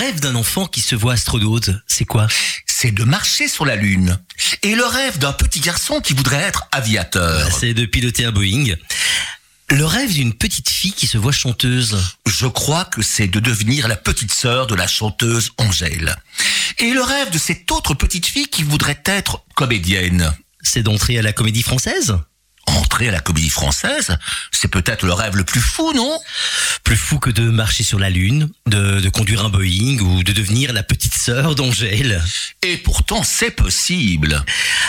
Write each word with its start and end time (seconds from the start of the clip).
rêve 0.00 0.20
d'un 0.20 0.34
enfant 0.34 0.64
qui 0.64 0.80
se 0.80 0.94
voit 0.94 1.12
astronaute, 1.12 1.68
c'est 1.86 2.06
quoi? 2.06 2.26
C'est 2.64 2.90
de 2.90 3.04
marcher 3.04 3.48
sur 3.48 3.66
la 3.66 3.76
Lune. 3.76 4.18
Et 4.62 4.74
le 4.74 4.86
rêve 4.86 5.18
d'un 5.18 5.34
petit 5.34 5.60
garçon 5.60 6.00
qui 6.00 6.14
voudrait 6.14 6.40
être 6.40 6.66
aviateur. 6.72 7.52
C'est 7.52 7.74
de 7.74 7.84
piloter 7.84 8.24
un 8.24 8.32
Boeing. 8.32 8.76
Le 9.68 9.84
rêve 9.84 10.10
d'une 10.10 10.32
petite 10.32 10.70
fille 10.70 10.94
qui 10.94 11.06
se 11.06 11.18
voit 11.18 11.32
chanteuse. 11.32 11.98
Je 12.26 12.46
crois 12.46 12.86
que 12.86 13.02
c'est 13.02 13.26
de 13.26 13.40
devenir 13.40 13.88
la 13.88 13.96
petite 13.96 14.32
sœur 14.32 14.66
de 14.66 14.74
la 14.74 14.86
chanteuse 14.86 15.50
Angèle. 15.58 16.16
Et 16.78 16.92
le 16.92 17.02
rêve 17.02 17.28
de 17.28 17.36
cette 17.38 17.70
autre 17.70 17.92
petite 17.92 18.24
fille 18.24 18.48
qui 18.48 18.62
voudrait 18.62 19.02
être 19.04 19.44
comédienne. 19.54 20.34
C'est 20.62 20.82
d'entrer 20.82 21.18
à 21.18 21.22
la 21.22 21.34
comédie 21.34 21.62
française? 21.62 22.16
Entrer 22.66 23.08
à 23.08 23.12
la 23.12 23.20
comédie 23.20 23.48
française, 23.48 24.16
c'est 24.52 24.68
peut-être 24.68 25.04
le 25.04 25.12
rêve 25.12 25.36
le 25.36 25.44
plus 25.44 25.60
fou, 25.60 25.92
non? 25.94 26.18
Plus 26.84 26.96
fou 26.96 27.18
que 27.18 27.30
de 27.30 27.48
marcher 27.50 27.82
sur 27.82 27.98
la 27.98 28.10
Lune, 28.10 28.48
de, 28.66 29.00
de 29.00 29.08
conduire 29.08 29.44
un 29.44 29.48
Boeing 29.48 29.98
ou 30.00 30.22
de 30.22 30.32
devenir 30.32 30.72
la 30.72 30.82
petite 30.82 31.14
sœur 31.14 31.54
d'Angèle. 31.54 32.22
Et 32.62 32.76
pourtant, 32.76 33.22
c'est 33.22 33.50
possible. 33.50 34.44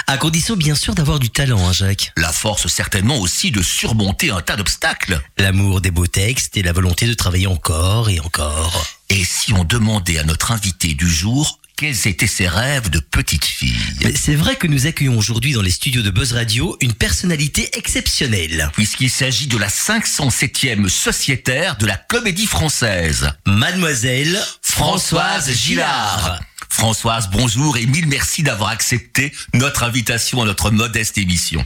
À 0.08 0.18
condition 0.18 0.56
bien 0.56 0.76
sûr 0.76 0.94
d'avoir 0.94 1.20
du 1.20 1.30
talent, 1.30 1.68
hein, 1.68 1.74
Jacques. 1.74 2.12
La 2.18 2.32
force 2.32 2.68
certainement 2.68 3.18
aussi 3.18 3.52
de 3.52 3.62
surmonter 3.62 4.30
un 4.30 4.42
tas 4.42 4.56
d'obstacles. 4.56 5.22
L'amour 5.38 5.82
des 5.82 5.92
beaux 5.92 6.08
textes 6.08 6.58
et 6.58 6.64
la 6.64 6.74
volonté 6.74 7.08
de 7.08 7.14
travailler 7.14 7.48
encore 7.48 8.10
et 8.10 8.20
encore. 8.20 8.86
Et 9.12 9.26
si 9.26 9.52
on 9.52 9.66
demandait 9.66 10.20
à 10.20 10.24
notre 10.24 10.54
invité 10.54 10.94
du 10.94 11.10
jour 11.10 11.60
quels 11.76 12.08
étaient 12.08 12.28
ses 12.28 12.48
rêves 12.48 12.90
de 12.90 13.00
petite 13.00 13.44
fille 13.44 13.76
c'est 14.16 14.36
vrai 14.36 14.56
que 14.56 14.68
nous 14.68 14.88
accueillons 14.88 15.18
aujourd'hui 15.18 15.52
dans 15.52 15.62
les 15.62 15.70
studios 15.70 16.02
de 16.02 16.10
Buzz 16.10 16.32
Radio 16.32 16.78
une 16.80 16.94
personnalité 16.94 17.78
exceptionnelle. 17.78 18.72
Puisqu'il 18.74 19.10
s'agit 19.10 19.48
de 19.48 19.58
la 19.58 19.68
507e 19.68 20.88
sociétaire 20.88 21.76
de 21.76 21.86
la 21.86 21.98
comédie 21.98 22.46
française. 22.46 23.34
Mademoiselle 23.46 24.42
Françoise 24.62 25.52
Gillard. 25.52 26.40
Françoise, 26.70 27.30
bonjour 27.34 27.76
et 27.76 27.88
mille 27.88 28.08
merci 28.08 28.44
d'avoir 28.44 28.70
accepté 28.70 29.34
notre 29.54 29.84
invitation 29.84 30.42
à 30.42 30.46
notre 30.46 30.72
modeste 30.72 31.18
émission. 31.18 31.66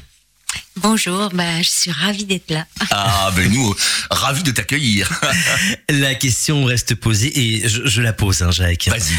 Bonjour, 0.78 1.30
bah, 1.34 1.62
je 1.62 1.70
suis 1.70 1.92
ravie 1.92 2.26
d'être 2.26 2.52
là. 2.52 2.66
Ah, 2.92 3.32
ben 3.36 3.52
nous, 3.52 3.76
ravis 4.10 4.44
de 4.44 4.52
t'accueillir. 4.52 5.10
La 5.90 6.16
question 6.16 6.66
reste 6.66 6.96
posée 6.96 7.38
et 7.40 7.68
je, 7.68 7.86
je 7.86 8.02
la 8.02 8.14
pose, 8.14 8.42
hein, 8.42 8.52
Jacques. 8.52 8.88
Vas-y. 8.88 9.16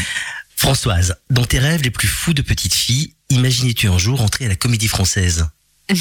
Françoise, 0.55 1.15
dans 1.29 1.45
tes 1.45 1.59
rêves 1.59 1.83
les 1.83 1.91
plus 1.91 2.07
fous 2.07 2.33
de 2.33 2.41
petite 2.41 2.73
fille, 2.73 3.13
imaginais-tu 3.29 3.87
un 3.87 3.97
jour 3.97 4.21
entrer 4.21 4.45
à 4.45 4.47
la 4.47 4.55
comédie 4.55 4.87
française? 4.87 5.47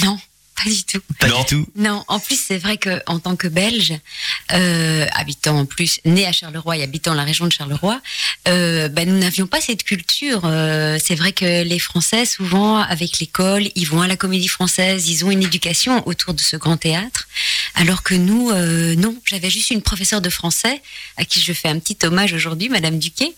Non, 0.02 0.18
pas 0.56 0.70
du 0.70 0.82
tout. 0.84 1.00
Pas 1.18 1.28
Non. 1.28 1.40
du 1.40 1.46
tout. 1.46 1.66
Non, 1.76 2.04
en 2.08 2.18
plus, 2.18 2.38
c'est 2.40 2.58
vrai 2.58 2.76
que 2.78 3.00
en 3.06 3.18
tant 3.18 3.36
que 3.36 3.48
Belge, 3.48 3.94
euh, 4.52 5.06
habitant 5.14 5.58
en 5.60 5.66
plus, 5.66 6.00
né 6.04 6.26
à 6.26 6.32
Charleroi 6.32 6.78
et 6.78 6.82
habitant 6.82 7.14
la 7.14 7.24
région 7.24 7.46
de 7.46 7.52
Charleroi, 7.52 8.00
euh, 8.48 8.88
bah, 8.88 9.04
nous 9.04 9.18
n'avions 9.18 9.46
pas 9.46 9.60
cette 9.60 9.82
culture. 9.84 10.42
Euh, 10.44 10.98
c'est 11.04 11.14
vrai 11.14 11.32
que 11.32 11.62
les 11.62 11.78
Français, 11.78 12.24
souvent, 12.24 12.78
avec 12.78 13.18
l'école, 13.20 13.68
ils 13.74 13.86
vont 13.86 14.00
à 14.02 14.06
la 14.08 14.16
comédie 14.16 14.48
française, 14.48 15.08
ils 15.08 15.24
ont 15.24 15.30
une 15.30 15.42
éducation 15.42 16.06
autour 16.06 16.34
de 16.34 16.40
ce 16.40 16.56
grand 16.56 16.76
théâtre. 16.76 17.28
Alors 17.74 18.02
que 18.02 18.14
nous, 18.14 18.50
euh, 18.50 18.94
non. 18.96 19.14
J'avais 19.24 19.50
juste 19.50 19.70
une 19.70 19.82
professeure 19.82 20.20
de 20.20 20.30
français, 20.30 20.80
à 21.16 21.24
qui 21.24 21.40
je 21.40 21.52
fais 21.52 21.68
un 21.68 21.78
petit 21.78 21.98
hommage 22.04 22.32
aujourd'hui, 22.32 22.68
Madame 22.68 22.98
Duquet, 22.98 23.32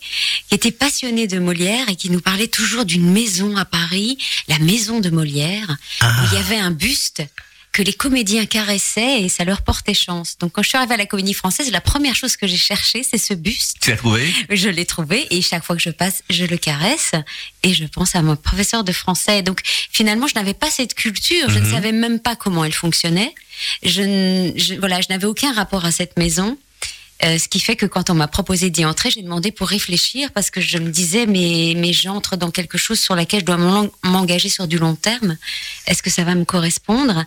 qui 0.47 0.55
était 0.55 0.71
passionnée 0.71 1.27
de 1.27 1.39
Molière 1.39 1.89
et 1.89 1.95
qui 1.95 2.09
nous 2.09 2.21
parlait 2.21 2.47
toujours 2.47 2.85
d'une 2.85 3.11
maison 3.11 3.55
à 3.57 3.65
Paris, 3.65 4.17
la 4.47 4.59
maison 4.59 4.99
de 4.99 5.09
Molière, 5.09 5.75
Ah. 6.01 6.21
où 6.21 6.27
il 6.31 6.37
y 6.37 6.41
avait 6.41 6.57
un 6.57 6.71
buste 6.71 7.08
que 7.71 7.83
les 7.83 7.93
comédiens 7.93 8.47
caressaient 8.47 9.21
et 9.21 9.29
ça 9.29 9.43
leur 9.45 9.61
portait 9.61 9.93
chance. 9.93 10.37
Donc 10.39 10.53
quand 10.53 10.63
je 10.63 10.69
suis 10.69 10.77
arrivée 10.77 10.95
à 10.95 10.97
la 10.97 11.05
comédie 11.05 11.35
française, 11.35 11.69
la 11.71 11.81
première 11.81 12.15
chose 12.15 12.35
que 12.35 12.47
j'ai 12.47 12.57
cherchée, 12.57 13.03
c'est 13.03 13.19
ce 13.19 13.35
buste. 13.35 13.77
Tu 13.79 13.91
l'as 13.91 13.97
trouvé? 13.97 14.27
Je 14.49 14.69
l'ai 14.69 14.85
trouvé 14.85 15.27
et 15.29 15.41
chaque 15.43 15.63
fois 15.63 15.75
que 15.75 15.81
je 15.81 15.91
passe, 15.91 16.23
je 16.31 16.45
le 16.45 16.57
caresse 16.57 17.11
et 17.61 17.71
je 17.75 17.85
pense 17.85 18.15
à 18.15 18.23
mon 18.23 18.35
professeur 18.35 18.83
de 18.83 18.91
français. 18.91 19.43
Donc 19.43 19.61
finalement, 19.91 20.25
je 20.25 20.33
n'avais 20.33 20.55
pas 20.55 20.71
cette 20.71 20.95
culture, 20.95 21.47
je 21.51 21.59
ne 21.59 21.65
Mhm. 21.65 21.71
savais 21.71 21.91
même 21.91 22.19
pas 22.19 22.35
comment 22.35 22.65
elle 22.65 22.73
fonctionnait. 22.73 23.35
Je, 23.83 24.01
n- 24.01 24.53
je- 24.57 24.73
voilà, 24.75 24.99
je 25.01 25.07
n'avais 25.09 25.25
aucun 25.27 25.53
rapport 25.53 25.85
à 25.85 25.91
cette 25.91 26.17
maison. 26.17 26.57
Euh, 27.23 27.37
ce 27.37 27.49
qui 27.49 27.59
fait 27.59 27.75
que 27.75 27.85
quand 27.85 28.09
on 28.09 28.13
m'a 28.13 28.27
proposé 28.29 28.69
d'y 28.69 28.85
entrer, 28.85 29.11
j'ai 29.11 29.21
demandé 29.21 29.51
pour 29.51 29.67
réfléchir 29.67 30.31
parce 30.31 30.49
que 30.49 30.61
je 30.61 30.77
me 30.77 30.89
disais 30.89 31.25
mais 31.25 31.73
mais 31.75 31.91
j'entre 31.91 32.37
dans 32.37 32.49
quelque 32.49 32.77
chose 32.77 32.99
sur 32.99 33.13
laquelle 33.13 33.41
je 33.41 33.45
dois 33.45 33.57
m'en- 33.57 33.89
m'engager 34.03 34.47
sur 34.47 34.67
du 34.69 34.77
long 34.77 34.95
terme. 34.95 35.35
Est-ce 35.85 36.01
que 36.01 36.09
ça 36.09 36.23
va 36.23 36.33
me 36.35 36.45
correspondre? 36.45 37.25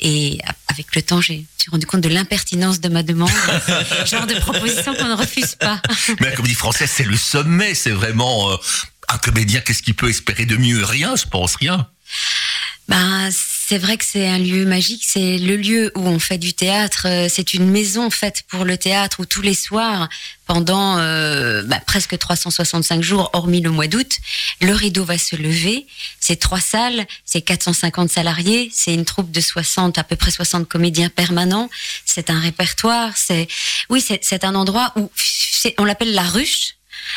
Et 0.00 0.38
avec 0.68 0.94
le 0.96 1.02
temps, 1.02 1.20
j'ai 1.20 1.44
j'ai 1.58 1.70
rendu 1.70 1.84
compte 1.86 2.00
de 2.00 2.08
l'impertinence 2.08 2.80
de 2.80 2.88
ma 2.88 3.02
demande, 3.02 3.30
genre 4.06 4.26
de 4.26 4.38
proposition 4.40 4.94
qu'on 4.94 5.08
ne 5.08 5.14
refuse 5.16 5.54
pas. 5.56 5.82
Mais 6.20 6.30
la 6.30 6.36
comédie 6.36 6.54
française, 6.54 6.90
c'est 6.94 7.04
le 7.04 7.16
sommet. 7.16 7.74
C'est 7.74 7.90
vraiment 7.90 8.50
euh, 8.52 8.56
un 9.08 9.18
comédien. 9.18 9.60
Qu'est-ce 9.60 9.82
qu'il 9.82 9.94
peut 9.94 10.08
espérer 10.08 10.46
de 10.46 10.56
mieux? 10.56 10.82
Rien, 10.84 11.14
je 11.16 11.24
pense, 11.26 11.56
rien. 11.56 11.86
Ben, 12.88 13.28
c'est 13.68 13.78
vrai 13.78 13.96
que 13.96 14.04
c'est 14.04 14.28
un 14.28 14.38
lieu 14.38 14.64
magique. 14.64 15.02
C'est 15.04 15.38
le 15.38 15.56
lieu 15.56 15.90
où 15.96 16.06
on 16.06 16.20
fait 16.20 16.38
du 16.38 16.54
théâtre. 16.54 17.06
Euh, 17.06 17.26
C'est 17.28 17.52
une 17.52 17.68
maison 17.68 18.10
faite 18.10 18.44
pour 18.46 18.64
le 18.64 18.78
théâtre 18.78 19.18
où 19.18 19.26
tous 19.26 19.42
les 19.42 19.54
soirs, 19.54 20.08
pendant 20.46 20.98
euh, 20.98 21.64
bah, 21.64 21.80
presque 21.84 22.16
365 22.16 23.02
jours, 23.02 23.28
hormis 23.32 23.60
le 23.60 23.70
mois 23.70 23.88
d'août, 23.88 24.18
le 24.60 24.72
rideau 24.72 25.04
va 25.04 25.18
se 25.18 25.34
lever. 25.34 25.84
C'est 26.20 26.36
trois 26.36 26.60
salles, 26.60 27.06
c'est 27.24 27.40
450 27.40 28.08
salariés, 28.08 28.70
c'est 28.72 28.94
une 28.94 29.04
troupe 29.04 29.32
de 29.32 29.40
60, 29.40 29.98
à 29.98 30.04
peu 30.04 30.14
près 30.14 30.30
60 30.30 30.68
comédiens 30.68 31.08
permanents. 31.08 31.68
C'est 32.04 32.30
un 32.30 32.38
répertoire. 32.38 33.16
C'est 33.16 33.48
oui, 33.90 34.00
c'est 34.00 34.44
un 34.44 34.54
endroit 34.54 34.92
où 34.94 35.10
on 35.78 35.84
l'appelle 35.84 36.14
la 36.14 36.22
ruche. 36.22 36.74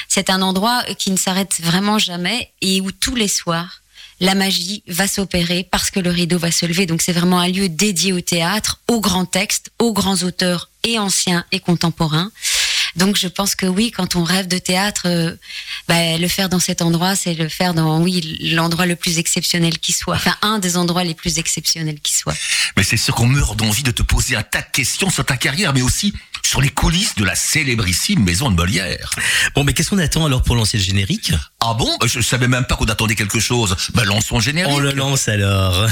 C'est 0.08 0.32
un 0.32 0.42
endroit 0.42 0.84
qui 0.98 1.12
ne 1.12 1.18
s'arrête 1.18 1.62
vraiment 1.62 2.00
jamais 2.00 2.52
et 2.62 2.82
où 2.82 2.92
tous 2.92 3.14
les 3.14 3.28
soirs 3.28 3.82
la 4.20 4.36
magie 4.36 4.84
va 4.88 5.08
s'opérer 5.08 5.68
parce 5.70 5.92
que 5.92 6.00
le 6.00 6.10
rideau 6.10 6.38
va 6.38 6.52
se 6.52 6.66
lever. 6.66 6.86
Donc 6.86 7.02
c'est 7.02 7.14
vraiment 7.14 7.40
un 7.40 7.48
lieu 7.48 7.70
dédié 7.70 8.14
au 8.14 8.22
théâtre, 8.22 8.80
aux 8.88 9.02
grands 9.02 9.26
textes, 9.26 9.72
aux 9.80 9.94
grands 9.94 10.24
auteurs 10.24 10.70
et 10.84 11.00
anciens 11.00 11.46
et 11.52 11.60
contemporains. 11.60 12.32
Donc 12.96 13.18
je 13.18 13.28
pense 13.28 13.56
que 13.56 13.66
oui, 13.66 13.92
quand 13.92 14.16
on 14.16 14.24
rêve 14.24 14.48
de 14.48 14.58
théâtre, 14.58 15.04
euh, 15.06 15.36
bah, 15.88 16.18
le 16.18 16.28
faire 16.28 16.50
dans 16.50 16.60
cet 16.60 16.82
endroit, 16.82 17.16
c'est 17.16 17.34
le 17.34 17.48
faire 17.48 17.74
dans 17.74 18.02
oui 18.02 18.38
l'endroit 18.54 18.86
le 18.86 18.96
plus 18.96 19.20
exceptionnel 19.20 19.78
qui 19.80 19.94
soit. 19.94 20.16
Enfin 20.16 20.36
un 20.42 20.60
des 20.60 20.76
endroits 20.76 21.04
les 21.04 21.14
plus 21.14 21.38
exceptionnels 21.38 22.00
qui 22.00 22.14
soit. 22.14 22.36
Mais 22.78 22.84
c'est 22.84 22.98
sûr 22.98 23.16
qu'on 23.16 23.28
meurt 23.28 23.56
d'envie 23.56 23.84
de 23.84 23.92
te 23.92 24.02
poser 24.02 24.36
un 24.36 24.44
tas 24.44 24.62
de 24.62 24.72
questions 24.72 25.10
sur 25.10 25.26
ta 25.26 25.38
carrière, 25.38 25.74
mais 25.74 25.82
aussi 25.82 26.14
sur 26.44 26.62
les 26.62 26.70
coulisses 26.70 27.16
de 27.16 27.24
la 27.24 27.36
célébrissime 27.36 28.24
maison 28.24 28.50
de 28.50 28.56
Molière. 28.56 29.12
Bon, 29.56 29.64
mais 29.64 29.74
qu'est-ce 29.74 29.90
qu'on 29.90 30.00
attend 30.00 30.26
alors 30.26 30.44
pour 30.44 30.56
lancer 30.56 30.78
le 30.78 30.84
générique? 30.84 31.34
Ah 31.62 31.74
bon? 31.74 31.90
Je 32.06 32.22
savais 32.22 32.48
même 32.48 32.66
pas 32.66 32.76
qu'on 32.76 32.86
attendait 32.86 33.16
quelque 33.16 33.40
chose. 33.40 33.76
Ben, 33.94 34.04
lançons 34.04 34.38
le 34.38 34.42
générique. 34.42 34.74
On 34.74 34.80
le 34.80 34.92
lance 34.92 35.28
alors. 35.28 35.88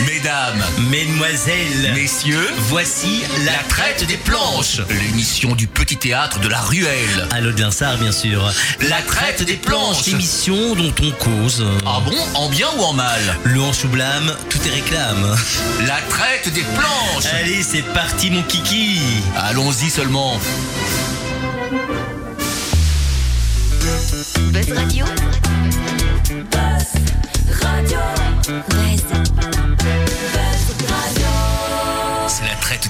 Mesdames, 0.00 0.64
Mesdemoiselles, 0.90 1.92
messieurs, 1.94 2.48
voici 2.68 3.22
la, 3.44 3.52
la 3.52 3.58
traite 3.68 4.06
des 4.06 4.16
planches. 4.16 4.80
L'émission 4.88 5.54
du 5.54 5.66
petit 5.66 5.96
théâtre 5.96 6.40
de 6.40 6.48
la 6.48 6.60
Ruelle. 6.60 7.28
À 7.30 7.40
Linsard, 7.40 7.98
bien 7.98 8.12
sûr. 8.12 8.52
La 8.88 9.02
traite 9.02 9.42
des 9.44 9.56
planches. 9.56 10.06
L'émission 10.06 10.74
dont 10.74 10.92
on 11.02 11.10
cause. 11.12 11.64
Ah 11.86 12.00
bon 12.04 12.16
En 12.34 12.48
bien 12.48 12.68
ou 12.78 12.82
en 12.82 12.92
mal 12.92 13.20
Le 13.44 13.60
hanche 13.60 13.84
ou 13.84 13.88
blâme, 13.88 14.34
tout 14.48 14.58
est 14.66 14.70
réclame. 14.70 15.36
La 15.86 15.98
traite 16.08 16.52
des 16.52 16.62
planches. 16.62 17.32
Allez, 17.40 17.62
c'est 17.62 17.84
parti, 17.92 18.30
mon 18.30 18.42
kiki. 18.42 18.98
Allons-y 19.36 19.90
seulement. 19.90 20.38
Buzz 24.52 24.72
Radio. 24.74 25.04
Buzz. 26.50 27.02
C'est 28.72 29.10
la 29.10 29.11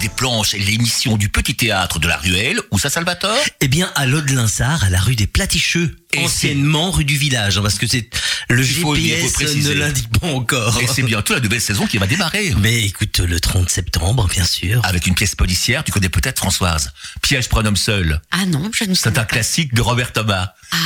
des 0.03 0.09
planches 0.09 0.55
et 0.55 0.59
l'émission 0.59 1.17
du 1.17 1.29
petit 1.29 1.55
théâtre 1.55 2.01
de 2.01 2.09
la 2.09 2.17
Ruelle. 2.17 2.61
Où 2.73 2.79
ça, 2.79 2.91
Salvatore 2.91 3.37
Eh 3.61 3.69
bien, 3.69 3.91
à 3.95 4.05
l'eau 4.05 4.21
de 4.21 4.33
Linsard, 4.35 4.83
à 4.83 4.91
la 4.91 4.99
rue 5.01 5.15
des 5.15 5.29
Platicheux. 5.29 5.97
Et 6.13 6.19
anciennement 6.19 6.91
rue 6.91 7.05
du 7.05 7.17
village, 7.17 7.57
hein, 7.57 7.63
parce 7.63 7.79
que 7.79 7.87
c'est 7.87 8.11
le 8.51 8.67
Il 8.67 8.75
faut 8.75 8.97
GPS 8.97 9.33
faut 9.33 9.45
ne 9.45 9.73
l'indique 9.73 10.09
pas 10.19 10.27
encore. 10.27 10.79
Et 10.81 10.89
c'est 10.89 11.05
bientôt 11.05 11.35
la 11.35 11.41
nouvelle 11.41 11.61
saison 11.61 11.87
qui 11.87 11.99
va 11.99 12.07
démarrer. 12.09 12.53
Mais 12.59 12.83
écoute, 12.83 13.21
le 13.21 13.39
30 13.39 13.71
septembre, 13.71 14.27
bien 14.29 14.45
sûr. 14.45 14.85
Avec 14.85 15.07
une 15.07 15.15
pièce 15.15 15.37
policière, 15.37 15.85
tu 15.85 15.93
connais 15.93 16.09
peut-être 16.09 16.39
Françoise. 16.39 16.93
Piège 17.23 17.49
pour 17.49 17.61
un 17.61 17.67
homme 17.67 17.77
seul. 17.77 18.21
Ah 18.33 18.45
non, 18.45 18.71
je 18.75 18.85
ne 18.85 18.95
sais 18.95 19.03
C'est 19.05 19.09
un 19.11 19.13
pas. 19.13 19.25
classique 19.25 19.73
de 19.73 19.81
Robert 19.81 20.13
Thomas. 20.13 20.53
Ah. 20.73 20.77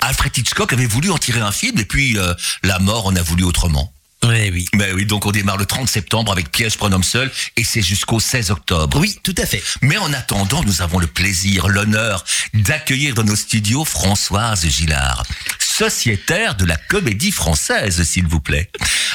Alfred 0.00 0.36
Hitchcock 0.36 0.72
avait 0.72 0.86
voulu 0.86 1.10
en 1.10 1.18
tirer 1.18 1.40
un 1.40 1.52
film 1.52 1.78
et 1.78 1.84
puis 1.84 2.18
euh, 2.18 2.34
la 2.64 2.80
mort 2.80 3.06
en 3.06 3.14
a 3.16 3.22
voulu 3.22 3.44
autrement. 3.44 3.92
Oui, 4.28 4.50
oui. 4.52 4.66
Ben 4.74 4.92
oui, 4.94 5.06
donc 5.06 5.24
on 5.26 5.30
démarre 5.30 5.56
le 5.56 5.66
30 5.66 5.88
septembre 5.88 6.32
avec 6.32 6.50
Piège 6.50 6.76
pour 6.76 6.88
un 6.88 6.92
homme 6.92 7.04
seul 7.04 7.30
et 7.56 7.64
c'est 7.64 7.82
jusqu'au 7.82 8.18
16 8.18 8.50
octobre. 8.50 8.98
Oui, 8.98 9.18
tout 9.22 9.34
à 9.38 9.46
fait. 9.46 9.62
Mais 9.82 9.96
en 9.98 10.12
attendant, 10.12 10.64
nous 10.64 10.82
avons 10.82 10.98
le 10.98 11.06
plaisir, 11.06 11.68
l'honneur 11.68 12.24
d'accueillir 12.54 13.14
dans 13.14 13.24
nos 13.24 13.36
studios 13.36 13.84
Françoise 13.84 14.66
Gillard, 14.66 15.24
sociétaire 15.60 16.56
de 16.56 16.64
la 16.64 16.76
comédie 16.76 17.32
française, 17.32 18.02
s'il 18.02 18.26
vous 18.26 18.40
plaît. 18.40 18.70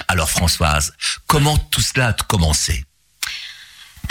Alors 0.07 0.29
Françoise, 0.29 0.93
comment 1.27 1.57
tout 1.57 1.81
cela 1.81 2.09
a 2.09 2.13
commencé? 2.13 2.85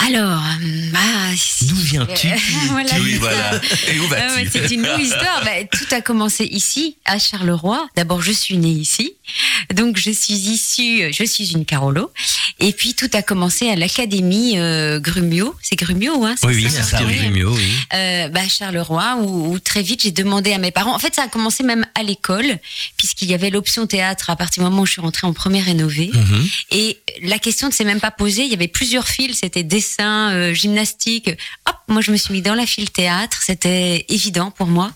Alors, 0.06 0.40
euh, 0.62 0.90
bah, 0.92 0.98
si- 1.36 1.66
D'où 1.66 1.74
viens-tu 1.76 2.28
Euh, 2.30 2.36
voilà, 2.70 2.90
Oui, 3.00 3.12
c'est 3.12 3.18
voilà. 3.18 3.52
ça. 3.52 3.92
Et 3.92 3.98
où 4.00 4.04
Ah 4.16 4.28
vas-tu 4.34 4.50
c'est 4.50 4.70
une 4.74 4.82
longue 4.86 5.00
histoire. 5.00 5.42
Bah, 5.44 5.50
tout 5.70 5.84
a 5.94 6.00
commencé 6.00 6.44
ici, 6.46 6.96
à 7.04 7.18
Charleroi. 7.18 7.86
D'abord, 7.96 8.22
je 8.22 8.32
suis 8.32 8.56
née 8.56 8.70
ici. 8.70 9.12
Donc, 9.74 9.98
je 9.98 10.10
suis 10.10 10.34
issue, 10.34 11.12
je 11.12 11.24
suis 11.24 11.52
une 11.52 11.64
Carolo. 11.64 12.10
Et 12.60 12.72
puis, 12.72 12.94
tout 12.94 13.10
a 13.12 13.22
commencé 13.22 13.68
à 13.68 13.76
l'Académie 13.76 14.58
euh, 14.58 14.98
Grumio. 15.00 15.54
C'est 15.62 15.76
Grumio, 15.76 16.24
hein 16.24 16.34
Oui, 16.44 16.54
oui, 16.56 16.66
c'est 16.70 16.82
ça, 16.82 17.02
oui. 17.04 17.16
Grumio, 17.16 17.52
oui. 17.54 17.62
euh, 17.94 18.28
bah, 18.28 18.40
à 18.44 18.48
Charleroi, 18.48 19.16
où, 19.20 19.52
où 19.52 19.58
très 19.58 19.82
vite 19.82 20.02
j'ai 20.02 20.10
demandé 20.12 20.52
à 20.52 20.58
mes 20.58 20.70
parents. 20.70 20.94
En 20.94 20.98
fait, 20.98 21.14
ça 21.14 21.22
a 21.24 21.28
commencé 21.28 21.62
même 21.62 21.84
à 21.94 22.02
l'école, 22.02 22.58
puisqu'il 22.96 23.30
y 23.30 23.34
avait 23.34 23.50
l'option 23.50 23.86
théâtre 23.86 24.30
à 24.30 24.36
partir 24.36 24.62
du 24.64 24.68
moment 24.70 24.82
où 24.82 24.86
je 24.86 24.92
suis 24.92 25.00
rentrée 25.00 25.26
en 25.26 25.32
première 25.32 25.64
rénovée. 25.66 26.10
Mhm. 26.12 26.48
Et 26.72 26.98
la 27.22 27.38
question 27.38 27.68
ne 27.68 27.72
s'est 27.72 27.84
même 27.84 28.00
pas 28.00 28.10
posée. 28.10 28.42
Il 28.44 28.50
y 28.50 28.54
avait 28.54 28.68
plusieurs 28.68 29.06
fils. 29.08 29.38
C'était 29.42 29.62
dessin, 29.62 29.89
euh, 29.98 30.54
gymnastique. 30.54 31.30
Hop, 31.66 31.76
moi 31.88 32.00
je 32.00 32.10
me 32.10 32.16
suis 32.16 32.32
mis 32.32 32.42
dans 32.42 32.54
la 32.54 32.66
file 32.66 32.90
théâtre. 32.90 33.40
C'était 33.44 34.04
évident 34.08 34.50
pour 34.50 34.66
moi. 34.66 34.92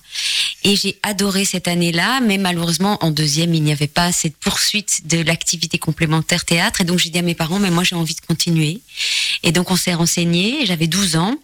Et 0.62 0.76
j'ai 0.76 0.98
adoré 1.02 1.44
cette 1.44 1.68
année-là. 1.68 2.20
Mais 2.20 2.38
malheureusement, 2.38 2.98
en 3.02 3.10
deuxième, 3.10 3.54
il 3.54 3.62
n'y 3.62 3.72
avait 3.72 3.86
pas 3.86 4.12
cette 4.12 4.36
poursuite 4.36 5.06
de 5.06 5.22
l'activité 5.22 5.78
complémentaire 5.78 6.44
théâtre. 6.44 6.80
Et 6.80 6.84
donc 6.84 6.98
j'ai 6.98 7.10
dit 7.10 7.18
à 7.18 7.22
mes 7.22 7.34
parents, 7.34 7.58
mais 7.58 7.70
moi 7.70 7.84
j'ai 7.84 7.96
envie 7.96 8.14
de 8.14 8.20
continuer. 8.20 8.80
Et 9.42 9.52
donc 9.52 9.70
on 9.70 9.76
s'est 9.76 9.94
renseigné. 9.94 10.66
J'avais 10.66 10.86
12 10.86 11.16
ans. 11.16 11.36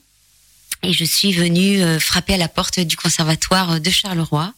Et 0.82 0.94
je 0.94 1.05
suis 1.05 1.32
venue 1.32 1.82
euh, 1.82 1.99
frapper 2.00 2.35
à 2.35 2.38
la 2.38 2.49
porte 2.49 2.81
du 2.81 2.96
conservatoire 2.96 3.81
de 3.81 3.91
Charleroi. 3.91 4.55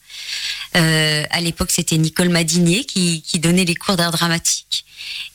Euh, 0.77 1.25
à 1.31 1.41
l'époque, 1.41 1.71
c'était 1.71 1.99
Nicole 1.99 2.29
Madinier 2.31 2.85
qui, 2.85 3.23
qui 3.23 3.39
donnait 3.39 3.65
les 3.65 3.75
cours 3.75 3.97
d'art 3.97 4.11
dramatique. 4.13 4.85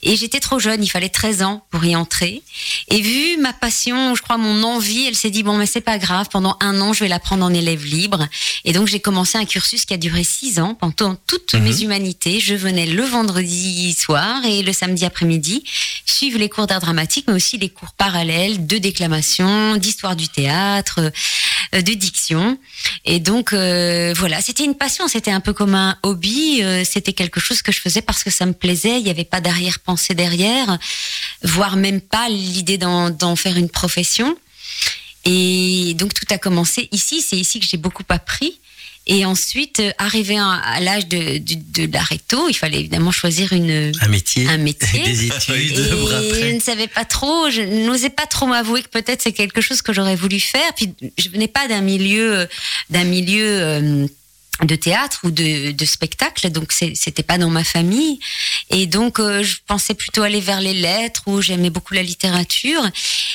Et 0.02 0.16
j'étais 0.16 0.40
trop 0.40 0.60
jeune, 0.60 0.82
il 0.84 0.88
fallait 0.88 1.10
13 1.10 1.42
ans 1.44 1.66
pour 1.72 1.84
y 1.84 1.96
entrer. 1.96 2.42
Et 2.90 3.02
vu 3.02 3.38
ma 3.42 3.52
passion, 3.52 4.16
je 4.16 4.22
crois 4.22 4.38
mon 4.38 4.64
envie, 4.64 5.06
elle 5.08 5.16
s'est 5.16 5.30
dit 5.30 5.44
bon 5.44 5.58
mais 5.58 5.66
c'est 5.66 5.82
pas 5.82 5.98
grave, 5.98 6.28
pendant 6.32 6.56
un 6.62 6.80
an 6.82 6.94
je 6.94 7.02
vais 7.02 7.10
la 7.10 7.20
prendre 7.20 7.44
en 7.44 7.54
élève 7.54 7.84
libre. 7.84 8.28
Et 8.64 8.72
donc 8.74 8.88
j'ai 8.88 9.00
commencé 9.02 9.38
un 9.38 9.46
cursus 9.46 9.86
qui 9.86 9.94
a 9.94 9.98
duré 9.98 10.24
six 10.24 10.60
ans 10.60 10.74
pendant 10.76 11.16
toutes 11.28 11.54
Mhm. 11.56 11.64
mes 11.64 11.82
humanités. 11.82 12.40
Je 12.40 12.54
venais 12.56 12.86
le 12.86 13.04
vendredi 13.04 13.94
soir 13.94 14.46
et 14.46 14.62
le 14.62 14.72
samedi 14.72 15.04
après-midi 15.04 15.64
suivre 16.06 16.40
les 16.40 16.48
cours 16.50 16.68
d'art 16.68 16.80
dramatique, 16.80 17.26
mais 17.28 17.34
aussi 17.34 17.58
les 17.58 17.70
cours 17.70 17.92
parallèles 17.94 18.66
de 18.66 18.78
déclamation, 18.78 19.76
d'histoire 19.76 20.16
du 20.16 20.30
théâtre, 20.30 21.12
euh, 21.76 21.82
de 21.82 21.94
diction. 21.94 22.58
Et 23.04 23.20
donc 23.20 23.52
euh, 23.52 24.14
voilà, 24.16 24.42
c'était 24.42 24.64
une 24.64 24.76
passion, 24.76 25.08
c'était 25.08 25.27
un 25.32 25.40
peu 25.40 25.54
comme 25.54 25.76
un 25.76 25.98
hobby, 26.04 26.64
euh, 26.64 26.84
c'était 26.84 27.14
quelque 27.14 27.40
chose 27.40 27.62
que 27.62 27.72
je 27.72 27.80
faisais 27.80 28.02
parce 28.02 28.24
que 28.24 28.30
ça 28.30 28.46
me 28.46 28.54
plaisait, 28.54 29.00
il 29.00 29.04
n'y 29.04 29.10
avait 29.10 29.24
pas 29.24 29.42
d'arrière-pensée 29.42 30.14
derrière, 30.14 30.78
voire 31.44 31.76
même 31.76 32.02
pas 32.02 32.30
l'idée 32.30 32.78
d'en 32.78 33.10
d'en 33.10 33.36
faire 33.36 33.58
une 33.58 33.70
profession. 33.70 34.38
Et 35.26 35.94
donc 35.96 36.14
tout 36.14 36.26
a 36.30 36.38
commencé 36.38 36.88
ici, 36.92 37.22
c'est 37.22 37.38
ici 37.38 37.60
que 37.60 37.66
j'ai 37.66 37.78
beaucoup 37.78 38.04
appris. 38.10 38.60
Et 39.10 39.24
ensuite, 39.24 39.80
euh, 39.80 39.92
arrivé 39.98 40.38
à, 40.38 40.80
l'âge 40.82 41.08
de, 41.08 41.38
de, 41.38 41.86
de 41.86 41.94
la 41.94 42.02
recto, 42.02 42.50
il 42.50 42.54
fallait 42.54 42.80
évidemment 42.80 43.12
choisir 43.12 43.54
une, 43.54 43.94
Un 44.02 44.08
métier. 44.10 44.48
un 44.50 44.58
métier. 44.58 45.02
Des 45.06 45.28
études 45.28 45.56
Et 45.56 46.42
je 46.42 46.54
ne 46.54 46.60
savais 46.60 46.88
pas 46.88 47.06
trop, 47.06 47.50
je 47.50 47.62
n'osais 47.62 48.10
pas 48.10 48.26
trop 48.26 48.48
m'avouer 48.48 48.84
que 48.84 48.90
peut-être 48.90 49.22
c'est 49.22 49.32
quelque 49.32 49.62
chose 49.62 49.82
que 49.82 49.94
j'aurais 49.94 50.18
voulu 50.18 50.42
faire. 50.42 50.74
Puis 50.76 50.94
je 51.18 51.30
venais 51.30 51.48
pas 51.48 51.70
d'un 51.70 51.80
milieu, 51.80 52.48
d'un 52.90 53.06
milieu 53.06 53.48
euh, 53.48 54.08
de 54.64 54.76
théâtre 54.76 55.20
ou 55.24 55.32
de, 55.32 55.72
de 55.72 55.86
spectacle, 55.86 56.50
donc 56.50 56.72
c'était 56.72 57.24
pas 57.24 57.38
dans 57.38 57.50
ma 57.50 57.64
famille. 57.64 58.20
Et 58.70 58.88
donc 58.88 59.20
euh, 59.20 59.44
je 59.44 59.58
pensais 59.66 59.94
plutôt 59.94 60.24
aller 60.24 60.42
vers 60.42 60.62
les 60.62 60.74
lettres 60.74 61.24
où 61.28 61.42
j'aimais 61.42 61.70
beaucoup 61.70 61.94
la 61.94 62.04
littérature. 62.04 62.84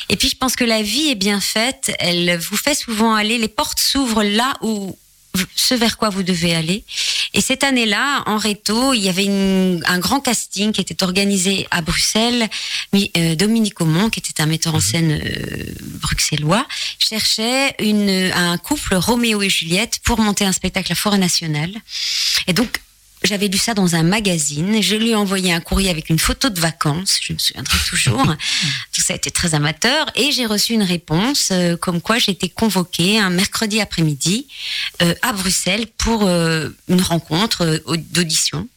Et 0.09 0.17
puis 0.17 0.29
je 0.29 0.37
pense 0.37 0.57
que 0.57 0.65
la 0.65 0.83
vie 0.83 1.11
est 1.11 1.15
bien 1.15 1.41
faite, 1.41 1.95
elle 1.99 2.37
vous 2.39 2.57
fait 2.57 2.75
souvent 2.75 3.15
aller, 3.15 3.39
les 3.39 3.49
portes 3.49 3.79
s'ouvrent 3.79 4.25
là 4.25 4.55
où 4.63 4.97
ce 5.56 5.75
vers 5.75 5.96
quoi 5.96 6.11
vous 6.11 6.23
devez 6.23 6.55
aller. 6.55 6.84
Et 7.32 7.40
cette 7.40 7.64
année-là, 7.64 8.23
en 8.26 8.37
réto, 8.37 8.93
il 8.93 9.00
y 9.00 9.08
avait 9.08 9.25
une- 9.25 9.82
un 9.87 9.99
grand 9.99 10.20
casting 10.20 10.73
qui 10.73 10.81
était 10.82 11.02
organisé 11.02 11.67
à 11.70 11.81
Bruxelles. 11.81 12.49
Euh, 12.94 13.34
Dominique 13.37 13.81
Aumont, 13.81 14.11
qui 14.11 14.20
était 14.20 14.43
un 14.43 14.46
metteur 14.46 14.75
en 14.75 14.81
scène 14.81 15.12
euh, 15.25 15.64
bruxellois, 16.02 16.67
cherchait 16.99 17.75
une, 17.79 18.31
un 18.34 18.58
couple 18.58 18.94
Roméo 18.96 19.40
et 19.43 19.49
Juliette 19.49 20.00
pour 20.05 20.19
monter 20.20 20.44
un 20.44 20.52
spectacle 20.52 20.93
à 20.93 20.94
Forêt 20.94 21.17
Nationale. 21.19 21.73
Et 22.46 22.52
donc, 22.52 22.81
j'avais 23.25 23.49
lu 23.49 23.59
ça 23.59 23.75
dans 23.75 23.95
un 23.95 24.03
magazine. 24.03 24.83
Je 24.83 24.97
lui 24.97 25.11
ai 25.11 25.15
envoyé 25.15 25.53
un 25.53 25.61
courrier 25.61 25.91
avec 25.91 26.09
une 26.11 26.19
photo 26.19 26.51
de 26.51 26.61
vacances. 26.61 27.19
Je 27.23 27.33
me 27.33 27.39
souviendrai 27.39 27.79
toujours. 27.89 28.25
Tout 28.93 29.01
ça 29.01 29.15
été 29.15 29.31
très 29.31 29.55
amateur. 29.55 30.07
Et 30.15 30.33
j'ai 30.33 30.47
reçu 30.47 30.73
une 30.75 30.83
réponse 30.83 31.49
euh, 31.53 31.77
comme 31.77 32.01
quoi 32.01 32.19
j'étais 32.19 32.49
convoquée 32.49 33.19
un 33.19 33.31
mercredi 33.31 33.81
après-midi 33.81 34.47
euh, 35.03 35.15
à 35.23 35.33
Bruxelles 35.33 35.87
pour 35.99 36.27
euh, 36.27 36.69
une 36.89 37.01
rencontre 37.03 37.83
au- 37.87 37.97
d'audition. 37.97 38.69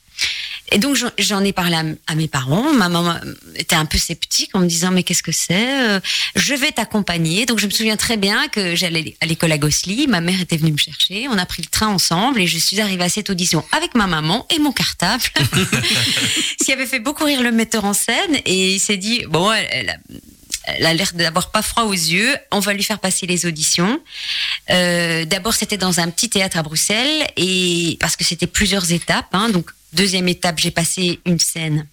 Et 0.71 0.79
donc 0.79 0.97
j'en- 1.19 1.43
ai 1.43 1.53
parlé 1.53 1.75
à, 2.07 2.15
mes 2.15 2.27
parents. 2.27 2.73
Ma 2.73 2.89
maman 2.89 3.15
était 3.55 3.75
un 3.75 3.85
peu 3.85 3.97
sceptique 3.99 4.49
en 4.55 4.59
me 4.59 4.65
disant 4.67 4.89
mais 4.91 5.03
qu'est-ce 5.03 5.21
que 5.23 5.31
c'est 5.31 5.89
Euh, 5.89 5.99
Je 6.35 6.55
vais 6.55 6.71
t'accompagner. 6.71 7.45
Donc 7.45 7.59
je 7.59 7.65
me 7.67 7.71
souviens 7.71 7.97
très 7.97 8.17
bien 8.17 8.47
que 8.47 8.75
j'allais 8.75 9.15
à 9.21 9.25
l'école 9.27 9.51
à 9.51 9.57
Gossely. 9.59 10.07
Ma 10.07 10.21
mère 10.21 10.41
était 10.41 10.57
venue 10.57 10.71
me 10.71 10.77
chercher. 10.77 11.27
On 11.29 11.37
a 11.37 11.45
pris 11.45 11.61
le 11.61 11.67
train 11.69 11.87
ensemble 11.87 12.39
et 12.41 12.47
je 12.47 12.57
suis 12.57 12.81
arrivée 12.81 13.03
à 13.03 13.09
cette 13.09 13.29
audition 13.29 13.63
avec 13.71 13.93
ma 13.95 14.07
maman 14.07 14.47
et 14.53 14.59
mon 14.59 14.71
cartable. 14.71 15.23
Ce 16.59 16.65
qui 16.65 16.71
avait 16.71 16.87
fait 16.87 16.99
beaucoup 16.99 17.25
rire 17.25 17.41
le 17.43 17.51
metteur 17.51 17.85
en 17.85 17.93
scène 17.93 18.35
et 18.45 18.73
il 18.73 18.79
s'est 18.79 18.97
dit 18.97 19.23
bon 19.27 19.51
elle, 19.51 19.67
elle 19.71 19.89
a, 19.89 19.95
elle 20.67 20.85
a 20.87 20.93
l'air 20.95 21.11
d'avoir 21.13 21.51
pas 21.51 21.61
froid 21.61 21.83
aux 21.83 21.93
yeux. 21.93 22.35
On 22.51 22.59
va 22.59 22.73
lui 22.73 22.83
faire 22.83 22.97
passer 22.99 23.27
les 23.27 23.45
auditions. 23.45 23.99
Euh, 24.71 25.25
D'abord, 25.25 25.53
c'était 25.53 25.77
dans 25.77 25.99
un 25.99 26.09
petit 26.09 26.27
théâtre 26.29 26.57
à 26.57 26.63
Bruxelles 26.63 27.27
et 27.37 27.97
parce 27.99 28.15
que 28.15 28.23
c'était 28.23 28.47
plusieurs 28.47 28.91
étapes. 28.91 29.27
hein. 29.33 29.49
donc, 29.49 29.69
deuxième 29.93 30.27
étape, 30.27 30.59
j'ai 30.59 30.71
passé 30.71 31.19
une 31.25 31.39
scène 31.39 31.87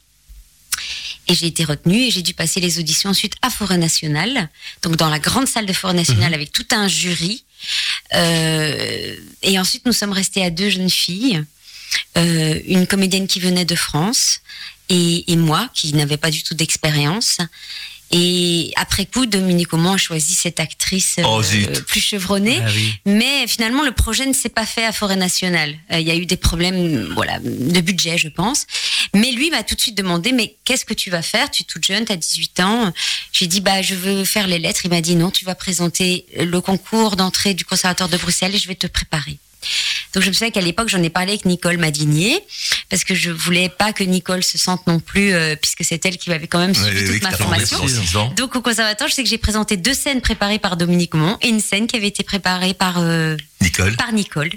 et 1.29 1.35
j'ai 1.35 1.47
été 1.47 1.65
retenue 1.65 2.03
et 2.03 2.11
j'ai 2.11 2.23
dû 2.23 2.35
passer 2.35 2.61
les 2.61 2.79
auditions 2.79 3.11
ensuite 3.11 3.35
à 3.43 3.51
Forêt 3.51 3.79
Nationale, 3.79 4.49
donc 4.83 4.97
dans 4.97 5.09
la 5.09 5.19
grande 5.19 5.47
salle 5.47 5.67
de 5.67 5.73
Forêt 5.73 5.95
Nationale 5.95 6.35
avec 6.35 6.53
tout 6.53 6.67
un 6.73 6.89
jury. 6.89 7.45
Euh, 8.15 9.17
et 9.43 9.59
ensuite, 9.59 9.87
nous 9.87 9.93
sommes 9.93 10.13
restés 10.13 10.45
à 10.45 10.51
deux 10.51 10.69
jeunes 10.69 10.91
filles, 10.91 11.45
euh, 12.17 12.61
une 12.67 12.87
comédienne 12.87 13.29
qui 13.29 13.39
venait 13.39 13.65
de 13.65 13.77
France 13.77 14.41
et, 14.89 15.31
et 15.31 15.37
moi 15.37 15.71
qui 15.75 15.93
n'avais 15.95 16.17
pas 16.17 16.31
du 16.31 16.43
tout 16.43 16.55
d'expérience. 16.55 17.39
Et 18.15 18.73
après 18.77 19.07
coup, 19.07 19.25
Dominique 19.25 19.73
Aumont 19.73 19.93
a 19.95 19.97
choisi 19.97 20.35
cette 20.35 20.61
actrice 20.61 21.17
euh, 21.19 21.23
Oh, 21.27 21.43
zut. 21.43 21.81
plus 21.87 22.01
chevronnée. 22.01 22.59
Ah 22.63 22.69
oui. 22.75 22.95
Mais 23.07 23.47
finalement, 23.47 23.83
le 23.83 23.93
projet 23.93 24.27
ne 24.27 24.35
s'est 24.35 24.51
pas 24.51 24.67
fait 24.67 24.85
à 24.85 24.93
Forêt 24.93 25.17
Nationale. 25.17 25.75
Euh, 25.93 25.99
Il 25.99 26.07
y 26.07 26.11
a 26.11 26.15
eu 26.17 26.27
des 26.27 26.37
problèmes, 26.37 27.09
voilà, 27.15 27.39
de 27.41 27.81
budget, 27.81 28.19
je 28.19 28.29
pense. 28.29 28.67
Mais 29.15 29.31
lui 29.33 29.51
m'a 29.51 29.63
tout 29.63 29.75
de 29.75 29.81
suite 29.81 29.97
demandé, 29.97 30.33
mais 30.33 30.57
qu'est-ce 30.65 30.85
que 30.85 30.95
tu 30.95 31.09
vas 31.11 31.23
faire? 31.23 31.51
Tu 31.51 31.63
es 31.63 31.67
toute 31.67 31.85
jeune, 31.85 32.05
tu 32.05 32.13
as 32.13 32.17
18 32.17 32.61
ans. 32.61 32.93
J'ai 33.33 33.47
dit, 33.47 33.61
bah, 33.63 33.81
je 33.83 33.95
veux 33.95 34.25
faire 34.25 34.47
les 34.47 34.59
lettres. 34.59 34.83
Il 34.85 34.91
m'a 34.91 35.01
dit, 35.01 35.17
non, 35.17 35.31
tu 35.31 35.45
vas 35.47 35.55
présenter 35.55 36.27
le 36.39 36.61
concours 36.61 37.17
d'entrée 37.17 37.55
du 37.55 37.65
Conservatoire 37.65 38.09
de 38.11 38.17
Bruxelles 38.19 38.55
et 38.55 38.59
je 38.59 38.69
vais 38.69 38.75
te 38.75 38.87
préparer. 38.87 39.39
Donc 40.15 40.23
je 40.23 40.29
me 40.29 40.33
souviens 40.33 40.51
qu'à 40.51 40.61
l'époque, 40.61 40.89
j'en 40.89 41.03
ai 41.03 41.11
parlé 41.11 41.33
avec 41.33 41.45
Nicole 41.45 41.79
Madinier, 41.79 42.39
parce 42.89 43.05
que 43.05 43.15
je 43.15 43.31
voulais 43.31 43.69
pas 43.69 43.93
que 43.93 44.05
Nicole 44.05 44.43
se 44.43 44.59
sente 44.59 44.87
non 44.87 45.01
plus, 45.01 45.33
euh, 45.33 45.57
puisque 45.57 45.85
c'est 45.85 46.05
elle 46.05 46.19
qui 46.19 46.31
avait 46.33 46.47
quand 46.47 46.59
même 46.59 46.75
suivi 46.75 46.91
Oui, 46.91 47.05
toute 47.05 47.15
oui, 47.15 47.21
ma 47.23 47.33
formation. 47.33 48.29
Donc 48.37 48.57
au 48.57 48.61
conservatoire, 48.61 49.09
je 49.09 49.15
sais 49.15 49.23
que 49.23 49.29
j'ai 49.29 49.39
présenté 49.39 49.77
deux 49.77 49.95
scènes 49.95 50.21
préparées 50.21 50.59
par 50.59 50.77
Dominique 50.77 51.15
Mont 51.15 51.39
et 51.41 51.49
une 51.49 51.61
scène 51.61 51.87
qui 51.87 51.97
avait 51.97 52.09
été 52.09 52.23
préparée 52.23 52.75
par 52.75 52.99
euh, 52.99 53.37
Nicole. 53.63 53.97
par 53.97 54.13
Nicole. 54.13 54.51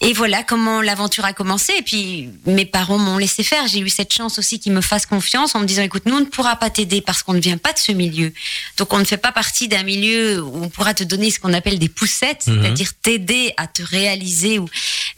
Et 0.00 0.12
voilà 0.12 0.42
comment 0.42 0.80
l'aventure 0.82 1.24
a 1.24 1.32
commencé. 1.32 1.72
Et 1.78 1.82
puis 1.82 2.28
mes 2.46 2.64
parents 2.66 2.98
m'ont 2.98 3.18
laissé 3.18 3.42
faire. 3.42 3.66
J'ai 3.68 3.80
eu 3.80 3.88
cette 3.88 4.12
chance 4.12 4.38
aussi 4.38 4.58
qu'ils 4.60 4.72
me 4.72 4.80
fassent 4.80 5.06
confiance 5.06 5.54
en 5.54 5.60
me 5.60 5.66
disant 5.66 5.82
écoute, 5.82 6.02
nous 6.06 6.16
on 6.16 6.20
ne 6.20 6.24
pourra 6.24 6.56
pas 6.56 6.70
t'aider 6.70 7.00
parce 7.00 7.22
qu'on 7.22 7.34
ne 7.34 7.40
vient 7.40 7.58
pas 7.58 7.72
de 7.72 7.78
ce 7.78 7.92
milieu. 7.92 8.32
Donc 8.76 8.92
on 8.92 8.98
ne 8.98 9.04
fait 9.04 9.16
pas 9.16 9.32
partie 9.32 9.68
d'un 9.68 9.82
milieu 9.82 10.42
où 10.42 10.62
on 10.64 10.68
pourra 10.68 10.94
te 10.94 11.04
donner 11.04 11.30
ce 11.30 11.38
qu'on 11.40 11.52
appelle 11.52 11.78
des 11.78 11.88
poussettes, 11.88 12.44
Mhm. 12.46 12.62
c'est-à-dire 12.62 12.90
t'aider 13.02 13.52
à 13.56 13.66
te 13.66 13.82
réaliser. 13.82 14.58
Ou... 14.58 14.68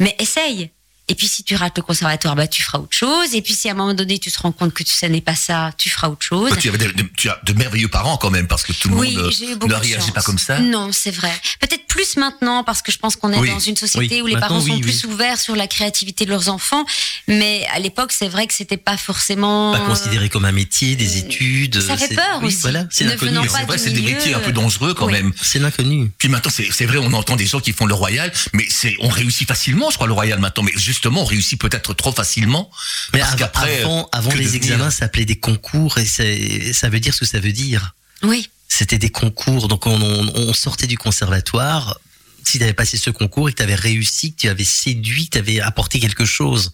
Mais 0.01 0.15
essaye. 0.19 0.71
Et 1.09 1.15
puis 1.15 1.27
si 1.29 1.43
tu 1.45 1.55
rates 1.57 1.77
le 1.77 1.83
conservatoire, 1.83 2.37
bah 2.37 2.47
tu 2.47 2.63
feras 2.63 2.79
autre 2.79 2.95
chose. 2.97 3.35
Et 3.35 3.43
puis 3.43 3.55
si 3.55 3.69
à 3.69 3.73
un 3.73 3.75
moment 3.75 3.95
donné 3.95 4.19
tu 4.19 4.31
te 4.31 4.39
rends 4.41 4.53
compte 4.53 4.75
que 4.75 4.83
tu 4.83 4.93
sais 4.93 5.09
n'est 5.09 5.21
pas 5.21 5.35
ça, 5.35 5.71
tu 5.79 5.89
feras 5.91 6.09
autre 6.09 6.25
chose. 6.25 6.51
Tu, 6.61 6.69
avais 6.69 6.79
de, 6.79 6.93
de- 6.93 7.09
tu 7.17 7.29
as 7.31 7.41
de 7.45 7.53
merveilleux 7.55 7.89
parents 7.89 8.17
quand 8.17 8.31
même, 8.31 8.47
parce 8.47 8.63
que 8.63 8.73
tout 8.73 8.89
le 8.91 8.97
Oui, 8.97 9.17
monde 9.17 9.33
euh, 9.43 9.67
ne 9.69 9.75
réagit 9.75 10.11
pas 10.13 10.23
comme 10.23 10.39
ça. 10.39 10.59
Non, 10.61 10.91
c'est 10.93 11.11
vrai. 11.11 11.33
Peut-être 11.61 11.87
plus 11.87 12.17
maintenant 12.17 12.63
parce 12.65 12.83
que 12.83 12.93
je 12.93 12.99
pense 12.99 13.17
qu'on 13.17 13.33
est 13.33 13.39
Oui. 13.39 13.49
dans 13.51 13.59
une 13.59 13.77
société 13.77 14.17
Oui, 14.17 14.23
où 14.23 14.27
les 14.27 14.35
maintenant, 14.35 14.49
parents 14.49 14.61
sont 14.61 14.73
oui, 14.75 14.81
plus 14.81 15.05
ouverts 15.05 15.39
sur 15.39 15.57
la 15.57 15.67
créativité 15.67 16.25
de 16.25 16.31
leurs 16.31 16.49
enfants. 16.49 16.85
Mais 17.27 17.67
à 17.73 17.79
l'époque, 17.79 18.13
c'est 18.13 18.29
vrai 18.29 18.47
que 18.47 18.55
c'était 18.55 18.77
pas 18.77 18.97
forcément 18.97 19.73
Pas 19.73 19.81
considéré 19.87 20.29
comme 20.29 20.45
un 20.45 20.53
métier, 20.53 20.97
des 20.97 21.17
euh, 21.17 21.21
études. 21.21 21.81
ça 21.81 21.97
fait 21.97 22.15
peur 22.15 22.39
oui, 22.41 22.49
aussi. 22.49 22.59
Voilà, 22.61 22.85
c'est 22.91 23.05
Ne 23.05 23.11
l'inconnu. 23.11 23.31
venant 23.31 23.43
Mais 23.43 23.49
pas 23.49 23.59
c'est 23.61 23.65
vrai, 23.65 23.79
c'est 23.79 23.91
des 23.91 24.03
métiers 24.03 24.35
un 24.35 24.41
peu 24.41 24.53
dangereux 24.53 24.95
quand 24.95 25.07
oui. 25.07 25.13
même. 25.13 25.33
C'est 25.41 25.59
l'inconnu. 25.59 26.11
Puis 26.19 26.29
maintenant, 26.29 26.51
c'est 26.55 26.69
c'est 26.71 26.87
vrai, 26.87 26.99
on 26.99 27.13
entend 27.15 27.37
des 27.37 27.47
gens 27.47 27.61
qui 27.61 27.73
font 27.73 27.87
le 27.87 27.95
royal, 27.95 28.31
mais 28.53 28.67
c'est 28.69 28.95
on 29.01 29.09
réussit 29.09 29.49
facilement, 29.49 29.91
je 29.91 29.95
crois, 29.97 30.07
le 30.07 30.13
royal 30.13 30.39
maintenant. 30.39 30.63
Mais 30.63 30.73
justement, 30.99 31.23
on 31.23 31.27
réussit 31.27 31.61
peut-être 31.61 31.95
trop 31.95 32.11
facilement. 32.13 32.69
Mais 33.13 33.21
parce 33.21 33.35
av- 33.35 33.51
avant, 33.85 34.09
avant 34.11 34.31
que 34.31 34.37
les 34.37 34.45
devenir 34.47 34.63
examens, 34.65 34.91
ça 34.91 34.99
s'appelait 35.01 35.25
des 35.25 35.39
concours 35.39 35.97
et 35.99 36.05
ça 36.07 36.89
veut 36.89 36.99
dire 36.99 37.15
ce 37.15 37.21
que 37.21 37.27
ça 37.27 37.39
veut 37.39 37.53
dire. 37.53 37.95
Oui. 38.23 38.51
C'était 38.69 38.99
des 38.99 39.11
concours, 39.11 39.69
donc 39.69 39.87
on, 39.87 39.93
on- 40.01 40.33
on 40.35 40.53
sortait 40.53 40.89
du 40.89 40.99
conservatoire. 40.99 42.01
Si 42.45 42.59
tu 42.59 42.65
avais 42.65 42.73
passé 42.73 42.97
ce 42.97 43.11
concours 43.11 43.49
et 43.49 43.53
que 43.53 43.59
tu 43.59 43.63
avais 43.63 43.77
réussi, 43.77 44.33
que 44.33 44.41
tu 44.41 44.49
avais 44.49 44.65
séduit, 44.65 45.27
que 45.27 45.33
tu 45.33 45.39
avais 45.39 45.61
apporté 45.61 46.01
quelque 46.01 46.25
chose. 46.25 46.73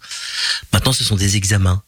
Maintenant, 0.73 0.93
ce 0.93 1.03
sont 1.03 1.15
des 1.17 1.35
examens. 1.35 1.83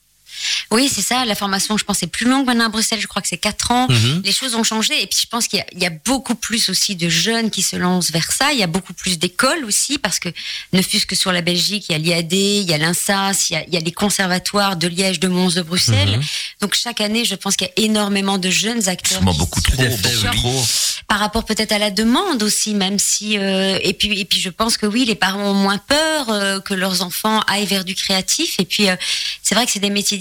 Oui, 0.71 0.89
c'est 0.93 1.01
ça. 1.01 1.25
La 1.25 1.35
formation, 1.35 1.77
je 1.77 1.83
pense, 1.83 2.03
est 2.03 2.07
plus 2.07 2.27
longue 2.27 2.45
maintenant 2.45 2.65
à 2.65 2.69
Bruxelles. 2.69 2.99
Je 3.01 3.07
crois 3.07 3.21
que 3.21 3.27
c'est 3.27 3.37
quatre 3.37 3.71
ans. 3.71 3.87
Mhm. 3.89 4.21
Les 4.23 4.31
choses 4.31 4.55
ont 4.55 4.63
changé. 4.63 4.93
Et 5.01 5.07
puis, 5.07 5.17
je 5.21 5.27
pense 5.27 5.47
qu'il 5.47 5.59
y 5.59 5.61
a- 5.61 5.65
il 5.73 5.79
y, 5.81 5.85
a 5.85 5.89
beaucoup 6.05 6.35
plus 6.35 6.69
aussi 6.69 6.95
de 6.95 7.09
jeunes 7.09 7.49
qui 7.49 7.61
se 7.61 7.75
lancent 7.75 8.11
vers 8.11 8.31
ça. 8.31 8.51
Il 8.53 8.59
y 8.59 8.63
a 8.63 8.67
beaucoup 8.67 8.93
plus 8.93 9.17
d'écoles 9.19 9.63
aussi, 9.65 9.97
parce 9.97 10.19
que 10.19 10.29
ne 10.73 10.81
fût-ce 10.81 11.05
que 11.05 11.15
sur 11.15 11.31
la 11.31 11.41
Belgique, 11.41 11.85
il 11.89 11.91
y 11.93 11.95
a 11.95 11.97
l'IAD, 11.97 12.33
il 12.33 12.69
y 12.69 12.73
a 12.73 12.77
l'INSAS, 12.77 13.47
il 13.49 13.53
y 13.53 13.55
a, 13.55 13.63
il 13.67 13.73
y 13.73 13.77
a 13.77 13.79
les 13.79 13.91
conservatoires 13.91 14.75
de 14.75 14.87
Liège, 14.87 15.19
de 15.19 15.27
Mons, 15.27 15.55
de 15.55 15.61
Bruxelles. 15.61 16.17
Mhm. 16.17 16.23
Donc, 16.61 16.75
chaque 16.75 17.01
année, 17.01 17.25
je 17.25 17.35
pense 17.35 17.55
qu'il 17.55 17.67
y 17.67 17.81
a 17.81 17.83
énormément 17.85 18.37
de 18.37 18.49
jeunes 18.49 18.87
acteurs. 18.89 19.19
Qui 19.19 19.25
beaucoup 19.37 19.61
trop. 19.61 20.65
par 21.07 21.19
rapport 21.19 21.45
peut-être 21.45 21.71
à 21.71 21.79
la 21.79 21.89
demande 21.91 22.43
aussi, 22.43 22.73
même 22.73 22.99
si 22.99 23.37
euh, 23.37 23.79
et 23.81 23.93
puis 23.93 24.19
et 24.19 24.25
puis 24.25 24.39
je 24.41 24.49
pense 24.49 24.77
que 24.77 24.85
oui, 24.85 25.05
les 25.05 25.15
parents 25.15 25.51
ont 25.51 25.53
moins 25.53 25.77
peur 25.77 26.29
euh, 26.29 26.59
que 26.59 26.73
leurs 26.73 27.01
enfants 27.01 27.39
aillent 27.47 27.65
vers 27.65 27.85
du 27.85 27.95
créatif. 27.95 28.55
Et 28.59 28.65
puis 28.65 28.89
euh, 28.89 28.95
c'est 29.41 29.55
vrai 29.55 29.65
que 29.65 29.71
c'est 29.71 29.79
des 29.79 29.89
métiers 29.89 30.17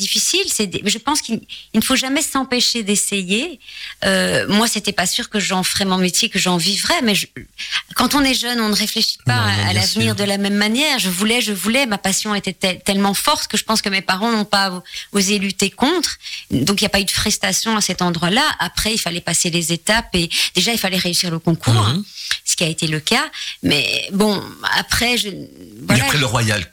C'est 0.48 0.66
des- 0.66 0.82
je 0.84 0.98
pense 0.98 1.20
qu'il 1.20 1.40
il 1.74 1.80
ne 1.80 1.84
faut 1.84 1.96
jamais 1.96 2.22
s'empêcher 2.22 2.82
d'essayer. 2.82 3.58
Euh, 4.04 4.46
moi, 4.48 4.66
c'était 4.68 4.92
pas 4.92 5.06
sûr 5.06 5.28
que 5.28 5.38
j'en 5.40 5.62
ferais 5.62 5.84
mon 5.84 5.98
métier, 5.98 6.28
que 6.28 6.38
j'en 6.38 6.56
vivrais, 6.56 7.02
mais 7.02 7.14
je- 7.14 7.26
quand 7.94 8.14
on 8.14 8.22
est 8.22 8.34
jeune, 8.34 8.60
on 8.60 8.68
ne 8.68 8.74
réfléchit 8.74 9.18
pas 9.26 9.34
Non, 9.36 9.56
non, 9.56 9.68
à, 9.70 9.72
l'avenir 9.72 10.14
de 10.14 10.24
la 10.24 10.38
même 10.38 10.54
manière. 10.56 10.98
Je 10.98 11.08
voulais, 11.10 11.40
je 11.40 11.52
voulais. 11.52 11.86
Ma 11.86 11.98
passion 11.98 12.34
était 12.34 12.52
tel- 12.52 12.80
tellement 12.82 13.14
forte 13.14 13.48
que 13.48 13.56
je 13.56 13.64
pense 13.64 13.82
que 13.82 13.88
mes 13.88 14.02
parents 14.02 14.30
n'ont 14.32 14.44
pas 14.44 14.82
osé 15.12 15.38
lutter 15.38 15.70
contre. 15.70 16.16
Donc 16.50 16.80
il 16.80 16.84
n'y 16.84 16.86
a 16.86 16.90
pas 16.90 17.00
eu 17.00 17.04
de 17.04 17.12
prestation 17.12 17.76
à 17.76 17.80
cet 17.80 18.02
endroit-là. 18.02 18.44
Après, 18.58 18.92
il 18.94 18.98
fallait 18.98 19.20
passer 19.20 19.50
les 19.50 19.72
étapes 19.72 20.08
et 20.14 20.28
déjà 20.54 20.72
il 20.72 20.78
fallait 20.78 20.96
réussir 20.98 21.30
le 21.30 21.38
concours, 21.38 21.74
Mhm. 21.74 21.80
hein, 21.98 22.04
ce 22.44 22.56
qui 22.56 22.64
a 22.64 22.68
été 22.68 22.86
le 22.86 23.00
cas. 23.00 23.28
Mais 23.62 24.08
bon, 24.12 24.42
après, 24.76 25.16
je, 25.18 25.28
Et 25.28 25.48
voilà. 25.86 26.04
après 26.04 26.18
le 26.18 26.26
Royal, 26.26 26.72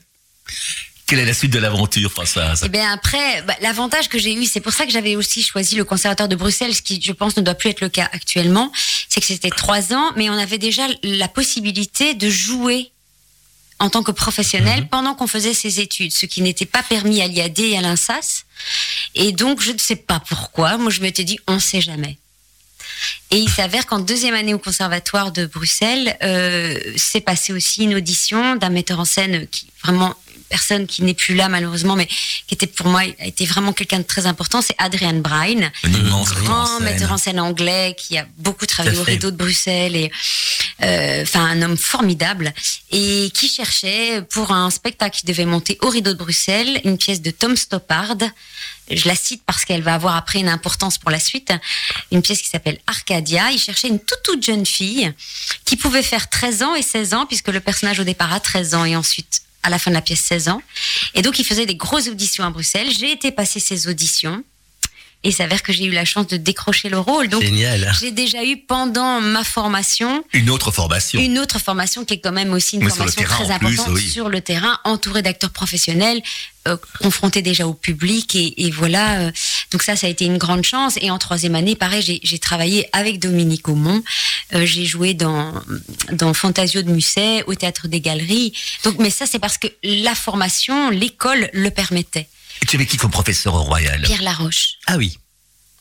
quelle 1.14 1.22
est 1.22 1.26
la 1.28 1.34
suite 1.36 1.54
de 1.54 1.60
l'aventure, 1.60 2.12
Françoise 2.12 2.64
Et 2.64 2.70
bien 2.70 2.92
après, 2.92 3.44
bah, 3.44 3.56
l'avantage 3.62 4.10
que 4.10 4.18
j'ai 4.18 4.34
eu, 4.34 4.46
c'est 4.46 4.62
pour 4.62 4.74
ça 4.74 4.88
que 4.88 4.92
j'avais 4.92 5.16
aussi 5.16 5.44
choisi 5.44 5.76
le 5.76 5.84
conservatoire 5.84 6.28
de 6.28 6.36
Bruxelles, 6.36 6.74
ce 6.74 6.82
qui, 6.82 7.00
je 7.00 7.12
pense, 7.12 7.38
ne 7.38 7.44
doit 7.44 7.54
plus 7.54 7.70
être 7.70 7.82
le 7.82 7.90
cas 7.90 8.10
actuellement, 8.14 8.72
c'est 9.10 9.20
que 9.20 9.28
c'était 9.28 9.52
trois 9.52 9.94
ans, 9.94 10.12
mais 10.16 10.32
on 10.32 10.34
avait 10.34 10.58
déjà 10.58 10.88
la 11.04 11.28
possibilité 11.28 12.16
de 12.16 12.32
jouer 12.32 12.90
en 13.78 13.92
tant 13.92 14.02
que 14.02 14.10
professionnel 14.10 14.82
Mhm. 14.82 14.88
pendant 14.88 15.14
qu'on 15.14 15.28
faisait 15.28 15.54
ses 15.54 15.80
études, 15.80 16.12
ce 16.14 16.26
qui 16.26 16.42
n'était 16.42 16.66
pas 16.66 16.82
permis 16.82 17.22
à 17.22 17.28
l'IAD 17.28 17.60
et 17.60 17.78
à 17.78 17.82
l'INSAS. 17.82 18.46
Et 19.14 19.34
donc, 19.34 19.62
je 19.62 19.72
ne 19.72 19.78
sais 19.78 19.96
pas 19.96 20.20
pourquoi. 20.20 20.78
Moi, 20.80 20.90
je 20.90 21.02
m'étais 21.02 21.24
dit, 21.26 21.38
on 21.48 21.56
ne 21.56 21.60
sait 21.60 21.82
jamais. 21.82 22.18
Et 23.30 23.38
il 23.38 23.50
s'avère 23.50 23.86
qu'en 23.86 24.00
deuxième 24.00 24.34
année 24.34 24.56
au 24.56 24.60
conservatoire 24.60 25.32
de 25.32 25.46
Bruxelles, 25.46 26.18
euh, 26.24 26.80
s'est 26.96 27.22
passé 27.22 27.54
aussi 27.54 27.84
une 27.84 27.94
audition 27.94 28.56
d'un 28.56 28.70
metteur 28.70 29.00
en 29.00 29.06
scène 29.06 29.46
qui 29.48 29.68
vraiment 29.84 30.16
personne 30.54 30.86
qui 30.86 31.02
n'est 31.02 31.16
plus 31.16 31.34
là 31.34 31.50
malheureusement, 31.50 31.96
mais 31.96 32.08
qui 32.48 32.54
était 32.54 32.68
pour 32.68 32.88
moi 32.88 33.02
a 33.20 33.26
été 33.26 33.44
vraiment 33.46 33.74
quelqu'un 33.74 33.98
de 33.98 34.10
très 34.14 34.28
important. 34.28 34.62
C'est 34.62 34.76
Adrian 34.78 35.20
Bryan, 35.28 35.72
Grand 36.44 36.80
metteur 36.80 37.12
en 37.12 37.18
scène. 37.18 37.40
anglais 37.40 37.96
qui 37.98 38.20
a 38.20 38.26
beaucoup 38.38 38.68
travaillé 38.68 39.00
au 39.00 39.04
rideau 39.04 39.32
de 39.32 39.36
Bruxelles 39.36 39.96
et 39.96 40.12
euh, 40.84 41.24
enfin 41.24 41.44
un 41.54 41.60
homme 41.64 41.78
formidable 41.78 42.54
et 42.92 43.32
qui 43.34 43.48
cherchait 43.50 44.22
pour 44.30 44.52
un 44.52 44.70
spectacle 44.70 45.18
qui 45.20 45.26
devait 45.26 45.46
monter 45.56 45.80
au 45.82 45.90
rideau 45.90 46.14
de 46.14 46.20
Bruxelles 46.20 46.82
une 46.84 47.00
pièce 47.00 47.22
de 47.24 47.32
Tom 47.32 47.58
Stoppard. 47.58 48.22
Je 48.92 49.08
la 49.08 49.16
cite 49.16 49.42
parce 49.48 49.66
qu'elle 49.66 49.82
va 49.82 49.96
avoir 49.96 50.16
après 50.16 50.40
une 50.40 50.50
importance 50.50 51.00
pour 51.00 51.10
la 51.10 51.20
suite. 51.20 51.52
Une 52.12 52.22
pièce 52.22 52.42
qui 52.44 52.50
s'appelle 52.50 52.80
Arcadia. 52.86 53.50
Il 53.52 53.60
cherchait 53.60 53.88
une 53.88 54.00
toute 54.00 54.22
toute 54.24 54.44
jeune 54.44 54.68
fille 54.68 55.12
qui 55.66 55.78
pouvait 55.78 56.04
faire 56.04 56.30
13 56.30 56.62
ans 56.62 56.76
et 56.76 56.84
16 56.84 57.14
ans 57.16 57.26
puisque 57.26 57.48
le 57.48 57.60
personnage 57.60 58.00
au 58.00 58.04
départ 58.04 58.32
a 58.32 58.40
13 58.40 58.76
ans 58.76 58.86
et 58.86 58.96
ensuite 58.96 59.42
à 59.64 59.70
la 59.70 59.80
fin 59.80 59.92
de 59.92 59.96
la 59.96 60.02
pièce 60.02 60.22
16 60.22 60.50
ans. 60.50 60.62
Et 61.16 61.22
donc 61.22 61.40
il 61.40 61.46
faisait 61.46 61.66
des 61.66 61.76
grosses 61.76 62.08
auditions 62.08 62.44
à 62.44 62.50
Bruxelles. 62.50 62.90
J'ai 62.98 63.12
été 63.12 63.32
passer 63.32 63.60
ces 63.60 63.88
auditions 63.88 64.44
et 65.26 65.30
il 65.30 65.34
s'avère 65.34 65.64
que 65.64 65.72
j'ai 65.72 65.86
eu 65.86 65.92
la 65.92 66.04
chance 66.04 66.28
de 66.28 66.36
décrocher 66.36 66.90
le 66.90 67.00
rôle. 67.00 67.30
Donc 67.30 67.42
Génial. 67.42 67.94
j'ai 67.98 68.12
déjà 68.12 68.44
eu 68.44 68.58
pendant 68.58 69.22
ma 69.22 69.46
formation 69.46 70.22
Une 70.34 70.50
autre 70.50 70.70
formation. 70.72 71.18
une 71.22 71.40
autre 71.40 71.60
formation 71.60 72.04
qui 72.04 72.16
est 72.16 72.20
quand 72.20 72.34
même 72.34 72.52
aussi 72.52 72.76
une 72.76 72.84
Mais 72.84 72.90
formation 72.90 73.22
terrain, 73.22 73.36
très 73.46 73.58
plus, 73.60 73.74
importante 73.80 73.96
oui. 73.96 74.10
sur 74.10 74.28
le 74.28 74.42
terrain, 74.42 74.78
entouré 74.84 75.22
d'acteurs 75.22 75.52
professionnels, 75.52 76.22
euh, 76.68 76.76
confrontés 77.02 77.42
déjà 77.42 77.66
au 77.68 77.74
public 77.74 78.36
et, 78.36 78.66
et 78.66 78.72
voilà. 78.72 79.22
euh, 79.22 79.32
donc 79.74 79.82
ça, 79.84 79.96
ça 79.96 80.08
a 80.08 80.10
été 80.10 80.26
une 80.26 80.38
grande 80.38 80.64
chance. 80.64 80.98
Et 81.02 81.10
en 81.12 81.18
troisième 81.18 81.56
année, 81.56 81.76
pareil, 81.76 82.02
j'ai- 82.02 82.40
travaillé 82.40 82.88
avec 82.94 83.20
Dominique 83.20 83.68
Aumont. 83.68 84.04
Euh, 84.54 84.66
j'ai 84.66 84.86
joué 84.86 85.14
dans 85.14 85.54
dans 86.12 86.34
Fantasio 86.34 86.82
de 86.84 86.92
Musset, 86.92 87.44
au 87.48 87.56
théâtre 87.56 87.88
des 87.88 88.02
Galeries. 88.02 88.54
Donc, 88.84 89.00
mais 89.00 89.10
ça, 89.10 89.26
c'est 89.26 89.40
parce 89.40 89.58
que 89.58 89.68
la 89.84 90.14
formation, 90.14 90.90
l'école 90.90 91.50
le 91.54 91.70
permettait. 91.72 92.28
Et 92.62 92.66
tu 92.66 92.76
avais 92.76 92.86
qui 92.86 92.98
comme 92.98 93.12
professeur 93.12 93.56
au 93.56 93.64
Royal? 93.64 94.02
Pierre 94.04 94.22
Laroche. 94.22 94.74
Ah 94.86 94.98
oui. 94.98 95.18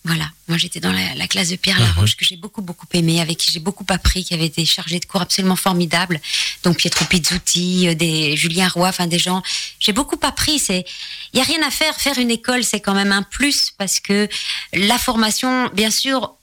Voilà, 0.05 0.29
moi 0.49 0.59
j'étais 0.59 0.81
dans 0.81 0.91
la, 0.91 1.15
la 1.15 1.29
classe 1.29 1.51
de 1.51 1.57
Pierre 1.57 1.79
Mhm. 1.79 1.87
Laroche 1.87 2.17
que 2.17 2.25
j'ai 2.25 2.37
beaucoup 2.37 2.61
beaucoup 2.61 2.87
aimé, 2.93 3.21
avec 3.21 3.39
qui 3.39 3.53
j'ai 3.53 3.61
beaucoup 3.61 3.87
appris, 3.89 4.25
qui 4.25 4.35
avait 4.35 4.47
été 4.47 4.65
chargé 4.67 4.99
de 4.99 5.05
cours 5.05 5.23
absolument 5.23 5.55
formidables. 5.55 6.21
Donc 6.65 6.79
Pietro 6.79 7.05
Pizzuti, 7.05 7.87
euh, 7.89 7.95
des 7.95 8.37
Julien 8.37 8.67
Roy, 8.69 8.89
enfin 8.89 9.07
des 9.07 9.21
gens. 9.21 9.43
J'ai 9.79 9.93
beaucoup 9.93 10.19
appris. 10.23 10.59
C'est, 10.59 10.85
il 11.33 11.39
y 11.39 11.41
a 11.41 11.45
rien 11.45 11.63
à 11.65 11.71
faire. 11.71 11.95
Faire 12.01 12.19
une 12.19 12.33
école, 12.33 12.65
c'est 12.65 12.81
quand 12.81 12.95
même 12.95 13.13
un 13.13 13.23
plus 13.23 13.71
parce 13.79 14.01
que 14.01 14.29
la 14.73 14.99
formation, 14.99 15.69
bien 15.73 15.91
sûr. 15.91 16.35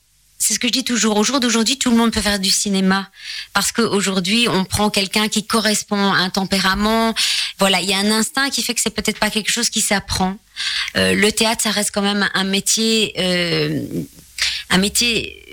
C'est 0.42 0.54
ce 0.54 0.58
que 0.58 0.68
je 0.68 0.72
dis 0.72 0.84
toujours. 0.84 1.18
Au 1.18 1.22
jour 1.22 1.38
d'aujourd'hui, 1.38 1.78
tout 1.78 1.90
le 1.90 1.98
monde 1.98 2.12
peut 2.12 2.22
faire 2.22 2.38
du 2.38 2.50
cinéma 2.50 3.10
parce 3.52 3.72
qu'aujourd'hui, 3.72 4.48
on 4.48 4.64
prend 4.64 4.88
quelqu'un 4.88 5.28
qui 5.28 5.46
correspond 5.46 6.12
à 6.12 6.16
un 6.16 6.30
tempérament. 6.30 7.14
Voilà, 7.58 7.82
il 7.82 7.90
y 7.90 7.92
a 7.92 7.98
un 7.98 8.10
instinct 8.10 8.48
qui 8.48 8.62
fait 8.62 8.72
que 8.72 8.80
c'est 8.80 8.88
peut-être 8.88 9.18
pas 9.18 9.28
quelque 9.28 9.52
chose 9.52 9.68
qui 9.68 9.82
s'apprend. 9.82 10.38
Euh, 10.96 11.12
le 11.12 11.30
théâtre, 11.30 11.62
ça 11.62 11.70
reste 11.70 11.90
quand 11.92 12.00
même 12.00 12.26
un 12.32 12.44
métier, 12.44 13.12
euh, 13.18 13.84
un 14.70 14.78
métier 14.78 15.49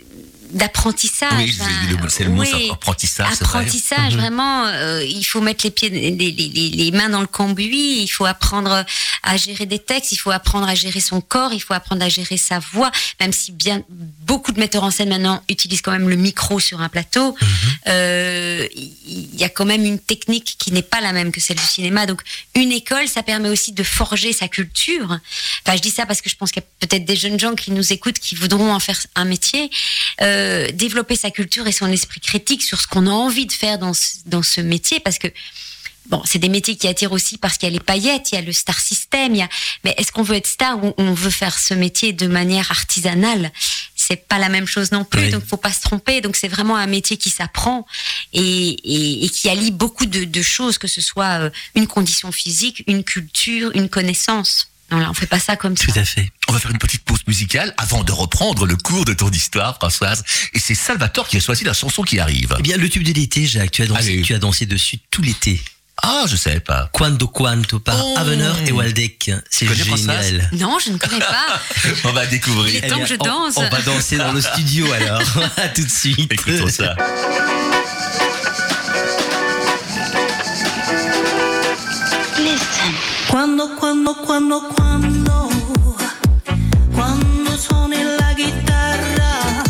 d'apprentissage. 0.52 1.32
Oui, 1.38 1.98
c'est 2.10 2.24
le 2.24 2.30
mot, 2.32 2.42
Oui. 2.42 2.70
apprentissage. 2.72 3.28
vrai. 3.28 3.46
Apprentissage, 3.60 4.14
Mhm. 4.14 4.20
vraiment, 4.20 4.66
euh, 4.68 5.04
il 5.04 5.24
faut 5.24 5.42
mettre 5.42 5.64
les 5.66 5.72
pieds, 5.72 5.90
les, 5.90 6.12
les- 6.12 6.32
les- 6.32 6.70
les 6.70 6.92
mains 6.92 7.10
dans 7.10 7.22
le 7.22 7.28
cambouis, 7.28 8.02
il 8.02 8.08
faut 8.08 8.26
apprendre 8.26 8.86
à 9.24 9.38
gérer 9.38 9.66
des 9.66 9.80
textes, 9.80 10.12
il 10.12 10.18
faut 10.18 10.32
apprendre 10.32 10.68
à 10.68 10.76
gérer 10.76 11.00
son 11.02 11.22
corps, 11.22 11.54
il 11.54 11.60
faut 11.62 11.74
apprendre 11.74 12.04
à 12.04 12.10
gérer 12.10 12.38
sa 12.38 12.60
voix, 12.60 12.92
même 13.20 13.34
si 13.34 13.52
bien 13.52 13.84
beaucoup 13.90 14.52
de 14.52 14.60
metteurs 14.60 14.84
en 14.84 14.92
scène 14.92 15.10
maintenant 15.10 15.42
utilisent 15.50 15.82
quand 15.82 15.92
même 15.92 16.10
le 16.10 16.16
micro 16.16 16.60
sur 16.60 16.82
un 16.82 16.90
plateau, 16.90 17.36
Mhm. 17.40 17.48
euh, 17.88 18.68
il 18.74 19.36
y 19.36 19.44
a 19.44 19.50
quand 19.50 19.66
même 19.66 19.84
une 19.86 20.00
technique 20.00 20.56
qui 20.58 20.72
n'est 20.72 20.82
pas 20.82 21.02
la 21.02 21.14
même 21.14 21.32
que 21.32 21.42
celle 21.42 21.58
du 21.58 21.64
cinéma. 21.66 22.06
Donc, 22.06 22.22
une 22.56 22.72
école, 22.72 23.08
ça 23.08 23.24
permet 23.24 23.50
aussi 23.50 23.72
de 23.72 23.84
forger 23.84 24.34
sa 24.34 24.48
culture. 24.48 25.18
Enfin, 25.66 25.76
je 25.78 25.82
dis 25.82 25.92
ça 25.92 26.06
parce 26.06 26.22
que 26.22 26.30
je 26.30 26.36
pense 26.36 26.52
qu'il 26.52 26.62
y 26.62 26.66
a 26.66 26.88
peut-être 26.88 27.06
des 27.06 27.16
jeunes 27.16 27.40
gens 27.40 27.56
qui 27.56 27.72
nous 27.72 27.92
écoutent 27.94 28.20
qui 28.20 28.36
voudront 28.36 28.74
en 28.74 28.80
faire 28.80 29.00
un 29.16 29.26
métier. 29.26 29.70
Euh, 30.22 30.37
développer 30.74 31.16
sa 31.16 31.32
culture 31.32 31.68
et 31.68 31.72
son 31.72 31.88
esprit 31.92 32.20
critique 32.20 32.64
sur 32.64 32.80
ce 32.82 32.88
qu'on 32.88 33.08
a 33.08 33.12
envie 33.12 33.46
de 33.46 33.52
faire 33.52 33.78
dans 33.80 33.94
ce, 33.94 34.18
dans 34.26 34.44
ce 34.44 34.62
métier 34.62 35.00
parce 35.00 35.18
que 35.20 35.28
Bon, 36.10 36.22
c'est 36.24 36.40
des 36.40 36.48
métiers 36.48 36.78
qui 36.78 36.88
attirent 36.88 37.12
aussi 37.12 37.38
parce 37.38 37.58
qu'il 37.58 37.68
y 37.68 37.70
a 37.70 37.74
les 37.74 37.82
paillettes, 37.82 38.32
il 38.32 38.36
y 38.36 38.38
a 38.38 38.42
le 38.42 38.54
star 38.54 38.80
system, 38.80 39.36
il 39.36 39.40
y 39.40 39.42
a... 39.42 39.50
mais 39.84 39.94
est-ce 39.98 40.14
qu'on 40.14 40.24
veut 40.24 40.38
être 40.38 40.48
star 40.48 40.82
ou 40.82 40.94
on 40.98 41.14
veut 41.14 41.30
faire 41.30 41.60
ce 41.60 41.74
métier 41.74 42.14
de 42.14 42.28
manière 42.28 42.72
artisanale? 42.72 43.52
C'est 43.94 44.26
pas 44.26 44.40
la 44.40 44.48
même 44.48 44.68
chose 44.68 44.94
non 44.94 45.04
plus, 45.04 45.24
Oui. 45.26 45.32
donc 45.32 45.46
faut 45.46 45.58
pas 45.58 45.74
se 45.74 45.82
tromper. 45.82 46.22
Donc 46.22 46.38
c'est 46.38 46.48
vraiment 46.48 46.78
un 46.78 46.88
métier 46.88 47.18
qui 47.18 47.30
s'apprend 47.30 47.86
et, 48.32 48.42
et, 48.42 49.26
et 49.26 49.30
qui 49.30 49.50
allie 49.50 49.72
beaucoup 49.72 50.06
de, 50.06 50.24
de 50.24 50.42
choses, 50.42 50.78
que 50.78 50.88
ce 50.88 51.02
soit 51.02 51.42
euh, 51.42 51.50
une 51.76 51.88
condition 51.88 52.32
physique, 52.32 52.86
une 52.88 53.04
culture, 53.04 53.72
une 53.76 53.90
connaissance. 53.90 54.70
Non, 54.92 55.00
là, 55.00 55.08
on 55.10 55.14
fait 55.14 55.26
pas 55.28 55.40
ça 55.40 55.56
comme 55.58 55.76
ça. 55.76 55.86
Tout 55.86 56.00
à 56.00 56.06
fait. 56.06 56.32
On 56.48 56.54
va 56.54 56.60
faire 56.60 56.72
une 56.72 56.78
petite 56.78 57.04
pause 57.04 57.20
musicale 57.28 57.74
avant 57.78 58.04
de 58.04 58.12
reprendre 58.12 58.66
le 58.66 58.76
cours 58.78 59.04
de 59.06 59.14
ton 59.14 59.30
histoire, 59.30 59.76
Françoise. 59.76 60.24
Et 60.54 60.60
c'est 60.60 60.76
Salvatore 60.76 61.28
qui 61.28 61.38
a 61.38 61.40
choisi 61.42 61.64
la 61.66 61.74
chanson 61.74 62.04
qui 62.04 62.20
arrive. 62.20 62.56
Eh 62.58 62.62
bien, 62.62 62.78
le 62.78 62.88
tube 62.90 63.04
de 63.04 63.12
l'été, 63.12 63.46
Jacques, 63.46 63.72
tu 63.72 63.82
as 63.84 63.88
dansé, 63.88 64.12
Allez. 64.14 64.22
tu 64.22 64.34
as 64.34 64.40
dansé 64.40 64.66
dessus 64.66 65.00
tout 65.12 65.22
l'été. 65.22 65.62
Ah, 66.04 66.26
je 66.30 66.36
savais 66.36 66.60
pas. 66.60 66.90
Quando 66.94 67.28
Quanto 67.28 67.80
par 67.80 67.98
Oh. 68.06 68.16
Aveneur 68.18 68.56
et 68.68 68.72
Waldeck. 68.72 69.32
C'est 69.50 69.68
génial. 69.74 70.48
Non, 70.54 70.78
je 70.84 70.92
ne 70.92 70.98
connais 70.98 71.20
pas. 71.20 71.60
On 72.06 72.12
va 72.14 72.24
Il 72.26 72.30
découvrir. 72.30 72.84
est 72.84 72.88
temps 72.88 73.00
que 73.00 73.08
je 73.08 73.16
on- 73.20 73.26
danse. 73.26 73.54
On, 73.58 73.68
va 73.68 73.82
danser 73.82 74.18
dans 74.18 74.32
le 74.32 74.40
studio 74.42 74.90
alors. 74.94 75.22
à 75.58 75.68
tout 75.70 75.84
de 75.84 75.90
suite. 75.90 76.32
Écoutons 76.32 76.70
ça. 76.70 76.96
Listen. 83.28 83.38
Quando, 83.38 83.76
quando, 83.76 84.16
quando, 84.16 84.62
quando, 84.74 85.50
quando 86.94 87.58
suoni 87.58 88.02
la 88.04 88.34
chitarra, 88.36 89.64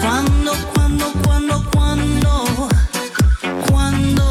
quando, 0.00 0.52
quando, 0.72 1.12
quando, 1.22 1.62
quando, 1.72 2.68
quando, 3.66 4.26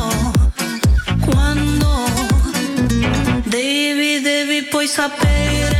quando, 1.25 1.89
devi, 3.45 4.21
devi 4.21 4.63
poi 4.63 4.87
sapere, 4.87 5.70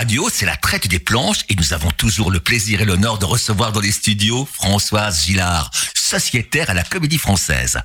Radio, 0.00 0.30
c'est 0.32 0.46
la 0.46 0.56
traite 0.56 0.88
des 0.88 0.98
planches 0.98 1.40
et 1.50 1.54
nous 1.56 1.74
avons 1.74 1.90
toujours 1.90 2.30
le 2.30 2.40
plaisir 2.40 2.80
et 2.80 2.86
l'honneur 2.86 3.18
de 3.18 3.26
recevoir 3.26 3.70
dans 3.70 3.80
les 3.80 3.92
studios 3.92 4.48
Françoise 4.50 5.26
Gillard, 5.26 5.70
sociétaire 5.94 6.70
à 6.70 6.74
la 6.74 6.82
Comédie 6.84 7.18
Française. 7.18 7.78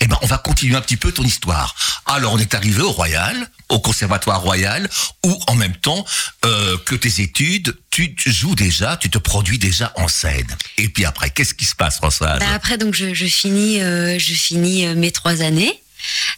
Eh 0.00 0.08
ben, 0.08 0.18
on 0.20 0.26
va 0.26 0.38
continuer 0.38 0.74
un 0.74 0.80
petit 0.80 0.96
peu 0.96 1.12
ton 1.12 1.22
histoire. 1.22 1.76
Alors, 2.06 2.32
on 2.32 2.38
est 2.38 2.54
arrivé 2.54 2.82
au 2.82 2.90
Royal, 2.90 3.48
au 3.68 3.78
Conservatoire 3.78 4.42
Royal, 4.42 4.90
où 5.24 5.38
en 5.46 5.54
même 5.54 5.76
temps 5.76 6.04
euh, 6.44 6.76
que 6.86 6.96
tes 6.96 7.22
études, 7.22 7.76
tu, 7.90 8.16
joues 8.26 8.56
déjà, 8.56 8.96
tu 8.96 9.08
te 9.08 9.18
produis 9.18 9.58
déjà 9.58 9.92
en 9.94 10.08
scène. 10.08 10.56
Et 10.76 10.88
puis 10.88 11.04
après, 11.04 11.30
qu'est-ce 11.30 11.54
qui 11.54 11.66
se 11.66 11.76
passe, 11.76 11.98
Françoise? 11.98 12.40
Bah, 12.40 12.52
après, 12.52 12.78
donc, 12.78 12.96
je, 12.96 13.14
finis, 13.26 13.80
euh, 13.80 14.18
je 14.18 14.34
finis 14.34 14.86
euh, 14.86 14.96
mes 14.96 15.12
trois 15.12 15.40
années. 15.40 15.80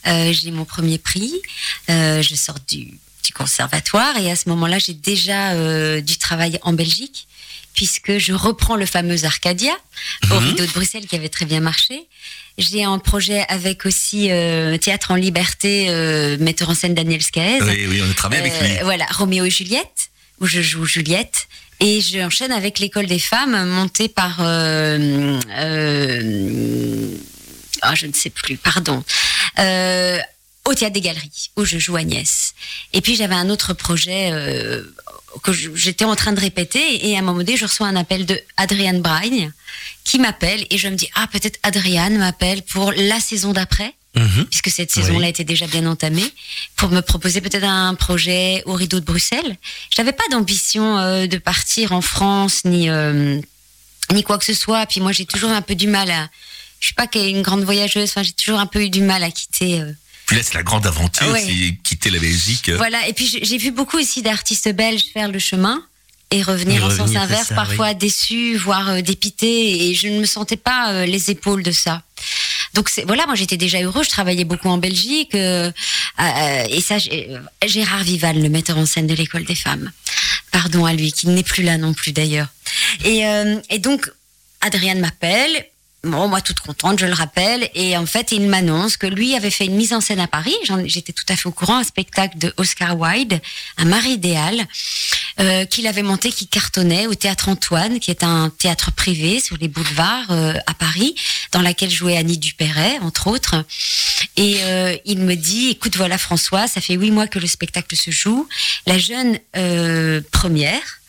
Euh, 0.06 0.30
j'ai 0.34 0.50
mon 0.50 0.66
premier 0.66 0.98
prix. 0.98 1.32
Euh, 1.88 2.20
je 2.20 2.34
sors 2.34 2.58
du, 2.68 2.98
du 3.22 3.32
conservatoire 3.32 4.16
et 4.18 4.30
à 4.30 4.36
ce 4.36 4.48
moment-là, 4.50 4.78
j'ai 4.78 4.94
déjà 4.94 5.52
euh, 5.52 6.00
du 6.00 6.18
travail 6.18 6.58
en 6.62 6.72
Belgique 6.72 7.26
puisque 7.74 8.18
je 8.18 8.32
reprends 8.32 8.76
le 8.76 8.86
fameux 8.86 9.24
Arcadia 9.24 9.72
au 10.30 10.38
rideau 10.38 10.66
de 10.66 10.72
Bruxelles 10.72 11.06
qui 11.06 11.16
avait 11.16 11.28
très 11.28 11.46
bien 11.46 11.60
marché. 11.60 12.06
J'ai 12.58 12.84
un 12.84 12.98
projet 12.98 13.46
avec 13.48 13.86
aussi 13.86 14.30
euh, 14.30 14.76
Théâtre 14.76 15.10
en 15.10 15.14
Liberté, 15.14 15.86
euh, 15.88 16.36
metteur 16.38 16.68
en 16.68 16.74
scène 16.74 16.94
Daniel 16.94 17.22
Skaez. 17.22 17.62
Oui, 17.62 17.86
oui, 17.88 18.02
on 18.06 18.10
a 18.10 18.14
travaillé 18.14 18.42
avec 18.42 18.60
lui. 18.60 18.78
Euh, 18.78 18.84
Voilà, 18.84 19.06
Roméo 19.10 19.46
et 19.46 19.50
Juliette, 19.50 20.10
où 20.40 20.46
je 20.46 20.60
joue 20.60 20.84
Juliette. 20.84 21.48
Et 21.80 22.00
j'enchaîne 22.00 22.52
avec 22.52 22.78
l'école 22.78 23.06
des 23.06 23.18
femmes, 23.18 23.68
montée 23.68 24.08
par. 24.08 24.36
Euh, 24.40 25.40
euh, 25.56 27.08
ah, 27.80 27.94
je 27.94 28.06
ne 28.06 28.12
sais 28.12 28.30
plus, 28.30 28.56
pardon. 28.56 29.02
Euh, 29.58 30.18
au 30.64 30.74
théâtre 30.74 30.94
des 30.94 31.00
Galeries, 31.00 31.50
où 31.56 31.64
je 31.64 31.78
joue 31.78 31.96
Agnès. 31.96 32.54
Et 32.92 33.00
puis 33.00 33.16
j'avais 33.16 33.34
un 33.34 33.50
autre 33.50 33.72
projet 33.74 34.30
euh, 34.32 34.82
que 35.42 35.52
j'étais 35.52 36.04
en 36.04 36.14
train 36.14 36.32
de 36.32 36.40
répéter, 36.40 37.08
et 37.08 37.16
à 37.16 37.18
un 37.18 37.22
moment 37.22 37.38
donné, 37.38 37.56
je 37.56 37.64
reçois 37.64 37.86
un 37.86 37.96
appel 37.96 38.26
de 38.26 38.40
Adrienne 38.56 39.00
Bragne, 39.02 39.50
qui 40.04 40.18
m'appelle, 40.18 40.64
et 40.70 40.78
je 40.78 40.88
me 40.88 40.94
dis, 40.96 41.08
ah, 41.14 41.26
peut-être 41.26 41.58
Adrienne 41.62 42.18
m'appelle 42.18 42.62
pour 42.62 42.92
la 42.92 43.18
saison 43.20 43.52
d'après 43.52 43.94
Mhm. 44.14 44.44
puisque 44.50 44.68
cette 44.68 44.90
saison-là 44.90 45.20
Oui. 45.24 45.28
était 45.30 45.42
déjà 45.42 45.66
bien 45.66 45.86
entamée, 45.86 46.30
pour 46.76 46.90
me 46.90 47.00
proposer 47.00 47.40
peut-être 47.40 47.64
un 47.64 47.94
projet 47.94 48.62
au 48.66 48.74
rideau 48.74 49.00
de 49.00 49.06
Bruxelles. 49.06 49.56
Je 49.88 50.02
n'avais 50.02 50.12
pas 50.12 50.24
d'ambition 50.30 50.98
euh, 50.98 51.26
de 51.26 51.38
partir 51.38 51.92
en 51.92 52.02
France 52.02 52.60
ni 52.66 52.90
euh, 52.90 53.40
ni 54.12 54.22
quoi 54.22 54.36
que 54.36 54.44
ce 54.44 54.52
soit. 54.52 54.84
Puis 54.84 55.00
moi, 55.00 55.12
j'ai 55.12 55.24
toujours 55.24 55.48
un 55.50 55.62
peu 55.62 55.74
du 55.74 55.86
mal 55.86 56.10
à. 56.10 56.28
Je 56.78 56.86
suis 56.88 56.94
pas 56.94 57.06
une 57.14 57.40
grande 57.40 57.62
voyageuse. 57.64 58.10
Enfin, 58.10 58.22
j'ai 58.22 58.32
toujours 58.32 58.58
un 58.58 58.66
peu 58.66 58.82
eu 58.82 58.90
du 58.90 59.00
mal 59.00 59.22
à 59.24 59.30
quitter. 59.30 59.80
euh, 59.80 59.92
Puis 60.26 60.36
là, 60.36 60.42
c'est 60.42 60.54
la 60.54 60.62
grande 60.62 60.86
aventure, 60.86 61.28
Ouais. 61.30 61.44
c'est 61.44 61.76
quitter 61.82 62.10
la 62.10 62.18
Belgique. 62.18 62.70
Voilà. 62.70 63.06
Et 63.08 63.12
puis 63.12 63.38
j'ai 63.42 63.58
vu 63.58 63.70
beaucoup 63.70 63.98
aussi 63.98 64.22
d'artistes 64.22 64.68
belges 64.70 65.04
faire 65.12 65.28
le 65.28 65.38
chemin 65.38 65.82
et 66.30 66.42
revenir 66.42 66.80
Et 66.82 66.84
en 66.84 66.90
sens 66.96 67.14
inverse, 67.14 67.48
ça, 67.48 67.54
parfois 67.54 67.92
déçus, 67.94 68.56
voire 68.56 68.88
euh, 68.88 69.00
dépités. 69.02 69.88
Et 69.90 69.94
je 69.94 70.08
ne 70.08 70.20
me 70.20 70.24
sentais 70.24 70.56
pas 70.56 70.92
euh, 70.92 71.06
les 71.06 71.30
épaules 71.30 71.62
de 71.62 71.72
ça. 71.72 72.02
Donc 72.74 72.90
voilà, 73.06 73.26
moi 73.26 73.34
j'étais 73.34 73.58
déjà 73.58 73.82
heureux, 73.82 74.02
je 74.02 74.08
travaillais 74.08 74.44
beaucoup 74.44 74.68
en 74.68 74.78
Belgique 74.78 75.34
euh, 75.34 75.70
euh, 76.20 76.64
et 76.70 76.80
ça 76.80 76.96
Gérard 77.66 78.02
Vival, 78.04 78.40
le 78.40 78.48
metteur 78.48 78.78
en 78.78 78.86
scène 78.86 79.06
de 79.06 79.14
l'école 79.14 79.44
des 79.44 79.54
femmes. 79.54 79.90
Pardon 80.52 80.86
à 80.86 80.94
lui 80.94 81.12
qui 81.12 81.26
n'est 81.28 81.42
plus 81.42 81.62
là 81.64 81.76
non 81.76 81.92
plus 81.92 82.12
d'ailleurs. 82.12 82.48
Et, 83.04 83.26
euh, 83.26 83.60
et 83.68 83.78
donc 83.78 84.10
Adrienne 84.62 85.00
m'appelle. 85.00 85.66
Bon, 86.04 86.26
moi 86.26 86.40
toute 86.40 86.58
contente, 86.58 86.98
je 86.98 87.06
le 87.06 87.12
rappelle, 87.12 87.70
et 87.76 87.96
en 87.96 88.06
fait, 88.06 88.32
il 88.32 88.48
m'annonce 88.48 88.96
que 88.96 89.06
lui 89.06 89.36
avait 89.36 89.52
fait 89.52 89.66
une 89.66 89.76
mise 89.76 89.92
en 89.92 90.00
scène 90.00 90.18
à 90.18 90.26
Paris. 90.26 90.56
J'étais 90.86 91.12
tout 91.12 91.24
à 91.28 91.36
fait 91.36 91.46
au 91.46 91.52
courant, 91.52 91.76
un 91.76 91.84
spectacle 91.84 92.38
de 92.38 92.52
Oscar 92.56 92.98
Wilde, 92.98 93.40
un 93.78 93.84
mari 93.84 94.10
idéal, 94.10 94.66
euh, 95.38 95.64
qu'il 95.64 95.86
avait 95.86 96.02
monté, 96.02 96.32
qui 96.32 96.48
cartonnait 96.48 97.06
au 97.06 97.14
théâtre 97.14 97.48
Antoine, 97.48 98.00
qui 98.00 98.10
est 98.10 98.24
un 98.24 98.50
théâtre 98.50 98.90
privé 98.90 99.38
sur 99.38 99.56
les 99.58 99.68
boulevards 99.68 100.32
euh, 100.32 100.54
à 100.66 100.74
Paris, 100.74 101.14
dans 101.52 101.62
laquelle 101.62 101.90
jouait 101.90 102.16
Annie 102.16 102.38
Dupéret, 102.38 102.98
entre 103.02 103.28
autres. 103.28 103.64
Et 104.36 104.56
euh, 104.64 104.96
il 105.04 105.20
me 105.20 105.36
dit, 105.36 105.68
écoute, 105.68 105.96
voilà 105.96 106.18
François, 106.18 106.66
ça 106.66 106.80
fait 106.80 106.94
huit 106.94 107.12
mois 107.12 107.28
que 107.28 107.38
le 107.38 107.46
spectacle 107.46 107.94
se 107.94 108.10
joue. 108.10 108.48
La 108.86 108.98
jeune 108.98 109.38
euh, 109.56 110.20
première, 110.32 111.00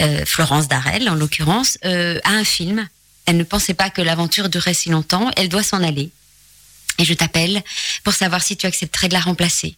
euh, 0.00 0.24
Florence 0.24 0.68
Darel 0.68 1.06
en 1.10 1.14
l'occurrence, 1.14 1.76
euh, 1.84 2.18
a 2.24 2.30
un 2.30 2.44
film. 2.44 2.88
Elle 3.28 3.36
ne 3.36 3.44
pensait 3.44 3.74
pas 3.74 3.90
que 3.90 4.00
l'aventure 4.00 4.48
durait 4.48 4.72
si 4.72 4.88
longtemps. 4.88 5.30
Elle 5.36 5.50
doit 5.50 5.62
s'en 5.62 5.82
aller. 5.82 6.10
Et 6.98 7.04
je 7.04 7.12
t'appelle 7.12 7.62
pour 8.02 8.14
savoir 8.14 8.42
si 8.42 8.56
tu 8.56 8.64
accepterais 8.64 9.08
de 9.08 9.12
la 9.12 9.20
remplacer. 9.20 9.76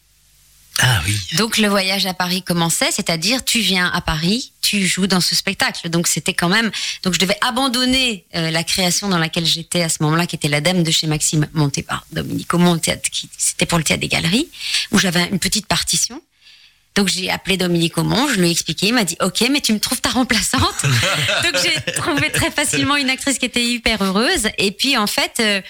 Ah 0.79 1.03
oui. 1.05 1.19
Donc 1.37 1.59
le 1.59 1.67
voyage 1.67 2.07
à 2.07 2.15
Paris 2.15 2.45
commençait, 2.45 2.93
c'est-à-dire 2.93 3.45
tu 3.45 3.59
viens 3.59 3.89
à 3.89 4.01
Paris, 4.01 4.53
tu 4.61 4.87
joues 4.87 5.09
dans 5.09 5.21
ce 5.21 5.35
spectacle. 5.35 5.91
Donc 5.91 6.07
c'était 6.07 6.33
quand 6.33 6.49
même, 6.49 6.71
donc 7.03 7.15
je 7.15 7.19
devais 7.19 7.37
abandonner 7.41 8.25
euh, 8.37 8.53
la 8.53 8.63
création 8.63 9.09
dans 9.09 9.19
laquelle 9.19 9.45
j'étais 9.45 9.83
à 9.83 9.89
ce 9.89 10.01
moment-là, 10.05 10.29
qui 10.29 10.37
était 10.37 10.49
La 10.49 10.61
Dame 10.61 10.85
de 10.85 10.91
chez 10.93 11.09
Maxime, 11.09 11.49
montée 11.53 11.83
par 11.83 12.07
Dominique 12.13 12.55
Aumont, 12.55 12.79
qui 12.79 13.29
c'était 13.37 13.67
pour 13.67 13.79
le 13.79 13.85
théâtre 13.85 14.01
des 14.01 14.09
Galeries, 14.09 14.49
où 14.93 14.99
j'avais 15.01 15.25
une 15.25 15.41
petite 15.41 15.67
partition. 15.67 16.23
Donc 16.95 17.09
j'ai 17.09 17.31
appelé 17.31 17.57
Dominique 17.57 17.97
Aumont, 17.99 18.29
je 18.29 18.41
lui 18.41 18.49
ai 18.49 18.51
expliqué, 18.51 18.89
il 18.89 18.95
m'a 18.95 19.05
dit 19.05 19.17
OK, 19.21 19.45
mais 19.51 19.61
tu 19.61 19.73
me 19.73 19.79
trouves 19.79 20.01
ta 20.01 20.11
remplaçante. 20.11 20.83
Donc 21.45 21.55
j'ai 21.63 21.93
trouvé 21.93 22.31
très 22.31 22.51
facilement 22.51 22.97
une 22.97 23.11
actrice 23.11 23.39
qui 23.39 23.47
était 23.47 23.65
hyper 23.65 24.03
heureuse. 24.03 24.49
Et 24.59 24.73
puis 24.73 24.97
en 24.97 25.07
fait, 25.07 25.35
euh, 25.41 25.61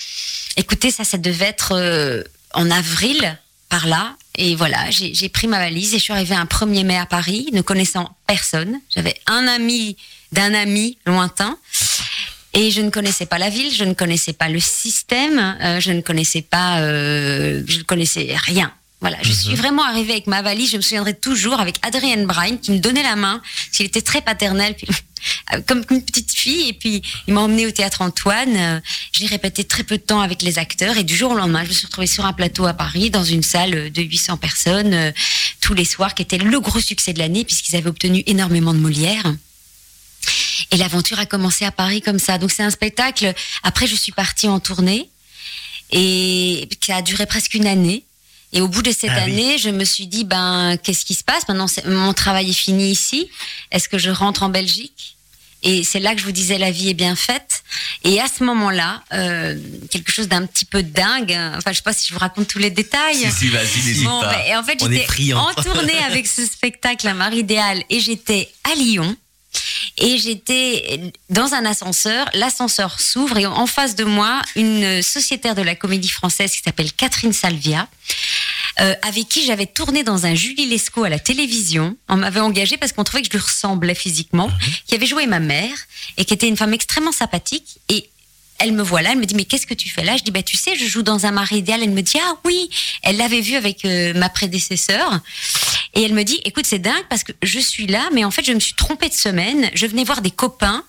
écoutez, 0.57 0.91
ça, 0.91 1.05
ça 1.05 1.19
devait 1.19 1.47
être 1.47 1.73
euh, 1.73 2.23
en 2.55 2.71
avril 2.71 3.39
par 3.69 3.87
là. 3.87 4.17
Et 4.37 4.55
voilà, 4.55 4.79
j'ai 4.91 5.29
pris 5.29 5.47
ma 5.47 5.59
valise 5.59 5.95
et 5.95 5.99
je 5.99 6.05
suis 6.05 6.13
arrivée 6.13 6.35
un 6.35 6.47
1er 6.47 6.85
mai 6.85 6.97
à 6.97 7.05
Paris, 7.05 7.49
ne 7.53 7.61
connaissant 7.61 8.17
personne. 8.27 8.81
J'avais 8.89 9.15
un 9.27 9.47
ami 9.47 9.97
d'un 10.33 10.55
ami 10.55 10.97
lointain. 11.05 11.59
Et 12.53 12.71
je 12.71 12.81
ne 12.81 12.91
connaissais 12.91 13.27
pas 13.27 13.39
la 13.39 13.49
ville, 13.49 13.73
je 13.73 13.85
ne 13.85 13.95
connaissais 13.95 14.33
pas 14.33 14.49
le 14.49 14.59
système, 14.59 15.57
euh, 15.63 15.79
je 15.79 15.93
ne 15.93 16.01
connaissais 16.01 16.43
pas, 16.43 16.81
euh, 16.81 17.63
je 17.67 17.79
ne 17.79 17.83
connaissais 17.85 18.35
rien. 18.45 18.73
Voilà, 19.01 19.17
je 19.23 19.33
suis 19.33 19.55
vraiment 19.55 19.83
arrivée 19.83 20.13
avec 20.13 20.27
ma 20.27 20.43
valise. 20.43 20.73
Je 20.73 20.77
me 20.77 20.83
souviendrai 20.83 21.15
toujours 21.15 21.59
avec 21.59 21.77
Adrienne 21.83 22.27
Brine 22.27 22.61
qui 22.61 22.71
me 22.71 22.79
donnait 22.79 23.03
la 23.03 23.17
main. 23.17 23.41
parce 23.43 23.77
qu'il 23.79 23.87
était 23.87 24.03
très 24.03 24.21
paternel, 24.21 24.75
puis, 24.77 24.87
euh, 25.55 25.63
comme 25.67 25.83
une 25.91 26.03
petite 26.03 26.33
fille. 26.33 26.69
Et 26.69 26.73
puis 26.75 27.03
il 27.27 27.33
m'a 27.33 27.41
emmenée 27.41 27.67
au 27.67 27.71
théâtre 27.71 28.03
Antoine. 28.03 28.57
Euh, 28.57 28.81
J'ai 29.13 29.27
répété 29.27 29.65
très 29.65 29.85
peu 29.85 29.97
de 29.97 30.03
temps 30.03 30.21
avec 30.21 30.43
les 30.43 30.59
acteurs. 30.59 30.99
Et 30.99 31.05
du 31.05 31.17
jour 31.17 31.33
au 31.33 31.35
lendemain, 31.35 31.65
je 31.65 31.71
me 31.71 31.75
suis 31.75 31.87
retrouvée 31.87 32.07
sur 32.07 32.27
un 32.27 32.35
plateau 32.35 32.67
à 32.67 32.75
Paris, 32.75 33.09
dans 33.09 33.25
une 33.25 33.43
salle 33.43 33.91
de 33.91 34.03
800 34.03 34.37
personnes, 34.37 34.93
euh, 34.93 35.13
tous 35.63 35.73
les 35.73 35.87
soirs, 35.87 36.15
qui 36.15 36.21
était 36.21 36.39
le 36.39 36.61
gros 36.61 36.81
succès 36.81 37.15
de 37.15 37.19
l'année 37.21 37.45
puisqu'ils 37.45 37.77
avaient 37.77 37.89
obtenu 37.89 38.23
énormément 38.27 38.75
de 38.75 38.79
Molière. 38.79 39.35
Et 40.73 40.77
l'aventure 40.77 41.19
a 41.19 41.27
commencé 41.27 41.65
à 41.65 41.73
Paris 41.73 42.03
comme 42.03 42.19
ça. 42.19 42.37
Donc 42.37 42.51
c'est 42.51 42.63
un 42.63 42.71
spectacle. 42.71 43.33
Après, 43.63 43.87
je 43.87 43.97
suis 43.97 44.13
partie 44.13 44.47
en 44.47 44.61
tournée 44.61 45.09
et 45.91 46.69
qui 46.81 46.93
a 46.93 47.03
duré 47.03 47.27
presque 47.27 47.55
une 47.55 47.67
année. 47.67 48.05
Et 48.53 48.61
au 48.61 48.69
bout 48.69 48.83
de 48.83 48.91
cette 48.91 49.11
Ah 49.15 49.23
oui. 49.27 49.33
année, 49.33 49.59
je 49.59 49.71
me 49.71 49.85
suis 49.85 50.07
dit 50.07 50.25
ben 50.25 50.77
qu'est-ce 50.83 51.05
qui 51.05 51.15
se 51.15 51.23
passe? 51.25 51.47
Maintenant 51.49 51.67
Mon 51.87 52.13
travail 52.13 52.51
est 52.51 52.55
fini 52.55 52.91
ici. 52.91 53.29
Est-ce 53.71 53.89
que 53.89 53.99
je 53.99 54.11
rentre 54.11 54.43
en 54.43 54.49
Belgique? 54.49 55.17
Et 55.63 55.85
c'est 55.85 56.01
là 56.01 56.15
que 56.15 56.21
je 56.21 56.25
vous 56.25 56.33
disais 56.33 56.57
la 56.57 56.71
vie 56.71 56.89
est 56.89 56.95
bien 56.95 57.15
faite. 57.15 57.63
Et 58.03 58.19
à 58.19 58.27
ce 58.29 58.43
moment-là, 58.45 59.03
euh, 59.13 59.59
quelque 59.91 60.11
chose 60.11 60.27
d'un 60.27 60.47
petit 60.47 60.65
peu 60.65 60.83
dingue. 60.83 61.33
Enfin, 61.57 61.71
je 61.73 61.77
sais 61.77 61.83
pas 61.83 61.93
si 61.93 62.09
je 62.09 62.15
vous 62.15 62.19
raconte 62.19 62.49
tous 62.49 62.59
les 62.59 62.71
détails. 62.71 63.17
Si, 63.31 63.31
si, 63.31 63.49
vas-y, 63.49 63.77
n'hésite 63.87 64.05
Bon, 64.05 64.21
pas. 64.23 64.33
ben, 64.33 64.41
et 64.49 64.57
en 64.57 64.65
fait, 64.65 64.79
j'étais 64.81 65.35
en 65.35 65.53
tournée 65.53 65.99
avec 66.09 66.27
ce 66.27 66.47
spectacle 66.47 67.07
à 67.07 67.13
Marie 67.15 67.41
idéal 67.41 67.83
et 67.91 68.01
j'étais 68.01 68.49
à 68.73 68.75
Lyon. 68.75 69.15
Et 69.99 70.19
j'étais 70.19 71.13
dans 71.29 71.53
un 71.53 71.65
ascenseur, 71.65 72.29
l'ascenseur 72.35 73.01
s'ouvre 73.01 73.37
et 73.39 73.47
en 73.47 73.67
face 73.67 73.97
de 73.97 74.05
moi, 74.05 74.41
une 74.57 75.03
sociétaire 75.03 75.55
de 75.55 75.63
la 75.63 75.75
comédie 75.75 76.09
française 76.09 76.53
qui 76.53 76.63
s'appelle 76.65 76.93
Catherine 76.93 77.33
Salvia, 77.33 77.89
euh, 78.81 78.95
avec 79.03 79.29
qui 79.29 79.45
j'avais 79.45 79.67
tourné 79.67 80.05
dans 80.05 80.25
un 80.27 80.35
Julie 80.35 80.67
Lescaut 80.67 81.05
à 81.05 81.09
la 81.09 81.19
télévision. 81.19 81.97
On 82.09 82.17
m'avait 82.17 82.41
engagé 82.41 82.79
parce 82.79 82.93
qu'on 82.93 83.05
trouvait 83.05 83.23
que 83.23 83.27
je 83.27 83.37
lui 83.37 83.43
ressemblais 83.45 83.95
physiquement, 83.95 84.51
qui 84.87 84.95
avait 84.95 85.07
joué 85.07 85.27
ma 85.27 85.41
mère 85.41 85.77
et 86.17 86.25
qui 86.25 86.33
était 86.33 86.49
une 86.49 86.57
femme 86.57 86.73
extrêmement 86.73 87.13
sympathique. 87.13 87.79
Et 87.89 88.09
elle 88.59 88.73
me 88.73 88.83
voit 88.83 89.03
là, 89.03 89.11
elle 89.13 89.19
me 89.19 89.27
dit 89.27 89.35
mais 89.35 89.45
qu'est-ce 89.45 89.67
que 89.67 89.75
tu 89.75 89.89
fais 89.89 90.05
là? 90.05 90.17
Je 90.17 90.23
dis 90.23 90.31
bah 90.31 90.43
tu 90.43 90.57
sais, 90.57 90.77
je 90.77 90.87
joue 90.87 91.03
dans 91.03 91.27
un 91.27 91.31
mari 91.31 91.59
idéal. 91.59 91.83
Elle 91.83 91.91
me 91.91 92.03
dit 92.03 92.19
ah 92.23 92.35
oui, 92.45 92.71
elle 93.03 93.17
l'avait 93.17 93.41
vu 93.41 93.57
avec 93.57 93.85
euh, 93.85 94.15
ma 94.15 94.29
prédécesseur. 94.29 95.21
Et 95.95 96.03
elle 96.03 96.15
me 96.15 96.23
dit 96.23 96.41
écoute 96.45 96.67
c'est 96.67 96.79
dingue 96.79 97.05
parce 97.09 97.25
que 97.25 97.33
je 97.43 97.59
suis 97.59 97.87
là, 97.87 98.09
mais 98.13 98.25
en 98.25 98.31
fait 98.31 98.45
je 98.45 98.53
me 98.53 98.61
suis 98.61 98.75
trompée 98.75 99.09
de 99.09 99.15
semaine. 99.15 99.71
Je 99.75 99.87
venais 99.87 100.05
voir 100.05 100.23
des 100.23 100.31
copains 100.31 100.85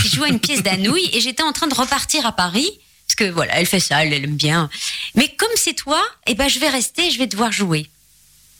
qui 0.00 0.08
jouaient 0.08 0.30
une 0.30 0.40
pièce 0.40 0.62
d'Anouilh 0.62 1.10
et 1.12 1.20
j'étais 1.20 1.42
en 1.42 1.52
train 1.52 1.66
de 1.66 1.74
repartir 1.74 2.26
à 2.26 2.32
Paris. 2.32 2.70
Parce 3.06 3.16
que 3.16 3.24
voilà, 3.32 3.58
elle 3.58 3.66
fait 3.66 3.80
ça, 3.80 4.04
elle, 4.04 4.12
aime 4.12 4.36
bien. 4.36 4.70
Mais 5.14 5.28
comme 5.28 5.50
c'est 5.56 5.74
toi, 5.74 6.02
eh 6.26 6.34
ben 6.34 6.48
je 6.48 6.58
vais 6.58 6.68
rester, 6.68 7.10
je 7.10 7.18
vais 7.18 7.26
devoir 7.26 7.52
jouer 7.52 7.88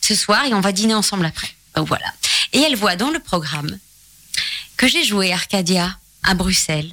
ce 0.01 0.15
soir 0.15 0.45
et 0.45 0.55
on 0.55 0.61
va 0.61 0.73
dîner 0.73 0.95
ensemble 0.95 1.25
après. 1.25 1.49
Voilà. 1.77 2.07
Et 2.53 2.61
elle 2.61 2.77
voit 2.77 2.97
dans 2.97 3.11
le 3.11 3.19
programme 3.19 3.79
que 4.77 4.87
j'ai 4.87 5.05
joué 5.05 5.33
Arcadia 5.33 5.97
à 6.23 6.35
Bruxelles. 6.35 6.93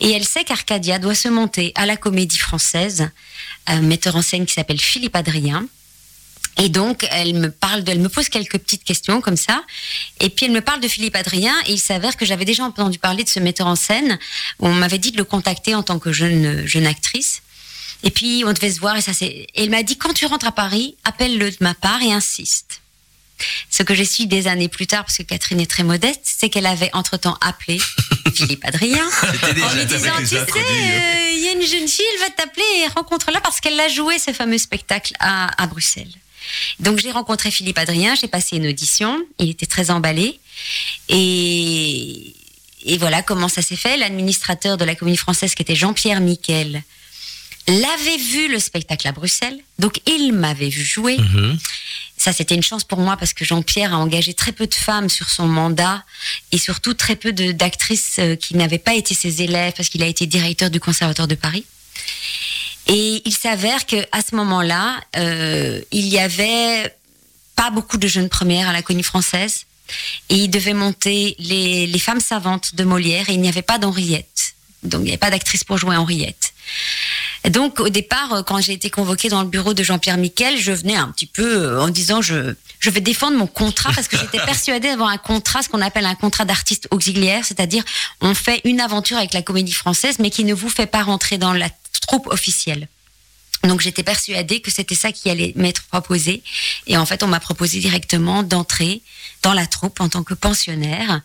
Et 0.00 0.12
elle 0.12 0.24
sait 0.24 0.44
qu'Arcadia 0.44 0.98
doit 0.98 1.14
se 1.14 1.28
monter 1.28 1.72
à 1.74 1.84
la 1.84 1.96
comédie 1.96 2.38
française, 2.38 3.10
un 3.66 3.80
metteur 3.80 4.16
en 4.16 4.22
scène 4.22 4.46
qui 4.46 4.54
s'appelle 4.54 4.80
Philippe 4.80 5.16
Adrien. 5.16 5.66
Et 6.58 6.68
donc, 6.68 7.06
elle 7.10 7.34
me 7.34 7.50
parle, 7.50 7.84
de, 7.84 7.92
elle 7.92 8.00
me 8.00 8.08
pose 8.08 8.28
quelques 8.28 8.58
petites 8.58 8.82
questions 8.82 9.20
comme 9.20 9.36
ça. 9.36 9.62
Et 10.20 10.28
puis, 10.28 10.46
elle 10.46 10.52
me 10.52 10.60
parle 10.60 10.80
de 10.80 10.88
Philippe 10.88 11.14
Adrien. 11.14 11.54
Et 11.66 11.72
il 11.72 11.78
s'avère 11.78 12.16
que 12.16 12.26
j'avais 12.26 12.44
déjà 12.44 12.64
entendu 12.64 12.98
parler 12.98 13.22
de 13.22 13.28
ce 13.28 13.38
metteur 13.38 13.68
en 13.68 13.76
scène. 13.76 14.18
On 14.58 14.72
m'avait 14.72 14.98
dit 14.98 15.12
de 15.12 15.16
le 15.16 15.24
contacter 15.24 15.74
en 15.76 15.84
tant 15.84 15.98
que 16.00 16.12
jeune, 16.12 16.66
jeune 16.66 16.86
actrice. 16.86 17.42
Et 18.02 18.10
puis, 18.10 18.42
on 18.44 18.52
devait 18.52 18.72
se 18.72 18.80
voir. 18.80 18.96
Et 18.96 19.00
ça, 19.00 19.12
c'est. 19.12 19.46
Elle 19.54 19.70
m'a 19.70 19.84
dit 19.84 19.96
quand 19.96 20.12
tu 20.12 20.26
rentres 20.26 20.48
à 20.48 20.52
Paris, 20.52 20.96
appelle-le 21.04 21.50
de 21.50 21.56
ma 21.60 21.74
part 21.74 22.02
et 22.02 22.12
insiste. 22.12 22.80
Ce 23.70 23.84
que 23.84 23.94
j'ai 23.94 24.04
su 24.04 24.26
des 24.26 24.48
années 24.48 24.68
plus 24.68 24.88
tard, 24.88 25.04
parce 25.04 25.18
que 25.18 25.22
Catherine 25.22 25.60
est 25.60 25.70
très 25.70 25.84
modeste, 25.84 26.22
c'est 26.24 26.48
qu'elle 26.48 26.66
avait 26.66 26.90
entre-temps 26.92 27.38
appelé 27.40 27.80
Philippe 28.34 28.64
Adrien 28.64 29.08
en 29.62 29.74
lui 29.74 29.86
disant, 29.86 30.10
tu 30.18 30.26
sais, 30.26 30.38
euh, 30.38 31.30
il 31.34 31.40
y 31.44 31.48
a 31.48 31.52
une 31.52 31.62
jeune 31.62 31.86
fille, 31.86 32.04
elle 32.14 32.20
va 32.20 32.30
t'appeler 32.30 32.64
et 32.82 32.88
rencontre-la 32.88 33.40
parce 33.40 33.60
qu'elle 33.60 33.78
a 33.78 33.86
joué 33.86 34.18
ce 34.18 34.32
fameux 34.32 34.58
spectacle 34.58 35.12
à, 35.20 35.62
à 35.62 35.66
Bruxelles. 35.68 36.12
Donc 36.80 36.98
j'ai 36.98 37.10
rencontré 37.10 37.50
Philippe 37.50 37.78
Adrien, 37.78 38.14
j'ai 38.14 38.28
passé 38.28 38.56
une 38.56 38.66
audition, 38.66 39.18
il 39.38 39.50
était 39.50 39.66
très 39.66 39.90
emballé. 39.90 40.38
Et, 41.08 42.34
et 42.84 42.98
voilà 42.98 43.22
comment 43.22 43.48
ça 43.48 43.62
s'est 43.62 43.76
fait. 43.76 43.96
L'administrateur 43.96 44.76
de 44.76 44.84
la 44.84 44.94
comédie 44.94 45.16
française, 45.16 45.54
qui 45.54 45.62
était 45.62 45.76
Jean-Pierre 45.76 46.20
Miquel, 46.20 46.82
l'avait 47.68 48.16
vu 48.16 48.48
le 48.48 48.58
spectacle 48.58 49.06
à 49.08 49.12
Bruxelles, 49.12 49.58
donc 49.78 50.00
il 50.06 50.32
m'avait 50.32 50.70
vu 50.70 50.82
jouer. 50.84 51.18
Mhm. 51.18 51.58
Ça, 52.16 52.32
c'était 52.32 52.54
une 52.56 52.62
chance 52.62 52.82
pour 52.82 52.98
moi 52.98 53.16
parce 53.16 53.32
que 53.32 53.44
Jean-Pierre 53.44 53.94
a 53.94 53.98
engagé 53.98 54.34
très 54.34 54.52
peu 54.52 54.66
de 54.66 54.74
femmes 54.74 55.08
sur 55.08 55.30
son 55.30 55.46
mandat 55.46 56.02
et 56.50 56.58
surtout 56.58 56.94
très 56.94 57.14
peu 57.14 57.32
d'actrices 57.32 58.16
euh, 58.18 58.34
qui 58.34 58.56
n'avaient 58.56 58.78
pas 58.78 58.94
été 58.94 59.14
ses 59.14 59.42
élèves 59.42 59.72
parce 59.76 59.88
qu'il 59.88 60.02
a 60.02 60.06
été 60.06 60.26
directeur 60.26 60.68
du 60.70 60.80
Conservatoire 60.80 61.28
de 61.28 61.36
Paris. 61.36 61.64
Et 62.88 63.22
il 63.24 63.32
s'avère 63.32 63.86
que 63.86 63.96
à 64.12 64.22
ce 64.22 64.34
moment-là, 64.34 64.96
euh, 65.16 65.80
il 65.92 66.06
y 66.06 66.18
avait 66.18 66.92
pas 67.54 67.70
beaucoup 67.70 67.98
de 67.98 68.08
jeunes 68.08 68.30
premières 68.30 68.68
à 68.68 68.72
la 68.72 68.82
comédie 68.82 69.04
française 69.04 69.66
et 70.28 70.36
il 70.36 70.48
devait 70.48 70.74
monter 70.74 71.36
les, 71.38 71.98
femmes 71.98 72.20
savantes 72.20 72.74
de 72.74 72.84
Molière 72.84 73.28
et 73.28 73.34
il 73.34 73.40
n'y 73.40 73.48
avait 73.48 73.62
pas 73.62 73.78
d'Henriette. 73.78 74.54
Donc 74.84 75.00
il 75.00 75.04
n'y 75.04 75.10
avait 75.10 75.18
pas 75.18 75.30
d'actrice 75.30 75.64
pour 75.64 75.76
jouer 75.76 75.96
Henriette. 75.96 76.52
Et 77.44 77.50
Donc 77.50 77.80
au 77.80 77.88
départ, 77.88 78.32
euh, 78.32 78.42
quand 78.42 78.60
j'ai 78.60 78.72
été 78.72 78.90
convoquée 78.90 79.28
dans 79.28 79.42
le 79.42 79.48
bureau 79.48 79.74
de 79.74 79.82
Jean-Pierre 79.82 80.16
Miquel, 80.16 80.58
je 80.58 80.72
venais 80.72 80.96
un 80.96 81.08
petit 81.08 81.26
peu 81.26 81.64
euh, 81.64 81.82
en 81.82 81.88
disant 81.88 82.22
je 82.22 82.54
je 82.80 82.90
vais 82.90 83.00
défendre 83.00 83.36
mon 83.36 83.48
contrat 83.48 83.90
parce 83.92 84.06
que 84.06 84.16
j'étais 84.16 84.38
persuadée 84.38 84.88
d'avoir 84.88 85.08
un 85.08 85.18
contrat, 85.18 85.62
ce 85.62 85.68
qu'on 85.68 85.82
appelle 85.82 86.06
un 86.06 86.14
contrat 86.14 86.44
d'artiste 86.44 86.86
auxiliaire, 86.92 87.44
c'est-à-dire 87.44 87.82
on 88.20 88.34
fait 88.34 88.60
une 88.64 88.80
aventure 88.80 89.16
avec 89.16 89.34
la 89.34 89.42
comédie 89.42 89.72
française, 89.72 90.18
mais 90.20 90.30
qui 90.30 90.44
ne 90.44 90.54
vous 90.54 90.68
fait 90.68 90.86
pas 90.86 91.02
rentrer 91.02 91.38
dans 91.38 91.52
la 91.52 91.68
troupe 92.00 92.26
officielle. 92.28 92.88
Donc 93.64 93.80
j'étais 93.80 94.04
persuadée 94.04 94.60
que 94.60 94.70
c'était 94.70 94.94
ça 94.94 95.10
qui 95.10 95.28
allait 95.30 95.52
m'être 95.56 95.82
proposé. 95.84 96.42
Et 96.86 96.96
en 96.96 97.04
fait, 97.06 97.22
on 97.22 97.26
m'a 97.26 97.40
proposé 97.40 97.80
directement 97.80 98.42
d'entrer 98.42 99.02
dans 99.42 99.52
la 99.52 99.66
troupe 99.66 100.00
en 100.00 100.08
tant 100.08 100.22
que 100.22 100.34
pensionnaire. 100.34 101.20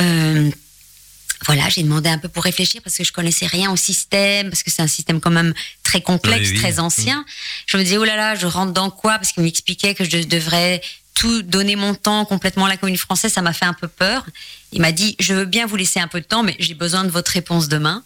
Euh, 0.00 0.50
voilà, 1.44 1.68
j'ai 1.68 1.82
demandé 1.82 2.08
un 2.08 2.18
peu 2.18 2.28
pour 2.28 2.44
réfléchir 2.44 2.80
parce 2.82 2.96
que 2.96 3.04
je 3.04 3.12
connaissais 3.12 3.46
rien 3.46 3.70
au 3.70 3.76
système, 3.76 4.48
parce 4.48 4.62
que 4.62 4.70
c'est 4.70 4.82
un 4.82 4.86
système 4.86 5.20
quand 5.20 5.30
même 5.30 5.52
très 5.82 6.00
complexe, 6.00 6.48
Oui, 6.48 6.54
oui. 6.54 6.60
très 6.60 6.78
ancien. 6.78 7.24
Je 7.66 7.76
me 7.76 7.82
disais, 7.82 7.98
oh 7.98 8.04
là 8.04 8.16
là, 8.16 8.36
je 8.36 8.46
rentre 8.46 8.72
dans 8.72 8.90
quoi? 8.90 9.18
Parce 9.18 9.32
qu'il 9.32 9.42
m'expliquait 9.42 9.94
que 9.94 10.04
je 10.04 10.18
devrais 10.24 10.80
tout 11.14 11.42
donner 11.42 11.76
mon 11.76 11.94
temps 11.94 12.24
complètement 12.26 12.66
à 12.66 12.68
la 12.68 12.76
commune 12.76 12.96
française, 12.96 13.32
ça 13.32 13.42
m'a 13.42 13.52
fait 13.52 13.64
un 13.64 13.72
peu 13.72 13.88
peur. 13.88 14.24
Il 14.72 14.80
m'a 14.80 14.92
dit, 14.92 15.16
je 15.18 15.34
veux 15.34 15.46
bien 15.46 15.66
vous 15.66 15.76
laisser 15.76 15.98
un 15.98 16.08
peu 16.08 16.20
de 16.20 16.26
temps, 16.26 16.42
mais 16.42 16.54
j'ai 16.58 16.74
besoin 16.74 17.04
de 17.04 17.10
votre 17.10 17.32
réponse 17.32 17.68
demain. 17.68 18.04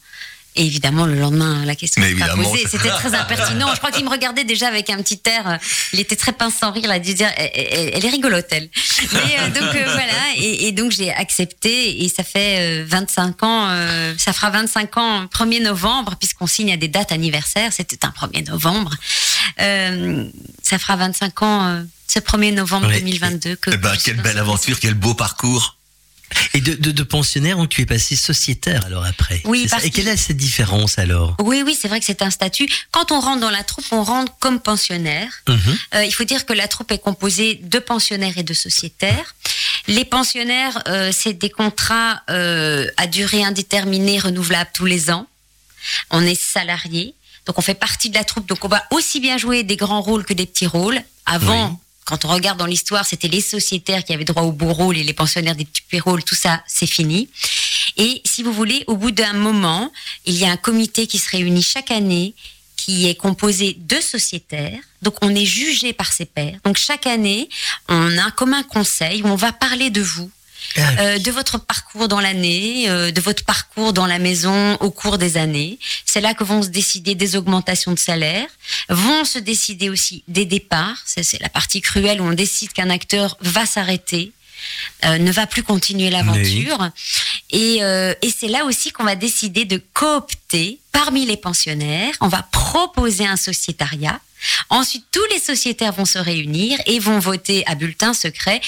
Et 0.57 0.67
évidemment, 0.67 1.07
le 1.07 1.15
lendemain, 1.15 1.65
la 1.65 1.77
question 1.77 2.03
s'est 2.03 2.15
pas 2.17 2.35
posée. 2.35 2.67
C'était 2.69 2.89
très 2.91 3.15
impertinent. 3.15 3.73
Je 3.73 3.79
crois 3.79 3.93
qu'il 3.93 4.05
me 4.05 4.11
regardait 4.11 4.45
déjà 4.45 4.67
avec 4.69 4.91
un 4.91 4.97
petit 5.03 5.21
air. 5.27 5.47
euh, 5.49 5.57
Il 5.93 6.01
était 6.01 6.17
très 6.17 6.33
pince 6.33 6.55
sans 6.61 6.73
rire. 6.73 6.83
Il 6.87 6.91
a 6.91 6.99
dû 6.99 7.15
dire, 7.15 7.29
elle, 7.37 8.05
est 8.05 8.09
rigolote, 8.11 8.47
elle. 8.51 8.69
Mais, 9.13 9.19
euh, 9.39 9.49
donc 9.49 9.75
euh, 9.75 9.85
voilà. 9.85 10.13
Et, 10.37 10.67
et 10.67 10.73
donc 10.73 10.91
j'ai 10.91 11.13
accepté. 11.13 12.03
Et 12.05 12.09
ça 12.09 12.25
fait 12.25 12.81
euh, 12.81 12.85
25 12.87 13.43
ans. 13.45 13.69
ça 14.19 14.33
fera 14.33 14.51
25 14.51 14.97
ans, 14.97 15.25
1er 15.27 15.63
novembre, 15.63 16.17
puisqu'on 16.19 16.47
signe 16.47 16.73
à 16.73 16.77
des 16.77 16.89
dates 16.89 17.13
anniversaires. 17.13 17.73
C'était 17.73 18.05
un 18.05 18.11
1er 18.11 18.49
novembre. 18.49 18.91
Ça 19.57 20.79
fera 20.79 20.97
25 20.97 21.43
ans. 21.43 21.85
ce 22.09 22.19
1er 22.19 22.55
novembre 22.55 22.89
Ouais. 22.89 22.99
2022 23.01 23.57
que 23.57 23.71
suis 23.71 24.03
quelle 24.05 24.21
belle 24.23 24.39
aventure, 24.39 24.81
quel 24.81 24.95
beau 24.95 25.15
parcours. 25.15 25.77
Et 26.55 26.61
de, 26.61 26.75
de, 26.75 26.91
de 26.93 27.03
pensionnaire, 27.03 27.57
donc 27.57 27.69
tu 27.71 27.81
es 27.83 27.87
passé 27.87 28.15
sociétaire 28.17 28.85
alors 28.87 29.05
après. 29.05 29.41
Oui, 29.45 29.67
parce 29.69 29.85
Et 29.85 29.91
quelle 29.91 30.05
que- 30.05 30.11
est 30.11 30.17
cette 30.17 30.37
différence 30.37 30.99
alors? 30.99 31.37
Oui, 31.41 31.63
oui, 31.65 31.77
c'est 31.81 31.89
vrai 31.89 31.99
que 32.01 32.07
c'est 32.07 32.23
un 32.23 32.31
statut. 32.31 32.69
Quand 32.93 33.11
on 33.13 33.21
rentre 33.21 33.41
dans 33.41 33.51
la 33.51 33.65
troupe, 33.65 33.85
on 33.93 34.03
rentre 34.05 34.33
comme 34.41 34.61
pensionnaire. 34.61 35.33
Mhm. 35.49 35.79
Euh, 35.95 36.05
il 36.05 36.13
faut 36.13 36.25
dire 36.25 36.47
que 36.47 36.53
la 36.53 36.69
troupe 36.69 36.93
est 36.93 36.99
composée 36.99 37.55
de 37.63 37.79
pensionnaires 37.79 38.37
et 38.39 38.43
de 38.43 38.55
sociétaires. 38.55 39.35
Les 39.89 40.05
pensionnaires, 40.05 40.83
euh, 40.89 41.11
c'est 41.13 41.33
des 41.35 41.51
contrats 41.51 42.23
euh, 42.31 42.87
à 42.97 43.07
durée 43.07 43.43
indéterminée, 43.45 44.19
renouvelables 44.19 44.71
tous 44.75 44.87
les 44.87 45.11
ans. 45.11 45.27
On 46.11 46.23
est 46.23 46.41
salarié, 46.41 47.15
donc 47.47 47.59
on 47.59 47.63
fait 47.63 47.75
partie 47.75 48.11
de 48.11 48.15
la 48.15 48.25
troupe. 48.25 48.47
Donc 48.49 48.65
on 48.65 48.69
va 48.69 48.85
aussi 48.91 49.19
bien 49.21 49.39
jouer 49.39 49.63
des 49.63 49.77
grands 49.77 50.03
rôles 50.03 50.25
que 50.25 50.35
des 50.35 50.47
petits 50.47 50.67
rôles. 50.67 51.01
Avant, 51.27 51.71
Oui. 51.71 51.77
Quand 52.11 52.25
on 52.25 52.29
regarde 52.29 52.59
dans 52.59 52.67
l'histoire, 52.67 53.07
c'était 53.07 53.29
les 53.29 53.41
sociétaires 53.41 54.03
qui 54.03 54.13
avaient 54.13 54.25
droit 54.25 54.43
beaux 54.51 54.73
rôles 54.73 54.99
et 54.99 55.05
les 55.05 55.13
pensionnaires 55.13 55.55
des 55.55 55.65
petits 55.65 56.01
rôles. 56.01 56.25
Tout 56.25 56.35
ça, 56.35 56.61
c'est 56.67 56.89
fini. 56.89 57.29
Et 57.97 58.21
si 58.25 58.43
vous 58.43 58.53
voulez, 58.53 58.83
au 58.89 58.97
bout 58.97 59.13
d'un 59.13 59.33
moment, 59.33 59.93
il 60.27 60.37
y 60.37 60.45
a 60.45 60.51
un 60.51 60.57
comité 60.57 61.07
qui 61.07 61.19
se 61.19 61.31
réunit 61.31 61.63
chaque 61.63 61.93
année 61.93 62.35
qui 62.75 63.09
est 63.09 63.15
composé 63.15 63.77
de 63.79 64.01
sociétaires. 64.01 64.81
Donc 65.03 65.15
on 65.23 65.33
est 65.33 65.45
jugé 65.45 65.93
par 65.93 66.13
ses 66.13 66.25
pairs. 66.25 66.59
Donc 66.65 66.79
chaque 66.79 67.07
année, 67.07 67.49
on 67.89 68.19
a 68.19 68.33
comme 68.33 68.55
un 68.55 68.65
conseil 68.65 69.23
où 69.23 69.29
on 69.29 69.37
va 69.37 69.53
parler 69.53 69.91
de 69.91 70.03
vous, 70.03 70.31
euh, 70.79 71.19
de 71.19 71.31
votre 71.31 71.59
parcours 71.59 72.09
dans 72.09 72.21
l'année, 72.21 72.89
euh, 72.89 73.11
de 73.11 73.21
votre 73.21 73.45
parcours 73.45 73.93
dans 73.93 74.07
la 74.07 74.19
maison 74.19 74.75
au 74.81 74.91
cours 74.91 75.19
des 75.19 75.37
années. 75.37 75.79
C'est 76.05 76.21
là 76.21 76.35
que 76.35 76.45
vont 76.45 76.63
se 76.63 76.69
décider 76.69 77.15
des 77.15 77.37
augmentations 77.37 77.93
de 77.93 77.99
salaire, 77.99 78.47
vont 78.89 79.25
se 79.25 79.39
décider 79.39 79.89
aussi 79.91 80.23
des 80.29 80.45
départs. 80.45 80.99
C'est 81.07 81.41
la 81.41 81.49
partie 81.49 81.81
cruelle 81.81 82.21
où 82.21 82.25
on 82.25 82.33
décide 82.33 82.73
qu'un 82.73 82.91
acteur 82.91 83.37
va 83.41 83.67
s'arrêter. 83.67 84.33
euh, 85.05 85.19
ne 85.19 85.33
va 85.33 85.47
plus 85.47 85.63
continuer 85.63 86.11
l'aventure. 86.11 86.91
Et, 87.51 87.79
euh, 87.83 88.15
et 88.23 88.31
c'est 88.31 88.49
là 88.49 88.65
aussi 88.65 88.91
qu'on 88.93 89.05
va 89.05 89.17
décider 89.17 89.65
de 89.65 89.81
coopter 89.95 90.79
parmi 90.93 91.25
les 91.27 91.37
pensionnaires. 91.37 92.15
On 92.21 92.29
va 92.29 92.43
proposer 92.53 93.27
un 93.27 93.37
sociétariat. 93.37 94.21
Ensuite, 94.71 95.05
tous 95.13 95.25
les 95.33 95.39
sociétaires 95.39 95.93
vont 95.93 96.05
se 96.07 96.19
réunir 96.19 96.79
et 96.87 96.99
vont 96.99 97.19
voter 97.19 97.63
à 97.67 97.75
bulletin 97.75 98.15
secret 98.15 98.61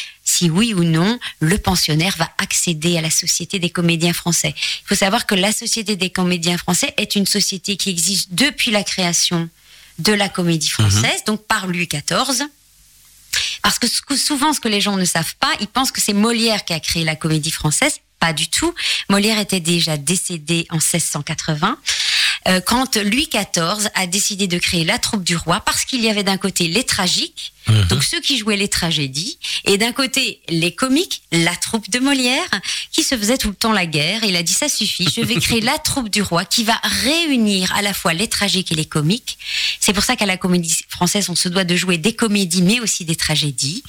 si 0.42 0.50
oui 0.50 0.74
ou 0.74 0.82
non 0.82 1.18
le 1.38 1.56
pensionnaire 1.56 2.16
va 2.18 2.28
accéder 2.38 2.98
à 2.98 3.00
la 3.00 3.10
Société 3.10 3.60
des 3.60 3.70
comédiens 3.70 4.12
français. 4.12 4.54
Il 4.56 4.86
faut 4.88 4.96
savoir 4.96 5.24
que 5.26 5.36
la 5.36 5.52
Société 5.52 5.94
des 5.94 6.10
comédiens 6.10 6.58
français 6.58 6.92
est 6.96 7.14
une 7.14 7.26
société 7.26 7.76
qui 7.76 7.90
existe 7.90 8.30
depuis 8.34 8.72
la 8.72 8.82
création 8.82 9.48
de 10.00 10.12
la 10.12 10.28
comédie 10.28 10.68
française, 10.68 11.22
donc 11.26 11.46
par 11.46 11.68
Louis 11.68 11.86
XIV. 11.86 12.44
Parce 13.62 13.78
que 13.78 13.86
ce 13.86 14.02
que- 14.02 14.16
souvent, 14.16 14.52
ce 14.52 14.58
que 14.58 14.68
les 14.68 14.80
gens 14.80 14.96
ne 14.96 15.04
savent 15.04 15.36
pas, 15.38 15.52
ils 15.60 15.68
pensent 15.68 15.92
que 15.92 16.00
c'est 16.00 16.12
Molière 16.12 16.64
qui 16.64 16.72
a 16.72 16.80
créé 16.80 17.04
la 17.04 17.14
comédie 17.14 17.52
française. 17.52 18.00
Pas 18.18 18.32
du 18.32 18.48
tout. 18.48 18.74
Molière 19.08 19.38
était 19.38 19.60
déjà 19.60 19.96
décédé 19.96 20.66
en 20.70 20.76
1680. 20.80 21.78
euh, 22.48 22.60
quand 22.60 22.96
Louis 22.96 23.28
XIV 23.32 23.88
a 23.94 24.06
décidé 24.08 24.48
de 24.48 24.58
créer 24.58 24.82
la 24.84 24.98
troupe 24.98 25.22
du 25.22 25.36
roi 25.36 25.60
parce 25.60 25.84
qu'il 25.84 26.00
y 26.02 26.08
avait 26.10 26.24
d'un 26.24 26.38
côté 26.38 26.66
les 26.66 26.82
tragiques, 26.82 27.52
Mhm. 27.68 27.84
donc 27.84 28.02
ceux 28.02 28.20
qui 28.20 28.38
jouaient 28.38 28.56
les 28.56 28.68
tragédies, 28.68 29.38
et 29.64 29.78
d'un 29.78 29.92
côté 29.92 30.40
les 30.48 30.74
comiques, 30.74 31.22
la 31.32 31.54
troupe 31.54 31.88
de 31.90 31.98
Molière, 31.98 32.48
qui 32.90 33.02
se 33.02 33.16
faisait 33.16 33.38
tout 33.38 33.48
le 33.48 33.54
temps 33.54 33.72
la 33.72 33.86
guerre. 33.86 34.24
Il 34.24 34.36
a 34.36 34.42
dit 34.42 34.52
ça 34.52 34.68
suffit, 34.68 35.08
je 35.14 35.20
vais 35.20 35.36
créer 35.36 35.60
la 35.72 35.78
troupe 35.78 36.08
du 36.08 36.22
roi 36.22 36.44
qui 36.44 36.64
va 36.64 36.80
réunir 37.04 37.72
à 37.74 37.82
la 37.82 37.94
fois 37.94 38.12
les 38.14 38.28
tragiques 38.28 38.72
et 38.72 38.74
les 38.74 38.84
comiques. 38.84 39.38
C'est 39.80 39.92
pour 39.92 40.04
ça 40.04 40.16
qu'à 40.16 40.26
la 40.26 40.36
comédie 40.36 40.76
française, 40.88 41.28
on 41.28 41.36
se 41.36 41.48
doit 41.48 41.64
de 41.64 41.76
jouer 41.76 41.98
des 41.98 42.14
comédies 42.14 42.62
mais 42.62 42.80
aussi 42.80 43.04
des 43.04 43.16
tragédies. 43.16 43.82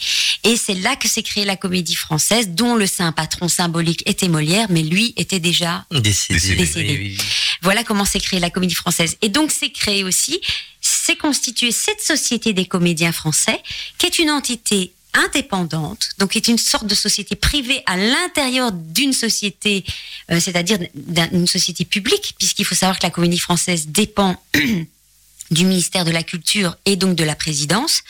Et 0.44 0.56
c'est 0.58 0.76
là 0.76 0.96
que 0.96 1.08
s'est 1.08 1.24
créée 1.24 1.46
la 1.46 1.56
comédie 1.56 1.96
française, 1.96 2.50
dont 2.50 2.76
le 2.76 2.86
saint 2.86 3.12
patron 3.12 3.48
symbolique 3.48 4.04
était 4.06 4.28
Molière, 4.28 4.68
mais 4.70 4.84
lui 4.84 5.14
était 5.18 5.40
déjà 5.40 5.86
Décédé. 5.92 6.34
Décédé. 6.40 6.56
Décédé. 6.56 6.90
Oui, 6.90 6.98
oui, 6.98 7.18
oui. 7.20 7.26
voilà 7.62 7.84
comment 7.84 8.06
s'est 8.06 8.20
créée 8.20 8.40
la 8.40 8.50
comédie 8.50 8.76
française. 8.76 9.18
Et 9.22 9.30
donc, 9.30 9.52
c'est 9.52 9.70
créé 9.70 10.04
aussi, 10.04 10.42
c'est 10.84 11.16
constitué 11.16 11.72
cette 11.72 12.02
société 12.02 12.54
des 12.54 12.66
comédiens 12.66 13.12
français, 13.12 13.60
qui 13.98 14.06
est 14.06 14.20
une 14.20 14.30
entité 14.30 14.94
indépendante, 15.14 16.10
donc 16.18 16.32
qui 16.32 16.38
est 16.40 16.48
une 16.48 16.58
sorte 16.58 16.88
de 16.88 16.96
société 16.96 17.36
privée 17.36 17.82
à 17.86 17.98
l'intérieur 17.98 18.72
d'une 18.72 19.14
société, 19.14 19.86
euh, 20.32 20.40
c'est-à-dire 20.40 20.80
d'une 20.94 21.48
société 21.48 21.86
publique, 21.86 22.36
puisqu'il 22.38 22.66
faut 22.66 22.76
savoir 22.76 22.98
que 23.00 23.04
la 23.04 23.12
comédie 23.12 23.40
française 23.40 23.88
dépend 23.88 24.42
du 25.52 25.66
ministère 25.66 26.04
de 26.04 26.12
la 26.12 26.24
Culture 26.24 26.76
et 26.86 26.96
donc 26.96 27.16
de 27.16 27.24
la 27.24 27.36
présidence, 27.36 28.02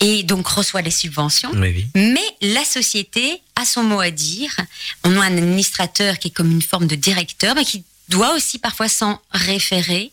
et 0.00 0.22
donc 0.22 0.46
reçoit 0.46 0.82
des 0.82 0.90
subventions. 0.90 1.50
Oui, 1.54 1.72
oui. 1.74 1.86
Mais 1.94 2.24
la 2.54 2.64
société 2.64 3.40
a 3.56 3.64
son 3.64 3.82
mot 3.82 4.00
à 4.00 4.10
dire. 4.10 4.54
On 5.04 5.16
a 5.20 5.24
un 5.24 5.36
administrateur 5.36 6.18
qui 6.18 6.28
est 6.28 6.32
comme 6.32 6.50
une 6.50 6.62
forme 6.62 6.86
de 6.86 6.94
directeur, 6.94 7.54
mais 7.54 7.64
qui 7.64 7.84
doit 8.08 8.34
aussi 8.34 8.58
parfois 8.58 8.88
s'en 8.88 9.20
référer 9.32 10.12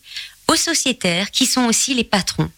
aux 0.50 0.56
sociétaires, 0.56 1.30
qui 1.30 1.46
sont 1.46 1.64
aussi 1.66 1.94
les 1.94 2.04
patrons. 2.04 2.50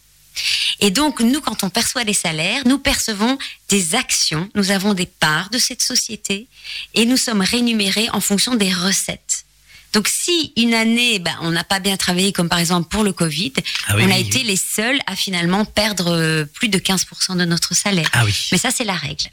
Et 0.81 0.91
donc, 0.91 1.21
nous, 1.21 1.41
quand 1.41 1.63
on 1.63 1.69
perçoit 1.69 2.05
des 2.05 2.15
salaires, 2.15 2.63
nous 2.67 2.79
percevons 2.79 3.37
des 3.69 3.95
actions, 3.95 4.49
nous 4.55 4.71
avons 4.71 4.95
des 4.95 5.07
parts 5.07 5.51
de 5.51 5.59
cette 5.59 5.83
société, 5.83 6.47
et 6.95 7.05
nous 7.05 7.19
sommes 7.19 7.43
rémunérés 7.43 8.09
en 8.13 8.21
fonction 8.21 8.55
des 8.55 8.73
recettes. 8.73 9.45
Donc, 9.93 10.09
si 10.09 10.55
une 10.57 10.73
année, 10.73 11.19
ben, 11.19 11.37
on 11.43 11.51
n'a 11.51 11.65
pas 11.65 11.81
bien 11.81 11.99
travaillé, 11.99 12.33
comme 12.33 12.49
par 12.49 12.59
exemple 12.59 12.89
pour 12.89 13.05
le 13.05 13.13
Covid, 13.13 13.53
Ah 13.89 13.97
oui, 13.97 14.05
on 14.07 14.11
a 14.11 14.15
oui, 14.15 14.21
été 14.23 14.39
oui. 14.39 14.45
les 14.45 14.57
seuls 14.57 14.99
à 15.07 15.15
finalement 15.15 15.67
perdre 15.67 16.11
euh, 16.13 16.45
plus 16.47 16.69
de 16.69 16.79
15% 16.79 17.37
de 17.37 17.45
notre 17.45 17.75
salaire. 17.75 18.09
Ah 18.15 18.25
oui. 18.25 18.35
Mais 18.53 18.59
ça, 18.59 18.71
c'est 18.71 18.85
la 18.85 18.95
règle. 18.95 19.27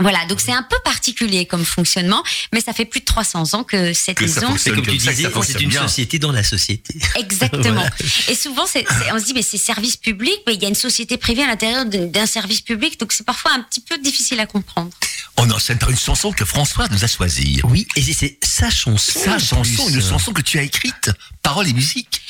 Voilà, 0.00 0.24
donc 0.26 0.40
c'est 0.40 0.52
un 0.52 0.62
peu 0.62 0.76
particulier 0.84 1.46
comme 1.46 1.64
fonctionnement, 1.64 2.22
mais 2.52 2.60
ça 2.60 2.72
fait 2.72 2.84
plus 2.84 3.00
de 3.00 3.04
300 3.04 3.54
ans 3.54 3.64
que 3.64 3.92
cette 3.92 4.16
Que 4.18 4.24
maison. 4.24 4.56
C'est 4.56 4.70
comme 4.70 4.84
Comme 4.84 4.94
tu 4.94 4.98
disais, 4.98 5.28
c'est 5.44 5.60
une 5.60 5.68
bien. 5.68 5.82
société 5.82 6.18
dans 6.18 6.32
la 6.32 6.42
société. 6.42 6.98
Exactement. 7.16 7.62
Voilà. 7.74 7.90
Et 8.28 8.34
souvent, 8.34 8.64
on 8.64 9.18
se 9.18 9.24
dit, 9.24 9.34
mais 9.34 9.42
c'est 9.42 9.58
service 9.58 9.96
public, 9.96 10.34
mais 10.46 10.54
il 10.54 10.62
y 10.62 10.64
a 10.64 10.68
une 10.68 10.74
société 10.74 11.16
privée 11.16 11.42
à 11.42 11.46
l'intérieur 11.46 11.84
d'un 11.86 12.26
service 12.26 12.60
public, 12.60 12.98
donc 12.98 13.12
c'est 13.12 13.24
parfois 13.26 13.52
un 13.52 13.62
petit 13.62 13.80
peu 13.80 13.98
difficile 13.98 14.40
à 14.40 14.46
comprendre. 14.46 14.90
On 15.36 15.50
enchaîne 15.50 15.78
par 15.78 15.90
une 15.90 15.98
chanson 15.98 16.32
que 16.32 16.44
Françoise 16.44 16.88
nous 16.90 17.02
a 17.04 17.06
choisie. 17.06 17.60
Oui, 17.64 17.86
et 17.96 18.02
c'est- 18.02 18.38
sa 18.44 18.68
chanson. 18.70 19.18
Sa 19.20 19.38
chanson, 19.38 19.84
plus. 19.86 19.94
une 19.94 20.02
chanson 20.02 20.32
que 20.32 20.42
tu 20.42 20.58
as 20.58 20.62
écrite, 20.62 21.10
paroles 21.42 21.68
et 21.68 21.72
musique. 21.72 22.20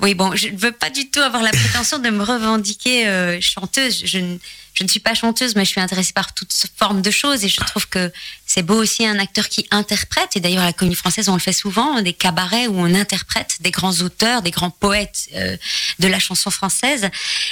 Oui, 0.00 0.14
bon, 0.14 0.34
je 0.36 0.48
ne 0.48 0.56
veux 0.58 0.72
pas 0.72 0.90
du 0.90 1.08
tout 1.10 1.20
avoir 1.20 1.42
la 1.42 1.50
prétention 1.50 1.98
de 1.98 2.10
me 2.10 2.22
revendiquer 2.22 3.08
euh, 3.08 3.38
chanteuse. 3.40 4.02
Je 4.04 4.18
ne, 4.18 4.36
je 4.78 4.84
ne 4.84 4.88
suis 4.88 5.00
pas 5.00 5.14
chanteuse, 5.14 5.56
mais 5.56 5.64
je 5.64 5.70
suis 5.70 5.80
intéressée 5.80 6.12
par 6.12 6.32
toutes 6.34 6.52
formes 6.76 7.02
de 7.02 7.10
choses 7.10 7.44
et 7.44 7.48
je 7.48 7.58
trouve 7.58 7.88
que 7.88 8.12
c'est 8.46 8.62
beau 8.62 8.76
aussi 8.76 9.04
un 9.04 9.18
acteur 9.18 9.48
qui 9.48 9.66
interprète. 9.72 10.36
Et 10.36 10.40
d'ailleurs, 10.40 10.64
la 10.64 10.72
comédie 10.72 10.94
française, 10.94 11.28
on 11.28 11.34
le 11.34 11.40
fait 11.40 11.52
souvent, 11.52 12.00
des 12.00 12.12
cabarets 12.12 12.68
où 12.68 12.78
on 12.78 12.94
interprète 12.94 13.56
des 13.58 13.72
grands 13.72 13.94
auteurs, 14.02 14.40
des 14.40 14.52
grands 14.52 14.70
poètes 14.70 15.30
euh, 15.34 15.56
de 15.98 16.06
la 16.06 16.20
chanson 16.20 16.50
française. 16.50 17.10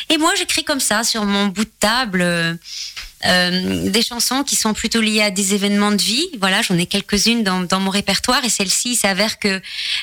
Et 0.08 0.18
moi, 0.18 0.32
j'écris 0.38 0.62
comme 0.62 0.78
ça 0.78 1.02
sur 1.02 1.24
mon 1.24 1.48
bout 1.48 1.64
de 1.64 1.70
table. 1.80 2.22
euh, 2.22 2.54
euh, 3.24 3.88
des 3.88 4.02
chansons 4.02 4.44
qui 4.44 4.56
sont 4.56 4.74
plutôt 4.74 5.00
liées 5.00 5.22
à 5.22 5.30
des 5.30 5.54
événements 5.54 5.90
de 5.90 6.02
vie. 6.02 6.28
Voilà, 6.38 6.60
j'en 6.60 6.76
ai 6.76 6.84
quelques-unes 6.84 7.42
dans, 7.42 7.80
mon 7.80 7.90
répertoire 7.90 8.44
et 8.44 8.50
celle-ci, 8.50 8.90
il 8.90 8.94
s'avère 8.94 9.38
que 9.38 9.60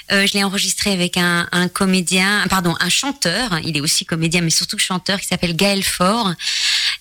je 0.10 0.34
l'ai 0.34 0.44
enregistrée 0.44 0.92
avec 0.92 1.16
un, 1.16 1.48
un 1.52 1.68
comédien, 1.68 2.44
pardon, 2.50 2.76
un 2.80 2.90
chanteur. 2.90 3.60
Il 3.64 3.78
est 3.78 3.82
aussi 3.82 4.04
comédien, 4.04 4.42
mais 4.42 4.50
surtout 4.50 4.80
chanteur, 4.80 5.22
qui 5.22 5.28
s'appelle 5.28 5.56
Gaël 5.56 5.84
Faure. 5.84 6.34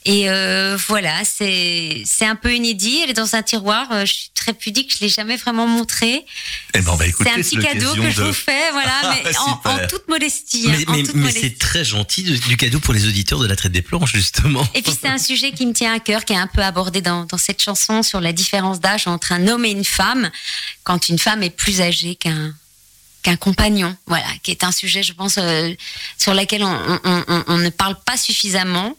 Et 0.04 0.28
euh, 0.28 0.76
voilà, 0.88 1.22
c'est 1.24 2.02
c'est 2.04 2.26
un 2.26 2.34
peu 2.34 2.54
inédit. 2.54 3.00
Elle 3.04 3.10
est 3.10 3.14
dans 3.14 3.34
un 3.36 3.42
tiroir. 3.42 3.86
euh, 3.92 4.04
Je 4.04 4.12
suis 4.12 4.30
très 4.34 4.52
pudique, 4.52 4.92
je 4.92 5.00
l'ai 5.04 5.08
jamais 5.08 5.36
vraiment 5.36 5.66
montrée. 5.68 6.24
Eh 6.74 6.80
ben, 6.80 6.98
écouter. 7.02 7.30
C'est 7.32 7.38
un 7.38 7.42
petit 7.42 7.56
cadeau 7.58 7.94
que 7.94 8.10
je 8.10 8.22
vous 8.22 8.32
fais, 8.32 8.70
voilà, 8.72 9.14
mais 9.24 9.36
en, 9.38 9.86
toute 9.88 10.08
modestie. 10.08 10.68
hein, 10.68 10.76
Mais, 10.88 11.02
modestie. 11.14 11.40
c'est 11.40 11.58
très 11.58 11.84
gentil 11.84 12.24
de- 12.24 12.36
du 12.36 12.56
cadeau 12.56 12.80
pour 12.80 12.94
les 12.94 13.06
auditeurs 13.06 13.38
de 13.38 13.46
la 13.46 13.54
traite 13.54 13.70
des 13.72 13.82
planches, 13.82 14.12
justement. 14.12 14.66
Et 14.74 14.82
puis 14.82 14.92
c'est 15.00 15.08
un 15.08 15.18
sujet 15.18 15.52
qui 15.52 15.66
me 15.66 15.72
tient 15.72 15.92
à 15.94 16.00
cœur, 16.00 16.24
qui 16.24 16.32
est 16.32 16.36
un 16.36 16.48
peu 16.48 16.62
abordé 16.62 17.00
dans, 17.00 17.24
dans 17.26 17.38
cette 17.38 17.62
chanson 17.62 18.02
sur 18.02 18.20
la 18.20 18.32
différence 18.32 18.80
d'âge 18.80 19.06
entre 19.06 19.30
un 19.32 19.46
homme 19.46 19.64
et 19.64 19.70
une 19.70 19.84
femme, 19.84 20.30
quand 20.82 21.08
une 21.08 21.18
femme 21.18 21.42
est 21.44 21.50
plus 21.50 21.80
âgée 21.80 22.16
qu'un 22.16 22.52
qu'un 23.22 23.36
compagnon, 23.36 23.96
voilà, 24.06 24.26
qui 24.42 24.50
est 24.50 24.64
un 24.64 24.72
sujet, 24.72 25.02
je 25.02 25.12
pense, 25.12 25.36
euh, 25.38 25.72
sur 26.18 26.34
lequel 26.34 26.64
on, 26.64 26.76
on- 27.04 27.24
on- 27.28 27.44
on 27.48 27.56
ne 27.58 27.68
parle 27.70 27.96
pas 28.04 28.16
suffisamment, 28.16 28.96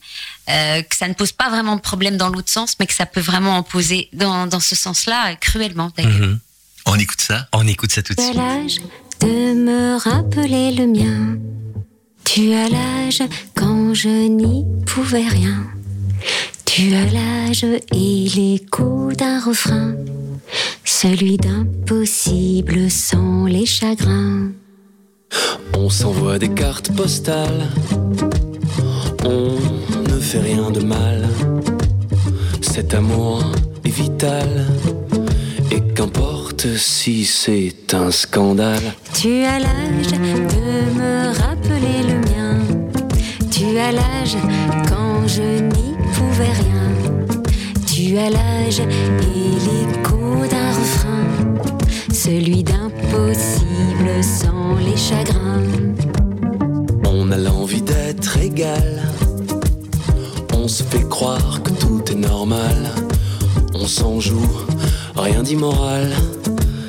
euh, 0.49 0.81
que 0.81 0.95
ça 0.95 1.07
ne 1.07 1.13
pose 1.13 1.31
pas 1.33 1.49
vraiment 1.49 1.75
de 1.75 1.81
problème 1.81 2.15
dans 2.17 2.29
l'autre 2.29 2.49
sens, 2.49 2.75
mais 2.79 2.87
que 2.87 2.93
ça 2.93 3.05
peut 3.05 3.21
vraiment 3.21 3.57
en 3.57 3.63
poser 3.63 4.09
dans, 4.13 4.47
dans 4.47 4.59
ce 4.61 4.75
sens-là, 4.75 5.35
cruellement 5.35 5.91
d'ailleurs. 5.97 6.11
Mhm. 6.19 6.39
On 6.85 6.95
écoute 6.95 7.21
ça 7.21 7.47
On 7.53 7.65
écoute 7.67 7.91
ça 7.91 8.01
tout 8.01 8.13
de 8.13 8.17
Tu 8.17 8.23
as 8.23 8.25
suite. 8.27 8.37
l'âge 8.37 8.75
de 9.21 9.53
me 9.53 9.97
rappeler 9.97 10.71
le 10.73 10.87
mien. 10.87 11.37
Tu 12.25 12.53
as 12.53 12.69
l'âge 12.69 13.21
quand 13.55 13.93
je 13.93 14.09
n'y 14.09 14.63
pouvais 14.85 15.27
rien. 15.27 15.65
Tu 16.65 16.93
as 16.95 17.05
l'âge 17.05 17.65
et 17.91 18.29
l'écho 18.35 19.11
d'un 19.13 19.39
refrain. 19.41 19.93
Celui 21.03 21.35
d'impossible 21.35 22.89
sans 22.89 23.45
les 23.45 23.65
chagrins. 23.65 24.53
On 25.77 25.89
s'envoie 25.89 26.39
des 26.39 26.47
cartes 26.47 26.95
postales. 26.95 27.67
On 29.25 29.57
ne 30.09 30.17
fait 30.17 30.39
rien 30.39 30.71
de 30.71 30.79
mal. 30.79 31.27
Cet 32.61 32.93
amour 32.93 33.43
est 33.83 33.89
vital. 33.89 34.65
Et 35.71 35.81
qu'importe 35.93 36.67
si 36.77 37.25
c'est 37.25 37.93
un 37.93 38.09
scandale. 38.09 38.93
Tu 39.13 39.43
as 39.43 39.59
l'âge 39.59 40.13
de 40.13 40.99
me 40.99 41.37
rappeler 41.37 41.99
le 42.07 42.17
mien. 42.31 42.59
Tu 43.51 43.77
as 43.77 43.91
l'âge 43.91 44.37
quand 44.87 45.27
je 45.27 45.63
n'y 45.63 45.97
pouvais 46.13 46.53
rien. 46.63 46.87
Tu 47.85 48.17
as 48.17 48.29
l'âge 48.29 48.79
et. 48.79 49.43
Celui 52.25 52.63
d'impossible 52.63 54.23
sans 54.23 54.77
les 54.77 54.95
chagrins. 54.95 55.61
On 57.05 57.29
a 57.33 57.37
l'envie 57.37 57.81
d'être 57.81 58.37
égal. 58.37 59.03
On 60.53 60.69
se 60.69 60.83
fait 60.83 61.05
croire 61.09 61.61
que 61.61 61.71
tout 61.71 62.01
est 62.09 62.15
normal. 62.15 62.77
On 63.73 63.85
s'en 63.87 64.21
joue, 64.21 64.55
rien 65.17 65.43
d'immoral. 65.43 66.13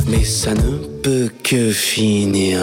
Mais 0.06 0.22
ça 0.22 0.54
ne 0.54 0.78
peut 1.02 1.28
que 1.42 1.72
finir. 1.72 2.60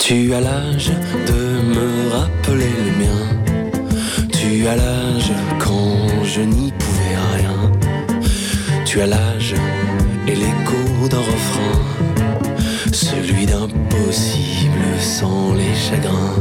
Tu 0.00 0.34
as 0.34 0.40
l'âge 0.40 0.90
de 1.28 1.40
me 1.74 2.10
rappeler 2.10 2.74
le 2.84 2.92
mien. 2.98 4.28
Tu 4.32 4.66
as 4.66 4.74
l'âge 4.74 5.32
quand 5.60 6.24
je 6.24 6.40
n'y 6.40 6.72
pouvais 6.72 7.16
rien. 7.36 7.70
Tu 8.84 9.00
as 9.00 9.06
l'âge 9.06 9.39
d'un 11.10 11.18
refrain. 11.18 11.76
Celui 12.92 13.46
d'impossible 13.46 14.84
sans 15.00 15.54
les 15.54 15.74
chagrins. 15.74 16.36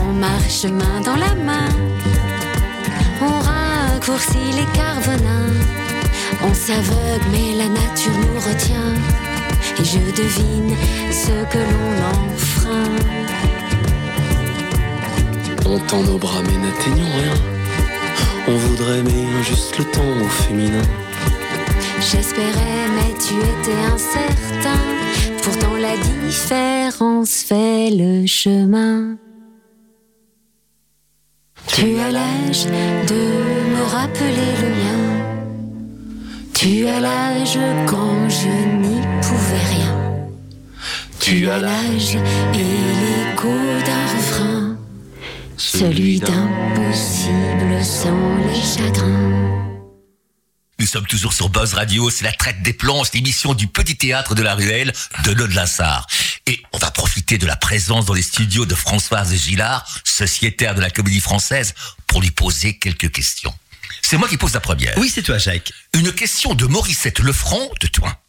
On 0.00 0.12
marche 0.14 0.64
main 0.64 1.00
dans 1.04 1.16
la 1.16 1.34
main. 1.34 1.68
On 3.20 3.34
raccourcit 3.48 4.52
les 4.58 4.68
carvenins. 4.78 5.81
On 6.44 6.54
s'aveugle, 6.54 7.24
mais 7.30 7.56
la 7.56 7.68
nature 7.68 8.12
nous 8.12 8.40
retient. 8.40 8.94
Et 9.78 9.84
je 9.84 9.98
devine 9.98 10.76
ce 11.10 11.44
que 11.52 11.58
l'on 11.58 11.94
enfreint. 12.10 12.96
On 15.66 15.78
tend 15.78 16.02
nos 16.02 16.18
bras 16.18 16.42
mais 16.42 16.58
n'atteignons 16.58 17.10
rien. 17.18 17.34
On 18.48 18.56
voudrait 18.56 19.02
mais 19.02 19.42
juste 19.42 19.78
le 19.78 19.84
temps 19.84 20.00
au 20.00 20.28
féminin. 20.28 20.82
J'espérais, 22.00 22.88
mais 22.96 23.14
tu 23.14 23.34
étais 23.34 23.80
incertain. 23.94 24.80
Pourtant 25.42 25.76
la 25.76 25.96
différence 25.96 27.42
fait 27.42 27.90
le 27.90 28.26
chemin. 28.26 29.16
Tu 31.68 31.98
as 31.98 32.10
l'âge 32.10 32.66
de 32.66 33.22
me 33.74 33.82
rappeler 33.84 34.52
le 34.62 34.68
mien. 34.68 35.11
Tu 36.62 36.86
as 36.86 37.00
l'âge 37.00 37.58
quand 37.88 38.28
je 38.28 38.46
n'y 38.46 39.00
pouvais 39.20 39.64
rien. 39.64 40.28
Tu 41.18 41.50
as 41.50 41.58
l'âge 41.58 42.14
et 42.54 42.58
l'écho 43.02 43.48
d'un 43.84 44.06
refrain. 44.16 44.76
Celui 45.56 46.20
d'impossible 46.20 47.84
sans 47.84 48.36
les 48.46 48.62
chagrins. 48.62 49.80
Nous 50.78 50.86
sommes 50.86 51.08
toujours 51.08 51.32
sur 51.32 51.48
Buzz 51.48 51.74
Radio, 51.74 52.10
c'est 52.10 52.22
la 52.22 52.32
traite 52.32 52.62
des 52.62 52.74
planches, 52.74 53.12
l'émission 53.12 53.54
du 53.54 53.66
petit 53.66 53.96
théâtre 53.96 54.36
de 54.36 54.42
la 54.44 54.54
ruelle 54.54 54.92
de 55.24 55.32
Lode 55.32 55.54
Lassard. 55.54 56.06
Et 56.46 56.62
on 56.72 56.78
va 56.78 56.92
profiter 56.92 57.38
de 57.38 57.46
la 57.46 57.56
présence 57.56 58.06
dans 58.06 58.14
les 58.14 58.22
studios 58.22 58.66
de 58.66 58.76
Françoise 58.76 59.34
Gillard, 59.34 59.84
sociétaire 60.04 60.76
de 60.76 60.80
la 60.80 60.90
comédie 60.90 61.18
française, 61.18 61.74
pour 62.06 62.20
lui 62.20 62.30
poser 62.30 62.78
quelques 62.78 63.10
questions. 63.10 63.52
C'est 64.02 64.18
moi 64.18 64.28
qui 64.28 64.36
pose 64.36 64.52
la 64.52 64.60
première. 64.60 64.96
Oui, 64.98 65.10
c'est 65.12 65.22
toi, 65.22 65.38
Jacques. 65.38 65.72
Une 65.94 66.12
question 66.12 66.54
de 66.54 66.66
Mauricette 66.66 67.20
Lefranc 67.20 67.70
de 67.80 67.86
toi. 67.86 68.20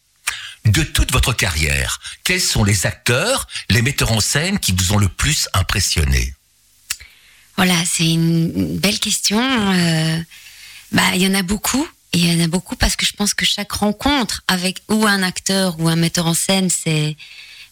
De 0.64 0.82
toute 0.82 1.12
votre 1.12 1.34
carrière, 1.34 2.00
quels 2.24 2.40
sont 2.40 2.64
les 2.64 2.86
acteurs, 2.86 3.46
les 3.68 3.82
metteurs 3.82 4.12
en 4.12 4.20
scène 4.20 4.58
qui 4.58 4.72
vous 4.72 4.94
ont 4.94 4.96
le 4.96 5.08
plus 5.08 5.46
impressionné? 5.52 6.32
Voilà, 7.56 7.74
c'est 7.84 8.10
une 8.10 8.78
belle 8.78 8.98
question. 8.98 9.38
Euh, 9.40 10.18
bah, 10.92 11.02
il 11.14 11.20
y 11.20 11.26
en 11.26 11.34
a 11.34 11.42
beaucoup. 11.42 11.86
Et 12.14 12.18
il 12.18 12.32
y 12.32 12.40
en 12.40 12.44
a 12.44 12.48
beaucoup 12.48 12.76
parce 12.76 12.94
que 12.94 13.04
je 13.04 13.12
pense 13.12 13.34
que 13.34 13.44
chaque 13.44 13.72
rencontre 13.72 14.42
avec 14.46 14.80
ou 14.88 15.04
un 15.04 15.22
acteur 15.22 15.78
ou 15.80 15.88
un 15.88 15.96
metteur 15.96 16.26
en 16.26 16.34
scène, 16.34 16.70
c'est 16.70 17.16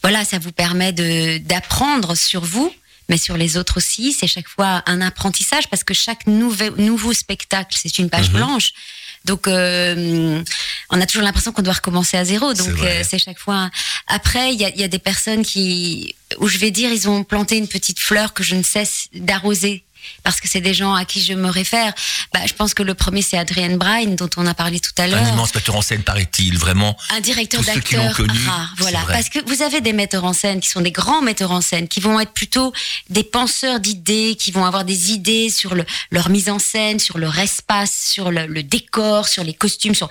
voilà, 0.03 0.25
ça 0.25 0.41
vous 0.41 0.51
permet 0.51 0.93
de 0.93 1.39
d'apprendre 1.39 2.17
sur 2.17 2.45
vous, 2.45 2.75
mais 3.09 3.17
sur 3.19 3.37
les 3.37 3.57
autres 3.57 3.77
aussi. 3.79 4.13
C'est 4.13 4.27
chaque 4.27 4.49
fois 4.49 4.83
un 4.87 5.01
apprentissage 5.01 5.69
parce 5.69 5.85
que 5.85 5.95
chaque 5.95 6.27
nouveau 6.27 6.71
nouveau 6.77 7.13
spectacle, 7.13 7.77
c'est 7.81 7.99
une 7.99 8.11
page 8.11 8.29
Mhm. 8.31 8.37
blanche. 8.37 8.73
Donc, 9.25 9.47
euh, 9.47 10.43
on 10.91 11.01
a 11.01 11.07
toujours 11.07 11.23
l'impression 11.23 11.53
qu'on 11.53 11.63
doit 11.63 11.75
recommencer 11.75 12.17
à 12.17 12.25
zéro. 12.25 12.55
Donc, 12.55 12.69
euh, 12.83 13.03
c'est 13.09 13.19
chaque 13.21 13.39
fois. 13.39 13.71
Après, 14.09 14.53
il 14.53 14.61
y 14.61 14.65
a, 14.65 14.69
il 14.71 14.81
y 14.81 14.85
a 14.85 14.89
des 14.89 14.99
personnes 14.99 15.45
qui, 15.45 16.17
où 16.39 16.49
je 16.49 16.59
vais 16.59 16.73
dire, 16.73 16.91
ils 16.91 17.09
ont 17.09 17.23
planté 17.23 17.57
une 17.57 17.69
petite 17.69 18.01
fleur 18.01 18.33
que 18.35 18.43
je 18.43 18.57
ne 18.57 18.65
cesse 18.65 19.07
d'arroser. 19.15 19.85
Parce 20.23 20.41
que 20.41 20.49
c'est 20.49 20.61
des 20.61 20.75
gens 20.75 20.95
à 20.95 21.05
qui 21.05 21.23
je 21.23 21.35
me 21.35 21.49
réfère. 21.49 21.93
Bah, 22.33 22.41
je 22.47 22.53
pense 22.53 22.75
que 22.75 22.83
le 22.83 22.95
premier, 22.95 23.23
c'est 23.23 23.39
Adrienne 23.39 23.77
Bryan, 23.77 24.15
dont 24.15 24.31
on 24.37 24.47
a 24.47 24.55
parlé 24.55 24.81
tout 24.81 24.93
à 24.99 25.05
Un 25.05 25.07
l'heure 25.09 25.29
immense 25.29 25.55
metteur 25.55 25.77
en 25.77 25.83
scène, 25.83 26.03
paraît-il, 26.03 26.59
vraiment. 26.59 26.97
un 27.11 27.21
directeur 27.21 27.61
Tous 27.61 27.71
ceux 27.73 27.81
qui 27.81 27.95
l'ont 27.95 28.05
d'acteur 28.05 28.27
connu, 28.27 28.47
rare. 28.47 28.75
Voilà, 28.79 29.01
parce 29.07 29.29
que 29.29 29.39
vous 29.47 29.63
avez 29.63 29.81
des 29.81 29.93
metteurs 29.93 30.25
en 30.25 30.33
scène 30.33 30.61
qui 30.61 30.69
sont 30.69 30.81
des 30.81 30.93
grands 30.93 31.23
metteurs 31.23 31.53
en 31.53 31.61
scène, 31.61 31.89
qui 31.89 32.01
vont 32.01 32.21
être 32.21 32.33
plutôt 32.33 32.73
des 33.11 33.25
penseurs 33.25 33.81
d'idées, 33.81 34.37
qui 34.39 34.51
vont 34.51 34.65
avoir 34.65 34.85
des 34.85 35.13
idées 35.13 35.51
sur 35.51 35.75
le, 35.75 35.85
leur 36.11 36.29
mise 36.29 36.49
en 36.49 36.59
scène, 36.59 36.99
sur 36.99 37.19
leur 37.19 37.39
espace, 37.39 37.93
sur 37.93 38.31
le, 38.31 38.47
le 38.47 38.63
décor, 38.63 39.29
sur 39.29 39.45
les 39.45 39.55
costumes, 39.55 39.95
sur 39.95 40.09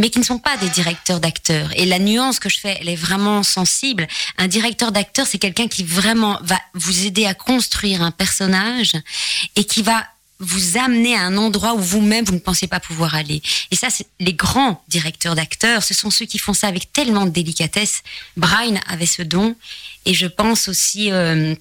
mais 0.00 0.08
qui 0.08 0.18
ne 0.18 0.24
sont 0.24 0.38
pas 0.38 0.56
des 0.56 0.70
directeurs 0.70 1.20
d'acteurs. 1.20 1.68
Et 1.76 1.84
la 1.84 1.98
nuance 1.98 2.38
que 2.40 2.48
je 2.48 2.58
fais, 2.58 2.78
elle 2.80 2.88
est 2.88 2.96
vraiment 2.96 3.42
sensible. 3.42 4.08
Un 4.38 4.48
directeur 4.48 4.92
d'acteur, 4.92 5.26
c'est 5.26 5.38
quelqu'un 5.38 5.68
qui 5.68 5.84
vraiment 5.84 6.38
va 6.42 6.58
vous 6.72 7.06
aider 7.06 7.26
à 7.26 7.34
construire 7.34 8.02
un 8.02 8.10
personnage 8.10 8.92
et 9.56 9.64
qui 9.64 9.82
va 9.82 10.04
vous 10.40 10.78
amener 10.78 11.14
à 11.14 11.20
un 11.20 11.36
endroit 11.36 11.74
où 11.74 11.78
vous-même 11.78 12.24
vous 12.24 12.34
ne 12.34 12.38
pensiez 12.38 12.66
pas 12.66 12.80
pouvoir 12.80 13.14
aller. 13.14 13.42
Et 13.70 13.76
ça, 13.76 13.90
c'est 13.90 14.06
les 14.18 14.32
grands 14.32 14.82
directeurs 14.88 15.34
d'acteurs, 15.34 15.82
ce 15.82 15.94
sont 15.94 16.10
ceux 16.10 16.24
qui 16.24 16.38
font 16.38 16.54
ça 16.54 16.66
avec 16.66 16.92
tellement 16.92 17.26
de 17.26 17.30
délicatesse. 17.30 18.02
Brian 18.36 18.80
avait 18.88 19.06
ce 19.06 19.22
don, 19.22 19.54
et 20.06 20.14
je 20.14 20.26
pense 20.26 20.68
aussi 20.68 21.12
euh, 21.12 21.54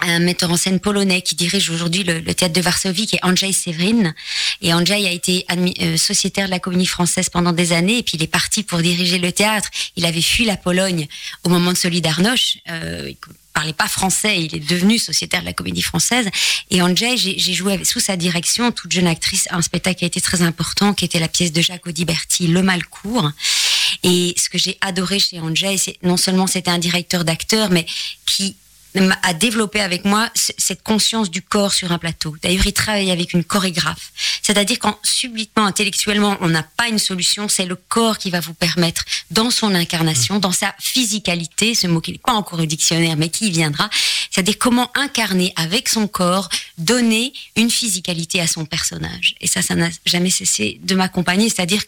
un 0.00 0.18
metteur 0.18 0.50
en 0.50 0.56
scène 0.56 0.80
polonais 0.80 1.22
qui 1.22 1.34
dirige 1.34 1.70
aujourd'hui 1.70 2.04
le, 2.04 2.22
théâtre 2.34 2.54
de 2.54 2.60
Varsovie, 2.60 3.06
qui 3.06 3.16
est 3.16 3.24
Andrzej 3.24 3.52
Severin. 3.52 4.14
Et 4.62 4.72
Andrzej 4.72 5.06
a 5.06 5.10
été 5.10 5.46
euh, 5.50 5.96
sociétaire 5.96 6.46
de 6.46 6.50
la 6.50 6.58
comédie 6.58 6.86
française 6.86 7.28
pendant 7.30 7.52
des 7.52 7.72
années, 7.72 7.98
et 7.98 8.02
puis 8.02 8.16
il 8.16 8.22
est 8.22 8.28
parti 8.28 8.62
pour 8.62 8.78
diriger 8.80 9.18
le 9.18 9.32
théâtre. 9.32 9.70
Il 9.96 10.04
avait 10.04 10.22
fui 10.22 10.44
la 10.44 10.56
Pologne 10.56 11.08
au 11.44 11.48
moment 11.48 11.72
de 11.72 11.76
Solidarność. 11.76 12.58
Euh, 12.70 13.08
il 13.08 13.16
parlait 13.54 13.72
pas 13.72 13.88
français, 13.88 14.42
il 14.42 14.54
est 14.54 14.68
devenu 14.68 14.98
sociétaire 14.98 15.40
de 15.40 15.46
la 15.46 15.54
comédie 15.54 15.80
française. 15.80 16.28
Et 16.70 16.82
Andrzej, 16.82 17.34
j'ai 17.38 17.54
joué 17.54 17.82
sous 17.84 18.00
sa 18.00 18.16
direction, 18.16 18.70
toute 18.70 18.92
jeune 18.92 19.06
actrice, 19.06 19.48
un 19.50 19.62
spectacle 19.62 20.00
qui 20.00 20.04
a 20.04 20.08
été 20.08 20.20
très 20.20 20.42
important, 20.42 20.92
qui 20.92 21.06
était 21.06 21.18
la 21.18 21.28
pièce 21.28 21.52
de 21.52 21.62
Jacques 21.62 21.86
Audiberti, 21.86 22.48
Le 22.48 22.62
Malcourt. 22.62 23.30
Et 24.02 24.34
ce 24.36 24.50
que 24.50 24.58
j'ai 24.58 24.76
adoré 24.82 25.18
chez 25.18 25.40
Andrzej, 25.40 25.78
c'est 25.78 25.96
non 26.02 26.18
seulement 26.18 26.46
c'était 26.46 26.70
un 26.70 26.78
directeur 26.78 27.24
d'acteur, 27.24 27.70
mais 27.70 27.86
qui 28.26 28.56
a 29.22 29.34
développé 29.34 29.80
avec 29.80 30.04
moi 30.04 30.30
cette 30.34 30.82
conscience 30.82 31.30
du 31.30 31.42
corps 31.42 31.72
sur 31.72 31.92
un 31.92 31.98
plateau. 31.98 32.36
D'ailleurs, 32.42 32.66
il 32.66 32.72
travaille 32.72 33.10
avec 33.10 33.32
une 33.32 33.44
chorégraphe. 33.44 34.12
C'est-à-dire 34.42 34.78
quand 34.78 34.98
subitement, 35.02 35.66
intellectuellement, 35.66 36.36
on 36.40 36.48
n'a 36.48 36.62
pas 36.62 36.88
une 36.88 36.98
solution, 36.98 37.48
c'est 37.48 37.66
le 37.66 37.76
corps 37.76 38.18
qui 38.18 38.30
va 38.30 38.40
vous 38.40 38.54
permettre, 38.54 39.04
dans 39.30 39.50
son 39.50 39.74
incarnation, 39.74 40.38
dans 40.38 40.52
sa 40.52 40.74
physicalité, 40.78 41.74
ce 41.74 41.86
mot 41.86 42.00
qui 42.00 42.12
n'est 42.12 42.18
pas 42.18 42.32
encore 42.32 42.60
au 42.60 42.66
dictionnaire, 42.66 43.16
mais 43.16 43.28
qui 43.28 43.50
viendra, 43.50 43.88
c'est-à-dire 44.30 44.58
comment 44.58 44.90
incarner 44.96 45.52
avec 45.56 45.88
son 45.88 46.08
corps, 46.08 46.48
donner 46.78 47.32
une 47.56 47.70
physicalité 47.70 48.40
à 48.40 48.46
son 48.46 48.64
personnage. 48.64 49.34
Et 49.40 49.46
ça, 49.46 49.62
ça 49.62 49.74
n'a 49.74 49.88
jamais 50.04 50.30
cessé 50.30 50.80
de 50.82 50.94
m'accompagner, 50.94 51.48
c'est-à-dire 51.48 51.82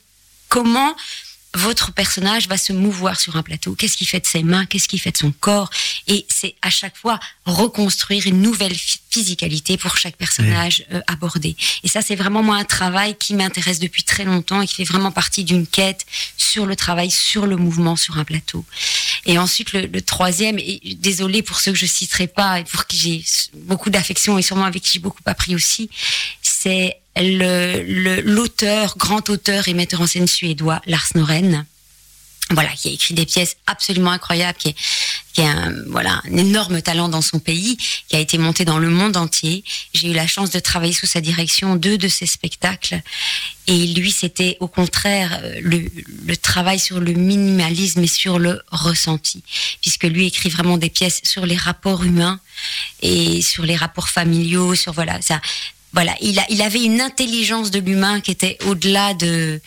comment 0.48 0.94
votre 1.54 1.92
personnage 1.92 2.46
va 2.46 2.58
se 2.58 2.72
mouvoir 2.72 3.18
sur 3.18 3.36
un 3.36 3.42
plateau. 3.42 3.74
Qu'est-ce 3.74 3.96
qu'il 3.96 4.06
fait 4.06 4.20
de 4.20 4.26
ses 4.26 4.42
mains? 4.42 4.66
Qu'est-ce 4.66 4.86
qu'il 4.86 5.00
fait 5.00 5.12
de 5.12 5.16
son 5.16 5.32
corps? 5.32 5.70
Et 6.06 6.26
c'est 6.28 6.54
à 6.62 6.70
chaque 6.70 6.96
fois 6.96 7.18
reconstruire 7.46 8.26
une 8.26 8.42
nouvelle 8.42 8.74
phy- 8.74 9.00
physicalité 9.10 9.76
pour 9.76 9.96
chaque 9.96 10.16
personnage 10.16 10.84
euh, 10.92 11.00
abordé. 11.06 11.56
Et 11.82 11.88
ça, 11.88 12.02
c'est 12.02 12.16
vraiment 12.16 12.42
moi 12.42 12.56
un 12.56 12.64
travail 12.64 13.16
qui 13.18 13.34
m'intéresse 13.34 13.78
depuis 13.78 14.04
très 14.04 14.24
longtemps 14.24 14.60
et 14.60 14.66
qui 14.66 14.74
fait 14.74 14.84
vraiment 14.84 15.10
partie 15.10 15.44
d'une 15.44 15.66
quête 15.66 16.04
sur 16.36 16.66
le 16.66 16.76
travail, 16.76 17.10
sur 17.10 17.46
le 17.46 17.56
mouvement 17.56 17.96
sur 17.96 18.18
un 18.18 18.24
plateau. 18.24 18.64
Et 19.24 19.38
ensuite, 19.38 19.72
le, 19.72 19.86
le 19.86 20.02
troisième, 20.02 20.58
et 20.58 20.80
désolé 20.96 21.42
pour 21.42 21.60
ceux 21.60 21.72
que 21.72 21.78
je 21.78 21.86
citerai 21.86 22.26
pas 22.26 22.60
et 22.60 22.64
pour 22.64 22.86
qui 22.86 22.98
j'ai 22.98 23.24
beaucoup 23.54 23.90
d'affection 23.90 24.38
et 24.38 24.42
sûrement 24.42 24.64
avec 24.66 24.82
qui 24.82 24.92
j'ai 24.92 24.98
beaucoup 24.98 25.22
appris 25.24 25.54
aussi, 25.54 25.88
c'est 26.42 26.96
l'auteur, 27.20 28.96
grand 28.96 29.28
auteur 29.30 29.68
et 29.68 29.74
metteur 29.74 30.00
en 30.00 30.06
scène 30.06 30.26
suédois, 30.26 30.80
Lars 30.86 31.08
Noren. 31.14 31.66
Voilà, 32.50 32.70
qui 32.70 32.88
a 32.88 32.92
écrit 32.92 33.12
des 33.12 33.26
pièces 33.26 33.56
absolument 33.66 34.10
incroyables, 34.10 34.56
qui 34.56 34.74
est, 35.36 35.44
un, 35.44 35.74
voilà, 35.88 36.22
un 36.24 36.36
énorme 36.38 36.80
talent 36.80 37.10
dans 37.10 37.20
son 37.20 37.40
pays, 37.40 37.76
qui 38.08 38.16
a 38.16 38.20
été 38.20 38.38
monté 38.38 38.64
dans 38.64 38.78
le 38.78 38.88
monde 38.88 39.18
entier. 39.18 39.64
J'ai 39.92 40.08
eu 40.08 40.14
la 40.14 40.26
chance 40.26 40.48
de 40.50 40.58
travailler 40.58 40.94
sous 40.94 41.06
sa 41.06 41.20
direction 41.20 41.76
deux 41.76 41.98
de 41.98 42.08
ses 42.08 42.24
spectacles. 42.24 43.02
Et 43.66 43.88
lui, 43.88 44.10
c'était 44.10 44.56
au 44.60 44.66
contraire 44.66 45.38
euh, 45.42 45.60
le, 45.60 45.84
le 46.26 46.36
travail 46.38 46.78
sur 46.78 47.00
le 47.00 47.12
minimalisme 47.12 48.02
et 48.02 48.06
sur 48.06 48.38
le 48.38 48.62
ressenti, 48.70 49.42
puisque 49.82 50.04
lui 50.04 50.26
écrit 50.26 50.48
vraiment 50.48 50.78
des 50.78 50.88
pièces 50.88 51.20
sur 51.24 51.44
les 51.44 51.56
rapports 51.56 52.02
humains 52.02 52.40
et 53.02 53.42
sur 53.42 53.66
les 53.66 53.76
rapports 53.76 54.08
familiaux, 54.08 54.74
sur 54.74 54.94
voilà 54.94 55.20
ça. 55.20 55.38
Voilà, 55.94 56.14
il, 56.20 56.38
a, 56.38 56.44
il 56.50 56.60
avait 56.60 56.84
une 56.84 57.00
intelligence 57.00 57.70
de 57.70 57.78
l'humain 57.78 58.20
qui 58.20 58.30
était 58.30 58.58
au-delà 58.66 59.14
de. 59.14 59.60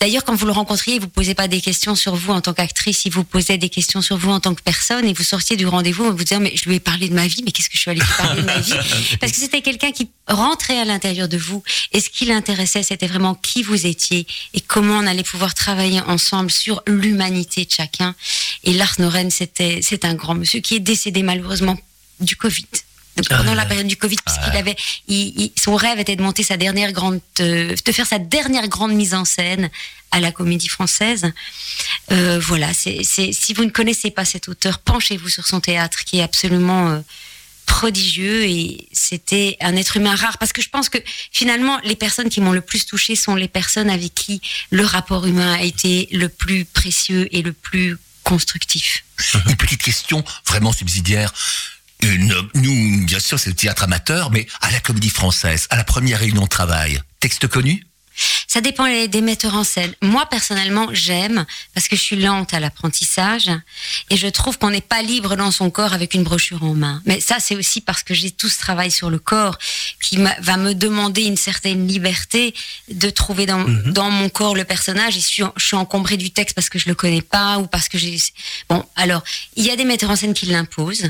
D'ailleurs, 0.00 0.24
quand 0.24 0.34
vous 0.34 0.46
le 0.46 0.52
rencontriez, 0.52 0.98
vous 0.98 1.08
posait 1.08 1.34
pas 1.34 1.46
des 1.46 1.60
questions 1.60 1.94
sur 1.94 2.16
vous 2.16 2.32
en 2.32 2.40
tant 2.40 2.52
qu'actrice, 2.52 3.04
il 3.04 3.12
vous 3.12 3.22
posait 3.22 3.58
des 3.58 3.68
questions 3.68 4.02
sur 4.02 4.16
vous 4.16 4.30
en 4.30 4.40
tant 4.40 4.54
que 4.54 4.62
personne, 4.62 5.04
et 5.04 5.12
vous 5.12 5.22
sortiez 5.22 5.56
du 5.56 5.66
rendez-vous 5.66 6.04
en 6.04 6.12
vous 6.12 6.24
disant 6.24 6.40
mais 6.40 6.52
je 6.56 6.68
lui 6.68 6.76
ai 6.76 6.80
parlé 6.80 7.08
de 7.08 7.14
ma 7.14 7.28
vie, 7.28 7.42
mais 7.44 7.52
qu'est-ce 7.52 7.68
que 7.68 7.76
je 7.76 7.80
suis 7.80 7.90
allée 7.90 8.00
lui 8.00 8.08
parler 8.16 8.42
de 8.42 8.46
ma 8.46 8.58
vie? 8.58 8.74
Parce 9.20 9.32
que 9.32 9.38
c'était 9.38 9.60
quelqu'un 9.60 9.92
qui 9.92 10.10
rentrait 10.26 10.78
à 10.78 10.84
l'intérieur 10.84 11.28
de 11.28 11.36
vous, 11.36 11.62
et 11.92 12.00
ce 12.00 12.10
qui 12.10 12.24
l'intéressait, 12.24 12.82
c'était 12.82 13.06
vraiment 13.06 13.36
qui 13.36 13.62
vous 13.62 13.86
étiez 13.86 14.26
et 14.54 14.60
comment 14.60 14.98
on 14.98 15.06
allait 15.06 15.22
pouvoir 15.22 15.54
travailler 15.54 16.00
ensemble 16.00 16.50
sur 16.50 16.82
l'humanité 16.88 17.64
de 17.64 17.70
chacun. 17.70 18.16
Et 18.64 18.72
Lars 18.72 18.96
Noren, 18.98 19.30
c'était 19.30 19.78
c'est 19.82 20.04
un 20.04 20.14
grand 20.14 20.34
monsieur 20.34 20.60
qui 20.60 20.74
est 20.74 20.80
décédé 20.80 21.22
malheureusement 21.22 21.78
du 22.20 22.34
Covid. 22.34 22.66
Donc, 23.18 23.26
Ah 23.30 23.38
pendant 23.38 23.54
la 23.54 23.62
là. 23.64 23.68
période 23.68 23.86
du 23.86 23.96
Covid, 23.96 24.16
puisqu'il 24.24 24.56
avait, 24.56 24.76
il- 25.08 25.40
il- 25.40 25.52
son 25.60 25.76
rêve 25.76 25.98
était 25.98 26.16
de 26.16 26.22
monter 26.22 26.42
sa 26.42 26.56
dernière 26.56 26.92
grande, 26.92 27.20
euh, 27.40 27.74
de 27.84 27.92
faire 27.92 28.06
sa 28.06 28.18
dernière 28.18 28.66
grande 28.68 28.92
mise 28.94 29.14
en 29.14 29.24
scène 29.24 29.70
à 30.10 30.20
la 30.20 30.32
Comédie 30.32 30.68
Française. 30.68 31.30
Euh, 32.12 32.38
voilà, 32.40 32.72
c'est, 32.72 33.02
si 33.04 33.52
vous 33.54 33.64
ne 33.64 33.70
connaissez 33.70 34.10
pas 34.10 34.24
cet 34.24 34.48
auteur, 34.48 34.78
penchez-vous 34.78 35.28
sur 35.28 35.46
son 35.46 35.60
théâtre, 35.60 36.04
qui 36.04 36.18
est 36.18 36.22
absolument 36.22 36.88
euh, 36.90 37.00
prodigieux 37.66 38.44
et 38.44 38.88
c'était 38.92 39.56
un 39.60 39.76
être 39.76 39.98
humain 39.98 40.14
rare 40.16 40.38
parce 40.38 40.54
que 40.54 40.62
je 40.62 40.70
pense 40.70 40.88
que 40.88 40.96
finalement 41.32 41.78
les 41.84 41.96
personnes 41.96 42.30
qui 42.30 42.40
m'ont 42.40 42.52
le 42.52 42.62
plus 42.62 42.86
touché 42.86 43.14
sont 43.14 43.34
les 43.34 43.46
personnes 43.46 43.90
avec 43.90 44.14
qui 44.14 44.40
le 44.70 44.84
rapport 44.86 45.26
humain 45.26 45.52
a 45.52 45.62
été 45.62 46.08
le 46.10 46.30
plus 46.30 46.64
précieux 46.64 47.28
et 47.30 47.42
le 47.42 47.52
plus 47.52 47.98
constructif. 48.24 49.04
Une 49.46 49.56
petite 49.56 49.82
question 49.82 50.24
vraiment 50.46 50.72
subsidiaire. 50.72 51.32
Une, 52.02 52.34
nous, 52.54 53.06
bien 53.06 53.18
sûr, 53.18 53.38
c'est 53.38 53.50
le 53.50 53.56
théâtre 53.56 53.84
amateur, 53.84 54.30
mais 54.30 54.46
à 54.60 54.70
la 54.70 54.80
comédie 54.80 55.10
française, 55.10 55.66
à 55.70 55.76
la 55.76 55.84
première 55.84 56.20
réunion 56.20 56.42
de 56.42 56.48
travail, 56.48 57.00
texte 57.20 57.48
connu? 57.48 57.84
Ça 58.48 58.60
dépend 58.60 58.86
des 59.06 59.20
metteurs 59.20 59.54
en 59.54 59.62
scène. 59.62 59.94
Moi, 60.02 60.26
personnellement, 60.26 60.88
j'aime 60.92 61.46
parce 61.74 61.86
que 61.86 61.94
je 61.94 62.02
suis 62.02 62.16
lente 62.16 62.52
à 62.52 62.58
l'apprentissage 62.58 63.48
et 64.10 64.16
je 64.16 64.26
trouve 64.26 64.58
qu'on 64.58 64.70
n'est 64.70 64.80
pas 64.80 65.02
libre 65.02 65.36
dans 65.36 65.52
son 65.52 65.70
corps 65.70 65.92
avec 65.92 66.14
une 66.14 66.24
brochure 66.24 66.64
en 66.64 66.74
main. 66.74 67.00
Mais 67.04 67.20
ça, 67.20 67.36
c'est 67.38 67.54
aussi 67.54 67.80
parce 67.80 68.02
que 68.02 68.14
j'ai 68.14 68.32
tout 68.32 68.48
ce 68.48 68.58
travail 68.58 68.90
sur 68.90 69.10
le 69.10 69.20
corps 69.20 69.56
qui 70.02 70.16
va 70.16 70.56
me 70.56 70.72
demander 70.72 71.24
une 71.24 71.36
certaine 71.36 71.86
liberté 71.86 72.54
de 72.90 73.10
trouver 73.10 73.46
dans, 73.46 73.64
dans 73.86 74.10
mon 74.10 74.28
corps 74.28 74.56
le 74.56 74.64
personnage. 74.64 75.16
Et 75.16 75.20
je 75.20 75.26
suis, 75.26 75.44
je 75.56 75.66
suis 75.66 75.76
encombrée 75.76 76.16
du 76.16 76.32
texte 76.32 76.56
parce 76.56 76.70
que 76.70 76.80
je 76.80 76.88
le 76.88 76.96
connais 76.96 77.22
pas 77.22 77.58
ou 77.58 77.68
parce 77.68 77.88
que 77.88 77.98
j'ai... 77.98 78.18
Bon, 78.68 78.84
alors, 78.96 79.22
il 79.54 79.64
y 79.64 79.70
a 79.70 79.76
des 79.76 79.84
metteurs 79.84 80.10
en 80.10 80.16
scène 80.16 80.34
qui 80.34 80.46
l'imposent, 80.46 81.08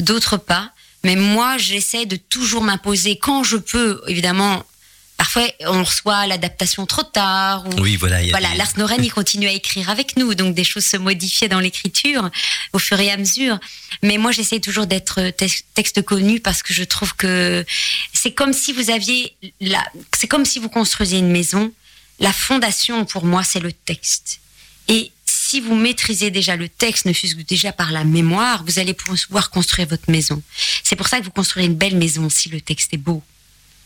d'autres 0.00 0.36
pas. 0.36 0.72
Mais 1.04 1.16
moi, 1.16 1.56
j'essaie 1.58 2.04
de 2.06 2.16
toujours 2.16 2.62
m'imposer 2.62 3.16
quand 3.16 3.42
je 3.42 3.56
peux, 3.56 4.02
évidemment. 4.06 4.64
Parfois, 5.16 5.42
on 5.66 5.84
reçoit 5.84 6.26
l'adaptation 6.26 6.86
trop 6.86 7.02
tard. 7.02 7.66
Ou, 7.66 7.80
Oui, 7.82 7.96
voilà. 7.96 8.22
il 8.22 8.28
y 8.28 8.30
a 8.30 8.38
voilà, 8.38 8.54
Lars 8.54 8.72
Noren, 8.78 9.04
il 9.04 9.12
continue 9.12 9.48
à 9.48 9.52
écrire 9.52 9.90
avec 9.90 10.16
nous, 10.16 10.34
donc 10.34 10.54
des 10.54 10.64
choses 10.64 10.84
se 10.86 10.96
modifiaient 10.96 11.48
dans 11.48 11.60
l'écriture 11.60 12.30
au 12.72 12.78
fur 12.78 12.98
et 13.00 13.10
à 13.10 13.18
mesure. 13.18 13.58
Mais 14.02 14.16
moi, 14.16 14.32
j'essaie 14.32 14.60
toujours 14.60 14.86
d'être 14.86 15.28
te- 15.30 15.44
texte 15.74 16.00
connu 16.02 16.40
parce 16.40 16.62
que 16.62 16.72
je 16.72 16.84
trouve 16.84 17.14
que 17.16 17.66
c'est 18.14 18.32
comme 18.32 18.54
si 18.54 18.72
vous 18.72 18.88
aviez 18.90 19.34
la, 19.60 19.84
c'est 20.18 20.26
comme 20.28 20.46
si 20.46 20.58
vous 20.58 20.70
construisiez 20.70 21.18
une 21.18 21.30
maison. 21.30 21.70
La 22.18 22.32
fondation, 22.32 23.04
pour 23.04 23.24
moi, 23.26 23.42
c'est 23.44 23.60
le 23.60 23.72
texte. 23.72 24.40
Et 24.88 25.12
si 25.50 25.60
vous 25.60 25.74
maîtrisez 25.74 26.30
déjà 26.30 26.54
le 26.54 26.68
texte, 26.68 27.06
ne 27.06 27.12
fût-ce 27.12 27.34
que 27.34 27.42
déjà 27.42 27.72
par 27.72 27.90
la 27.90 28.04
mémoire, 28.04 28.62
vous 28.64 28.78
allez 28.78 28.94
pouvoir 28.94 29.50
construire 29.50 29.88
votre 29.88 30.08
maison. 30.08 30.40
C'est 30.84 30.94
pour 30.94 31.08
ça 31.08 31.18
que 31.18 31.24
vous 31.24 31.32
construirez 31.32 31.66
une 31.66 31.74
belle 31.74 31.96
maison 31.96 32.30
si 32.30 32.48
le 32.50 32.60
texte 32.60 32.94
est 32.94 32.98
beau. 32.98 33.20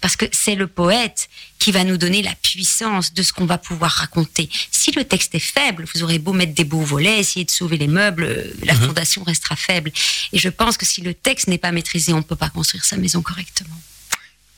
Parce 0.03 0.15
que 0.15 0.27
c'est 0.31 0.57
le 0.57 0.67
poète 0.67 1.31
qui 1.59 1.73
va 1.73 1.85
nous 1.85 1.97
donner 1.97 2.21
la 2.21 2.35
puissance 2.35 3.15
de 3.15 3.23
ce 3.23 3.33
qu'on 3.33 3.47
va 3.47 3.57
pouvoir 3.57 3.93
raconter. 3.93 4.51
Si 4.71 4.93
le 4.93 5.05
texte 5.05 5.35
est 5.35 5.39
faible, 5.39 5.87
vous 5.95 6.03
aurez 6.03 6.19
beau 6.19 6.35
mettre 6.35 6.53
des 6.53 6.65
beaux 6.65 6.83
volets, 6.83 7.21
essayer 7.21 7.47
de 7.47 7.51
sauver 7.51 7.79
les 7.79 7.89
meubles, 7.89 8.25
euh, 8.25 8.45
la 8.65 8.75
fondation 8.75 9.23
restera 9.25 9.57
faible. 9.57 9.91
Et 10.35 10.39
je 10.39 10.51
pense 10.51 10.77
que 10.77 10.85
si 10.85 11.01
le 11.01 11.15
texte 11.15 11.49
n'est 11.49 11.57
pas 11.57 11.73
maîtrisé, 11.73 12.13
on 12.13 12.19
ne 12.19 12.23
peut 12.23 12.37
pas 12.37 12.51
construire 12.51 12.85
sa 12.85 12.99
maison 12.99 13.23
correctement. 13.23 13.81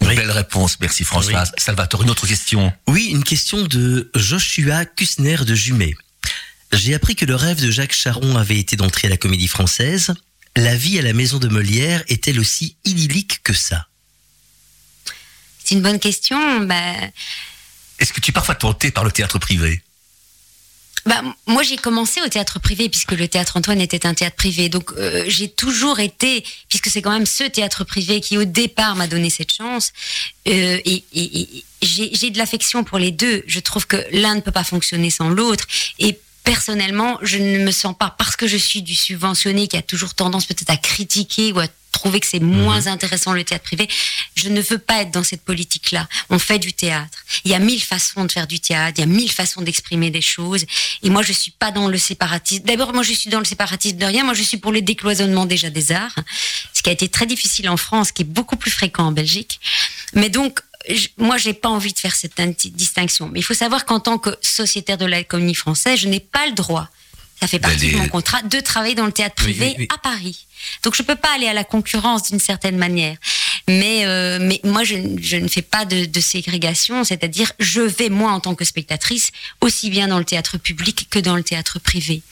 Oui. 0.00 0.16
Belle 0.16 0.32
réponse, 0.32 0.78
merci 0.80 1.04
Françoise. 1.04 1.52
Salvatore, 1.56 2.02
une 2.02 2.10
autre 2.10 2.26
question. 2.26 2.72
Oui, 2.88 3.10
une 3.12 3.22
question 3.22 3.62
de 3.62 4.10
Joshua 4.16 4.84
Kusner 4.84 5.44
de 5.44 5.54
Jumet. 5.54 5.94
J'ai 6.72 6.94
appris 6.94 7.14
que 7.16 7.24
le 7.24 7.34
rêve 7.34 7.60
de 7.60 7.70
Jacques 7.70 7.92
Charon 7.94 8.36
avait 8.36 8.58
été 8.58 8.76
d'entrer 8.76 9.06
à 9.06 9.10
la 9.10 9.16
comédie 9.16 9.48
française. 9.48 10.12
La 10.56 10.74
vie 10.76 10.98
à 10.98 11.02
la 11.02 11.12
maison 11.12 11.38
de 11.38 11.48
Molière 11.48 12.02
est-elle 12.08 12.40
aussi 12.40 12.76
idyllique 12.84 13.42
que 13.42 13.52
ça? 13.52 13.86
C'est 15.64 15.74
une 15.74 15.82
bonne 15.82 15.98
question. 16.00 16.60
Bah, 16.60 16.94
Est-ce 17.98 18.12
que 18.12 18.20
tu 18.20 18.30
es 18.30 18.32
parfois 18.32 18.54
tenté 18.54 18.90
par 18.90 19.04
le 19.04 19.12
théâtre 19.12 19.38
privé? 19.38 19.82
Bah, 21.04 21.22
moi, 21.46 21.62
j'ai 21.62 21.76
commencé 21.76 22.20
au 22.20 22.28
théâtre 22.28 22.58
privé 22.58 22.88
puisque 22.88 23.12
le 23.12 23.28
théâtre 23.28 23.56
Antoine 23.56 23.80
était 23.80 24.06
un 24.06 24.14
théâtre 24.14 24.34
privé. 24.34 24.68
Donc, 24.68 24.92
euh, 24.96 25.24
j'ai 25.28 25.48
toujours 25.48 26.00
été, 26.00 26.44
puisque 26.68 26.88
c'est 26.88 27.00
quand 27.00 27.12
même 27.12 27.26
ce 27.26 27.44
théâtre 27.44 27.84
privé 27.84 28.20
qui, 28.20 28.36
au 28.38 28.44
départ, 28.44 28.96
m'a 28.96 29.06
donné 29.06 29.30
cette 29.30 29.52
chance. 29.52 29.92
euh, 30.48 30.80
et 30.84 31.04
et- 31.12 31.58
et 31.58 31.64
j'ai 31.82 32.12
j'ai 32.14 32.30
de 32.30 32.38
l'affection 32.38 32.82
pour 32.82 32.98
les 32.98 33.12
deux. 33.12 33.44
Je 33.46 33.60
trouve 33.60 33.86
que 33.86 34.04
l'un 34.10 34.34
ne 34.34 34.40
peut 34.40 34.50
pas 34.52 34.64
fonctionner 34.64 35.10
sans 35.10 35.28
l'autre. 35.28 35.66
Et 36.00 36.18
personnellement, 36.46 37.18
je 37.22 37.38
ne 37.38 37.58
me 37.58 37.72
sens 37.72 37.94
pas, 37.98 38.14
parce 38.16 38.36
que 38.36 38.46
je 38.46 38.56
suis 38.56 38.80
du 38.80 38.94
subventionné 38.94 39.66
qui 39.66 39.76
a 39.76 39.82
toujours 39.82 40.14
tendance 40.14 40.46
peut-être 40.46 40.70
à 40.70 40.76
critiquer 40.76 41.52
ou 41.52 41.58
à 41.58 41.66
trouver 41.90 42.20
que 42.20 42.26
c'est 42.26 42.40
moins 42.40 42.86
intéressant 42.86 43.32
le 43.32 43.42
théâtre 43.42 43.64
privé, 43.64 43.88
je 44.36 44.48
ne 44.48 44.60
veux 44.60 44.78
pas 44.78 45.00
être 45.00 45.10
dans 45.10 45.24
cette 45.24 45.42
politique-là. 45.42 46.06
On 46.28 46.38
fait 46.38 46.58
du 46.58 46.72
théâtre. 46.72 47.18
Il 47.44 47.50
y 47.50 47.54
a 47.54 47.58
mille 47.58 47.82
façons 47.82 48.24
de 48.24 48.30
faire 48.30 48.46
du 48.46 48.60
théâtre, 48.60 48.94
il 48.98 49.00
y 49.00 49.04
a 49.04 49.06
mille 49.06 49.32
façons 49.32 49.62
d'exprimer 49.62 50.10
des 50.10 50.20
choses. 50.20 50.66
Et 51.02 51.10
moi, 51.10 51.22
je 51.22 51.32
suis 51.32 51.52
pas 51.52 51.72
dans 51.72 51.88
le 51.88 51.98
séparatisme. 51.98 52.64
D'abord, 52.64 52.92
moi, 52.92 53.02
je 53.02 53.12
suis 53.12 53.30
dans 53.30 53.38
le 53.38 53.44
séparatisme 53.44 53.96
de 53.96 54.04
rien. 54.04 54.24
Moi, 54.24 54.34
je 54.34 54.42
suis 54.42 54.58
pour 54.58 54.72
le 54.72 54.82
décloisonnement 54.82 55.46
déjà 55.46 55.70
des 55.70 55.90
arts, 55.90 56.16
ce 56.72 56.82
qui 56.82 56.90
a 56.90 56.92
été 56.92 57.08
très 57.08 57.26
difficile 57.26 57.68
en 57.68 57.76
France, 57.76 58.12
qui 58.12 58.22
est 58.22 58.26
beaucoup 58.26 58.56
plus 58.56 58.70
fréquent 58.70 59.06
en 59.06 59.12
Belgique. 59.12 59.58
Mais 60.12 60.28
donc, 60.28 60.60
je- 60.88 61.08
moi, 61.18 61.36
j'ai 61.38 61.52
pas 61.54 61.68
envie 61.68 61.92
de 61.92 61.98
faire 61.98 62.14
cette 62.14 62.40
distinction. 62.74 63.28
Mais 63.32 63.40
il 63.40 63.42
faut 63.42 63.54
savoir 63.54 63.84
qu'en 63.84 64.00
tant 64.00 64.18
que 64.18 64.30
sociétaire 64.42 64.98
de 64.98 65.06
la 65.06 65.24
comédie 65.24 65.54
française, 65.54 65.98
je 66.00 66.08
n'ai 66.08 66.20
pas 66.20 66.46
le 66.46 66.52
droit. 66.52 66.88
Ça 67.40 67.46
fait 67.46 67.58
partie 67.58 67.92
de 67.92 67.96
mon 67.98 68.08
contrat 68.08 68.40
de 68.42 68.60
travailler 68.60 68.94
dans 68.94 69.04
le 69.04 69.12
théâtre 69.12 69.34
privé 69.34 69.66
oui, 69.66 69.74
oui. 69.80 69.88
à 69.94 69.98
Paris. 69.98 70.46
Donc 70.82 70.94
je 70.96 71.02
peux 71.02 71.16
pas 71.16 71.34
aller 71.34 71.46
à 71.46 71.52
la 71.52 71.64
concurrence 71.64 72.30
d'une 72.30 72.40
certaine 72.40 72.78
manière. 72.78 73.18
Mais 73.68 74.06
euh, 74.06 74.38
mais 74.40 74.58
moi 74.64 74.84
je, 74.84 74.94
ne- 74.94 75.20
je 75.20 75.36
ne 75.36 75.46
fais 75.46 75.60
pas 75.60 75.84
de, 75.84 76.06
de 76.06 76.20
ségrégation, 76.20 77.04
c'est-à-dire 77.04 77.52
je 77.58 77.82
vais 77.82 78.08
moi 78.08 78.32
en 78.32 78.40
tant 78.40 78.54
que 78.54 78.64
spectatrice 78.64 79.32
aussi 79.60 79.90
bien 79.90 80.08
dans 80.08 80.18
le 80.18 80.24
théâtre 80.24 80.56
public 80.56 81.08
que 81.10 81.18
dans 81.18 81.36
le 81.36 81.42
théâtre 81.42 81.78
privé. 81.78 82.22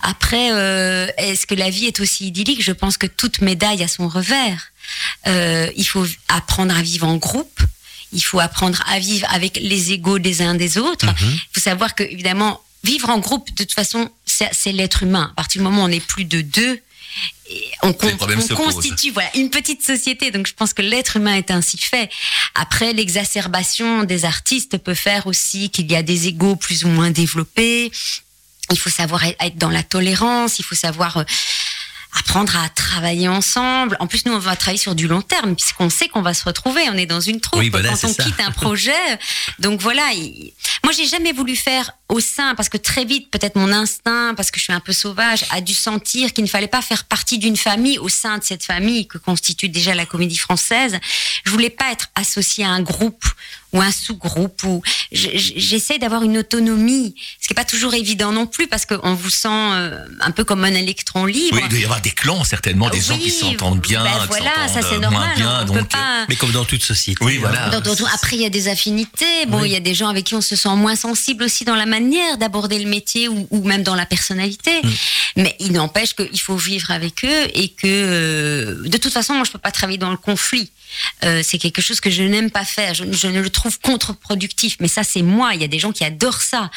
Après, 0.00 0.52
euh, 0.52 1.08
est-ce 1.18 1.46
que 1.46 1.54
la 1.54 1.68
vie 1.68 1.84
est 1.84 2.00
aussi 2.00 2.28
idyllique? 2.28 2.62
Je 2.62 2.72
pense 2.72 2.96
que 2.96 3.06
toute 3.06 3.42
médaille 3.42 3.82
a 3.82 3.88
son 3.88 4.08
revers. 4.08 4.72
Euh, 5.26 5.70
il 5.76 5.84
faut 5.86 6.06
apprendre 6.28 6.74
à 6.74 6.80
vivre 6.80 7.06
en 7.06 7.16
groupe. 7.18 7.60
Il 8.12 8.20
faut 8.20 8.40
apprendre 8.40 8.82
à 8.88 8.98
vivre 8.98 9.26
avec 9.30 9.58
les 9.60 9.92
égaux 9.92 10.18
des 10.18 10.42
uns 10.42 10.54
des 10.54 10.78
autres. 10.78 11.06
Il 11.20 11.40
faut 11.52 11.60
savoir 11.60 11.94
que 11.94 12.02
évidemment 12.02 12.60
vivre 12.82 13.10
en 13.10 13.18
groupe, 13.18 13.48
de 13.54 13.62
toute 13.64 13.72
façon, 13.74 14.10
c'est 14.26 14.72
l'être 14.72 15.02
humain. 15.02 15.28
À 15.32 15.34
partir 15.36 15.60
du 15.60 15.64
moment 15.64 15.82
où 15.82 15.86
on 15.86 15.90
est 15.90 16.04
plus 16.04 16.24
de 16.24 16.40
deux, 16.40 16.80
et 17.50 17.68
on, 17.82 17.92
con- 17.92 18.06
constitue 18.56 19.10
voilà 19.10 19.28
une 19.36 19.50
petite 19.50 19.84
société. 19.84 20.30
Donc 20.30 20.46
je 20.46 20.54
pense 20.54 20.72
que 20.72 20.82
l'être 20.82 21.16
humain 21.16 21.34
est 21.34 21.50
ainsi 21.50 21.76
fait. 21.76 22.08
Après, 22.54 22.92
l'exacerbation 22.92 24.04
des 24.04 24.24
artistes 24.24 24.78
peut 24.78 24.94
faire 24.94 25.26
aussi 25.26 25.70
qu'il 25.70 25.90
y 25.90 25.96
a 25.96 26.02
des 26.02 26.28
égaux 26.28 26.54
plus 26.56 26.84
ou 26.84 26.88
moins 26.88 27.10
développés. 27.10 27.90
Il 28.70 28.78
faut 28.78 28.90
savoir 28.90 29.24
être 29.24 29.56
dans 29.56 29.70
la 29.70 29.82
tolérance. 29.82 30.60
Il 30.60 30.64
faut 30.64 30.76
savoir 30.76 31.16
euh, 31.16 31.24
apprendre 32.18 32.56
à 32.56 32.68
travailler 32.68 33.28
ensemble. 33.28 33.96
En 34.00 34.06
plus, 34.06 34.24
nous, 34.26 34.32
on 34.32 34.38
va 34.38 34.56
travailler 34.56 34.78
sur 34.80 34.94
du 34.94 35.06
long 35.08 35.22
terme, 35.22 35.54
puisqu'on 35.54 35.90
sait 35.90 36.08
qu'on 36.08 36.22
va 36.22 36.34
se 36.34 36.44
retrouver. 36.44 36.82
On 36.90 36.94
est 36.96 37.06
dans 37.06 37.20
une 37.20 37.40
troupe 37.40 37.60
Oui, 37.60 37.68
voilà, 37.68 37.90
quand 37.90 38.08
on 38.08 38.12
ça. 38.12 38.24
quitte 38.24 38.40
un 38.40 38.50
projet. 38.50 38.92
Donc 39.58 39.80
voilà. 39.80 40.12
il- 40.12 40.52
Moi, 40.84 40.92
j'ai 40.92 41.06
jamais 41.06 41.32
voulu 41.32 41.54
faire 41.56 41.92
au 42.08 42.18
sein, 42.20 42.54
parce 42.56 42.68
que 42.68 42.76
très 42.76 43.04
vite, 43.04 43.30
peut-être 43.30 43.56
mon 43.56 43.72
instinct, 43.72 44.34
parce 44.36 44.50
que 44.50 44.58
je 44.58 44.64
suis 44.64 44.72
un 44.72 44.80
peu 44.80 44.92
sauvage, 44.92 45.44
a 45.50 45.60
dû 45.60 45.74
sentir 45.74 46.32
qu'il 46.32 46.42
ne 46.44 46.48
fallait 46.48 46.66
pas 46.66 46.82
faire 46.82 47.04
partie 47.04 47.38
d'une 47.38 47.56
famille 47.56 47.98
au 47.98 48.08
sein 48.08 48.38
de 48.38 48.44
cette 48.44 48.64
famille 48.64 49.06
que 49.06 49.18
constitue 49.18 49.68
déjà 49.68 49.94
la 49.94 50.06
comédie 50.06 50.38
française. 50.38 50.98
Je 51.44 51.50
voulais 51.50 51.70
pas 51.70 51.92
être 51.92 52.08
associée 52.16 52.64
à 52.64 52.70
un 52.70 52.82
groupe 52.82 53.24
ou 53.72 53.80
un 53.80 53.90
sous-groupe 53.92 54.62
ou 54.64 54.82
je- 55.12 55.28
je- 55.36 55.52
j'essaie 55.56 55.98
d'avoir 55.98 56.22
une 56.22 56.38
autonomie, 56.38 57.14
ce 57.40 57.46
qui 57.46 57.52
est 57.52 57.54
pas 57.54 57.64
toujours 57.64 57.94
évident 57.94 58.32
non 58.32 58.46
plus 58.46 58.66
parce 58.66 58.86
qu'on 58.86 59.14
vous 59.14 59.30
sent 59.30 59.48
euh, 59.50 60.04
un 60.20 60.30
peu 60.32 60.44
comme 60.44 60.64
un 60.64 60.74
électron 60.74 61.24
libre. 61.26 61.56
Oui, 61.56 61.62
il 61.64 61.68
doit 61.68 61.78
y 61.78 61.84
avoir 61.84 62.00
des 62.00 62.10
clans 62.10 62.44
certainement, 62.44 62.90
des 62.90 63.00
gens 63.00 63.16
qui 63.18 63.30
s'entendent 63.30 63.80
bien, 63.80 64.02
ben 64.02 64.10
qui 64.22 64.26
voilà, 64.28 64.52
ça 64.68 64.68
s'entendent, 64.68 64.84
c'est 64.90 64.96
euh, 64.96 65.00
normal. 65.00 65.20
moins 65.20 65.34
bien. 65.36 65.60
on 65.62 65.64
donc, 65.74 65.88
pas. 65.88 66.26
Mais 66.28 66.36
comme 66.36 66.52
dans 66.52 66.64
toute 66.64 66.82
société. 66.82 67.24
Oui, 67.24 67.36
voilà. 67.38 67.66
hein. 67.66 67.70
Dans- 67.80 67.94
dans- 67.94 68.06
après, 68.14 68.36
il 68.36 68.42
y 68.42 68.46
a 68.46 68.50
des 68.50 68.68
affinités. 68.68 69.46
Bon, 69.46 69.60
Oui. 69.60 69.68
il 69.68 69.72
y 69.72 69.76
a 69.76 69.80
des 69.80 69.94
gens 69.94 70.08
avec 70.08 70.24
qui 70.26 70.34
on 70.34 70.40
se 70.40 70.56
sent 70.56 70.74
moins 70.76 70.96
sensible 70.96 71.44
aussi 71.44 71.64
dans 71.64 71.76
la 71.76 71.86
manière 71.86 72.38
d'aborder 72.38 72.78
le 72.78 72.88
métier 72.88 73.28
ou, 73.28 73.46
ou 73.50 73.62
même 73.66 73.82
dans 73.82 73.94
la 73.94 74.06
personnalité. 74.06 74.80
Mm. 74.82 74.90
Mais 75.36 75.56
il 75.60 75.72
n'empêche 75.72 76.14
qu'il 76.14 76.40
faut 76.40 76.56
vivre 76.56 76.90
avec 76.90 77.24
eux 77.24 77.46
et 77.54 77.68
que, 77.68 77.86
euh, 77.86 78.82
de 78.88 78.96
toute 78.98 79.12
façon, 79.12 79.34
moi, 79.34 79.44
je 79.44 79.50
peux 79.52 79.58
pas 79.58 79.70
travailler 79.70 79.98
dans 79.98 80.10
le 80.10 80.16
conflit. 80.16 80.70
Euh, 81.24 81.42
c'est 81.44 81.58
quelque 81.58 81.80
chose 81.80 82.00
que 82.00 82.10
je 82.10 82.22
n'aime 82.24 82.50
pas 82.50 82.64
faire. 82.64 82.94
Je, 82.94 83.04
je 83.12 83.28
ne 83.28 83.40
le 83.40 83.48
trouve 83.48 83.59
contre-productif. 83.82 84.76
Mais 84.80 84.88
ça, 84.88 85.02
c'est 85.04 85.22
moi. 85.22 85.54
Il 85.54 85.60
y 85.60 85.64
a 85.64 85.68
des 85.68 85.78
gens 85.78 85.92
qui 85.92 86.04
adorent 86.04 86.42
ça. 86.42 86.70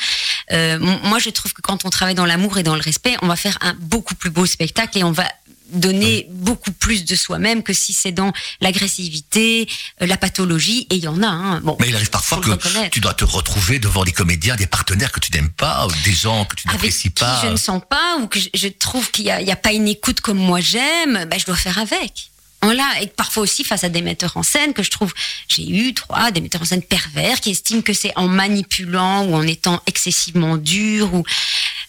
Euh, 0.52 0.80
moi, 1.04 1.20
je 1.20 1.30
trouve 1.30 1.54
que 1.54 1.62
quand 1.62 1.86
on 1.86 1.90
travaille 1.90 2.16
dans 2.16 2.26
l'amour 2.26 2.58
et 2.58 2.64
dans 2.64 2.76
le 2.76 2.82
respect, 2.82 3.16
on 3.22 3.28
va 3.28 3.36
faire 3.36 3.58
un 3.62 3.76
beaucoup 3.80 4.16
plus 4.16 4.30
beau 4.30 4.46
spectacle 4.46 4.98
et 4.98 5.04
on 5.04 5.12
va 5.12 5.26
donner 5.74 6.28
beaucoup 6.30 6.72
plus 6.72 7.04
de 7.06 7.16
soi-même 7.16 7.64
que 7.64 7.74
si 7.74 7.94
c'est 7.94 8.12
dans 8.12 8.32
l'agressivité, 8.62 9.68
euh, 10.02 10.06
la 10.06 10.18
pathologie, 10.18 10.88
et 10.90 10.96
il 10.96 11.04
y 11.04 11.08
en 11.08 11.22
a. 11.24 11.28
Hein. 11.28 11.62
Bon, 11.62 11.76
Mais 11.80 11.90
il 11.90 11.96
arrive 11.96 12.10
parfois 12.10 12.40
que 12.40 12.90
tu 12.90 13.00
dois 13.00 13.14
te 13.14 13.26
retrouver 13.26 13.80
devant 13.80 14.04
des 14.04 14.12
comédiens, 14.12 14.56
des 14.56 14.68
partenaires 14.68 15.12
que 15.12 15.20
tu 15.20 15.32
n'aimes 15.32 15.50
pas, 15.50 15.88
des 16.06 16.14
gens 16.14 16.46
que 16.46 16.56
tu 16.56 16.68
n'apprécies 16.68 17.10
pas. 17.10 17.42
je 17.44 17.48
ne 17.48 17.56
sens 17.56 17.82
pas 17.90 18.18
ou 18.22 18.28
que 18.28 18.40
je, 18.40 18.68
trouve 18.68 19.10
qu'il 19.12 19.26
n'y 19.26 19.32
a, 19.32 19.54
a 19.54 19.56
pas 19.56 19.74
une 19.74 19.88
écoute 19.88 20.22
comme 20.22 20.38
moi 20.38 20.60
j'aime, 20.60 21.26
ben 21.26 21.40
je 21.40 21.46
dois 21.46 21.56
faire 21.56 21.78
avec. 21.78 22.33
Voilà, 22.64 22.90
et 23.02 23.08
parfois 23.08 23.44
aussi 23.44 23.64
face 23.64 23.84
à 23.84 23.90
des 23.90 24.02
metteurs 24.02 24.36
en 24.38 24.44
scène 24.44 24.74
que 24.74 24.84
je 24.84 24.90
trouve, 24.90 25.14
j'ai 25.48 25.68
eu 25.70 25.94
trois, 25.94 26.32
des 26.32 26.42
metteurs 26.42 26.62
en 26.62 26.66
scène 26.66 26.82
pervers 26.82 27.42
qui 27.42 27.52
estiment 27.52 27.82
que 27.82 27.94
c'est 27.94 28.12
en 28.16 28.28
manipulant 28.28 29.26
ou 29.26 29.36
en 29.36 29.44
étant 29.46 29.82
excessivement 29.86 30.58
dur 30.58 31.14
ou 31.14 31.24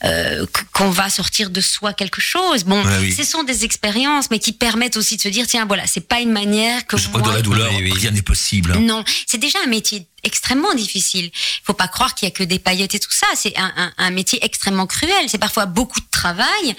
euh, 0.04 0.44
qu'on 0.72 0.90
va 0.90 1.08
sortir 1.10 1.50
de 1.50 1.60
soi 1.60 1.92
quelque 1.92 2.20
chose. 2.20 2.64
Bon, 2.64 2.82
Ouais, 2.84 2.98
oui. 3.00 3.12
ce 3.16 3.24
sont 3.24 3.42
des 3.44 3.64
expériences, 3.64 4.30
mais 4.30 4.38
qui 4.38 4.52
permettent 4.52 4.96
aussi 4.96 5.16
de 5.16 5.22
se 5.22 5.28
dire 5.28 5.46
tiens 5.46 5.64
voilà, 5.66 5.86
c'est 5.86 6.06
pas 6.06 6.20
une 6.20 6.32
manière 6.32 6.86
que 6.86 6.96
Je 6.96 7.08
crois 7.08 7.20
que 7.20 7.26
dans 7.26 7.32
la 7.32 7.42
douleur, 7.42 7.70
Oui, 7.76 7.82
oui. 7.84 7.92
rien 7.92 8.10
n'est 8.10 8.22
possible. 8.22 8.76
non, 8.78 9.04
c'est 9.26 9.38
déjà 9.38 9.58
un 9.64 9.68
métier 9.68 10.06
extrêmement 10.24 10.74
difficile. 10.74 11.26
Il 11.34 11.64
faut 11.64 11.72
pas 11.74 11.88
croire 11.88 12.14
qu'il 12.14 12.26
y 12.26 12.30
a 12.30 12.34
que 12.34 12.42
des 12.44 12.58
paillettes 12.58 12.94
et 12.94 12.98
tout 13.00 13.10
ça. 13.12 13.26
C'est 13.34 13.56
un, 13.58 13.72
un- 13.76 13.92
un 13.98 14.10
métier 14.10 14.38
extrêmement 14.44 14.86
cruel. 14.86 15.24
C'est 15.28 15.38
parfois 15.38 15.66
beaucoup 15.66 16.00
de 16.00 16.06
travail 16.10 16.74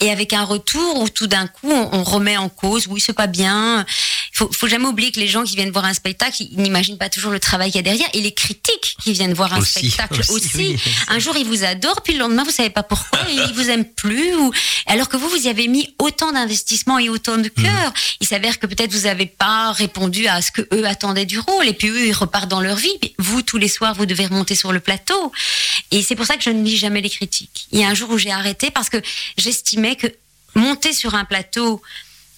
et 0.00 0.10
avec 0.10 0.32
un 0.32 0.44
retour 0.44 1.00
où 1.00 1.08
tout 1.08 1.26
d'un 1.26 1.46
coup 1.46 1.70
on, 1.70 1.88
on 1.92 2.02
remet 2.04 2.36
en 2.36 2.48
cause. 2.48 2.86
Oui, 2.88 3.00
c'est 3.00 3.12
pas 3.12 3.26
bien. 3.26 3.84
Il 4.32 4.36
faut, 4.36 4.50
faut 4.52 4.68
jamais 4.68 4.86
oublier 4.86 5.10
que 5.12 5.20
les 5.20 5.28
gens 5.28 5.42
qui 5.44 5.56
viennent 5.56 5.70
voir 5.70 5.84
un 5.84 5.94
spectacle, 5.94 6.36
ils 6.42 6.60
n'imaginent 6.60 6.98
pas 6.98 7.08
toujours 7.08 7.30
le 7.32 7.40
travail 7.40 7.70
qu'il 7.72 7.78
y 7.78 7.80
a 7.80 7.82
derrière 7.90 8.08
et 8.12 8.20
les 8.20 8.32
critiques 8.32 8.96
qui 9.02 9.12
viennent 9.12 9.34
voir 9.34 9.52
un 9.54 9.58
Aussi, 9.58 9.90
spectacle 9.90 10.20
aussi, 10.20 10.32
aussi. 10.32 10.50
oui. 10.56 10.80
Un 11.08 11.18
jour 11.18 11.36
ils 11.36 11.46
vous 11.46 11.64
adorent, 11.64 12.02
puis 12.02 12.12
le 12.14 12.20
lendemain 12.20 12.44
vous 12.44 12.50
savez 12.50 12.70
pas 12.70 12.82
pourquoi 12.82 13.20
et 13.30 13.34
ils 13.34 13.52
vous 13.54 13.68
aiment 13.70 13.84
plus. 13.84 14.34
Ou 14.36 14.52
alors 14.86 15.08
que 15.08 15.16
vous 15.16 15.28
vous 15.28 15.46
y 15.46 15.48
avez 15.48 15.68
mis 15.68 15.92
autant 15.98 16.32
d'investissement 16.32 16.98
et 16.98 17.08
autant 17.08 17.36
de 17.38 17.48
cœur. 17.48 17.92
Il 18.20 18.26
s'avère 18.26 18.58
que 18.58 18.66
peut-être 18.66 18.92
vous 18.92 19.02
n'avez 19.02 19.26
pas 19.26 19.72
répondu 19.72 20.26
à 20.28 20.40
ce 20.42 20.50
que 20.52 20.62
eux 20.72 20.86
attendaient 20.86 21.26
du 21.26 21.38
rôle 21.38 21.66
et 21.66 21.72
puis 21.72 21.88
eux 21.88 22.06
ils 22.06 22.12
repartent 22.12 22.48
dans 22.48 22.60
leur 22.60 22.76
vie. 22.76 22.87
Vous 23.18 23.42
tous 23.42 23.58
les 23.58 23.68
soirs 23.68 23.94
vous 23.94 24.06
devez 24.06 24.26
remonter 24.26 24.54
sur 24.54 24.72
le 24.72 24.80
plateau 24.80 25.32
et 25.90 26.02
c'est 26.02 26.14
pour 26.16 26.26
ça 26.26 26.36
que 26.36 26.42
je 26.42 26.50
ne 26.50 26.62
lis 26.62 26.76
jamais 26.76 27.00
les 27.00 27.10
critiques. 27.10 27.66
Il 27.72 27.80
y 27.80 27.84
a 27.84 27.88
un 27.88 27.94
jour 27.94 28.10
où 28.10 28.18
j'ai 28.18 28.30
arrêté 28.32 28.70
parce 28.70 28.88
que 28.88 29.00
j'estimais 29.36 29.96
que 29.96 30.06
monter 30.54 30.92
sur 30.92 31.14
un 31.14 31.24
plateau 31.24 31.82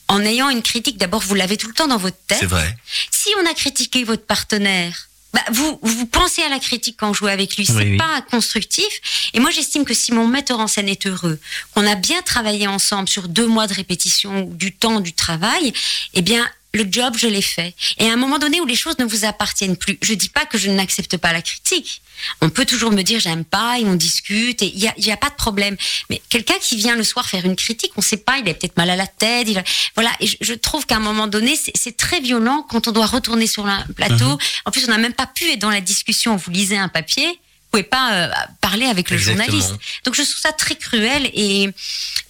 en 0.09 0.25
ayant 0.25 0.51
une 0.51 0.63
critique, 0.63 0.99
d'abord 0.99 1.21
vous 1.23 1.35
l'avez 1.35 1.57
tout 1.57 1.69
le 1.69 1.75
temps 1.75 1.87
dans 1.87 1.97
votre 1.97 2.17
tête. 2.27 2.39
C'est 2.41 2.47
vrai. 2.47 2.77
Si 3.11 3.29
on 3.41 3.49
a 3.49 3.55
critiqué 3.55 4.03
votre 4.03 4.25
partenaire, 4.27 5.09
bah, 5.33 5.45
vous, 5.53 5.79
vous 5.83 6.07
pensez 6.07 6.43
à 6.43 6.49
la 6.49 6.59
critique 6.59 6.97
quand 6.99 7.09
vous 7.09 7.15
jouez 7.15 7.31
avec 7.31 7.57
lui. 7.57 7.65
C'est 7.65 7.75
Oui, 7.75 7.91
oui. 7.93 7.97
pas 7.97 8.21
constructif. 8.23 9.31
Et 9.33 9.39
moi, 9.39 9.51
j'estime 9.53 9.85
que 9.85 9.95
si 9.95 10.13
mon 10.13 10.27
metteur 10.27 10.59
en 10.59 10.67
scène 10.67 10.89
est 10.89 11.07
heureux, 11.07 11.39
qu'on 11.73 11.87
a 11.87 11.95
bien 11.95 12.21
travaillé 12.23 12.67
ensemble 12.67 13.09
sur 13.09 13.29
deux 13.29 13.47
mois 13.47 13.69
de 13.69 13.75
répétition, 13.75 14.43
ou 14.43 14.55
du 14.55 14.75
temps 14.75 14.99
du 14.99 15.13
travail, 15.13 15.73
eh 16.15 16.23
bien, 16.23 16.51
le 16.73 16.87
job, 16.91 17.15
je 17.19 17.27
l'ai 17.27 17.43
fait. 17.43 17.75
Et 17.99 18.09
à 18.09 18.13
un 18.13 18.17
moment 18.17 18.39
donné 18.39 18.61
où 18.61 18.67
les 18.67 18.77
choses 18.77 18.99
ne 18.99 19.05
vous 19.05 19.25
appartiennent 19.25 19.77
plus, 19.77 19.99
je 20.03 20.15
dis 20.15 20.29
pas 20.29 20.45
que 20.47 20.57
je 20.59 20.71
n'accepte 20.71 21.17
pas 21.17 21.33
la 21.33 21.43
critique. 21.43 22.01
On 22.43 22.51
peut 22.51 22.65
toujours 22.67 22.93
me 22.93 23.03
dire 23.03 23.19
j'aime 23.19 23.45
pas 23.45 23.79
et 23.81 23.85
on 23.85 23.95
discute 23.95 24.63
et 24.63 24.67
il 24.67 24.79
y 24.79 24.87
a, 24.87 24.95
y 24.99 25.11
a 25.11 25.17
pas 25.17 25.31
de 25.31 25.35
problème. 25.35 25.77
Mais 26.11 26.21
quelqu'un 26.29 26.55
qui 26.61 26.77
vient 26.77 26.95
le 26.97 27.03
soir 27.03 27.27
faire 27.29 27.45
une 27.45 27.57
critique, 27.57 27.93
on 27.97 28.03
sait 28.03 28.19
pas, 28.19 28.39
il 28.39 28.49
est 28.49 28.55
peut-être 28.55 28.77
mal 28.77 28.91
à 28.91 28.97
la 28.97 29.07
tête. 29.07 29.49
Il 29.49 29.59
a- 29.59 29.65
voilà. 29.95 30.11
Et 30.21 30.27
je, 30.27 30.37
je 30.41 30.55
trouve 30.55 30.87
qu'à 30.87 30.97
un 30.97 31.01
moment 31.01 31.27
donné, 31.27 31.59
c'est 31.75 31.97
très 31.97 32.21
violent 32.21 32.65
quand 32.69 32.87
on 32.89 32.93
doit 32.93 33.07
retourner 33.07 33.47
sur 33.47 33.67
un 33.67 33.85
plateau. 33.97 34.39
En 34.65 34.71
plus, 34.71 34.85
on 34.85 34.91
n'a 34.91 34.99
même 34.99 35.15
pas 35.15 35.27
pu 35.27 35.51
être 35.51 35.59
dans 35.61 35.71
la 35.71 35.81
discussion. 35.81 36.37
Vous 36.37 36.51
lisez 36.51 36.77
un 36.77 36.89
papier. 36.89 37.41
Vous 37.73 37.79
pouvez 37.79 37.83
pas 37.85 38.13
euh, 38.15 38.29
parler 38.61 38.87
avec 38.87 39.11
le 39.11 39.17
Exactement. 39.17 39.45
journaliste. 39.47 39.75
Donc 40.05 40.17
je 40.17 40.23
trouve 40.23 40.41
ça 40.41 40.53
très 40.53 40.75
cruel 40.75 41.31
et, 41.35 41.69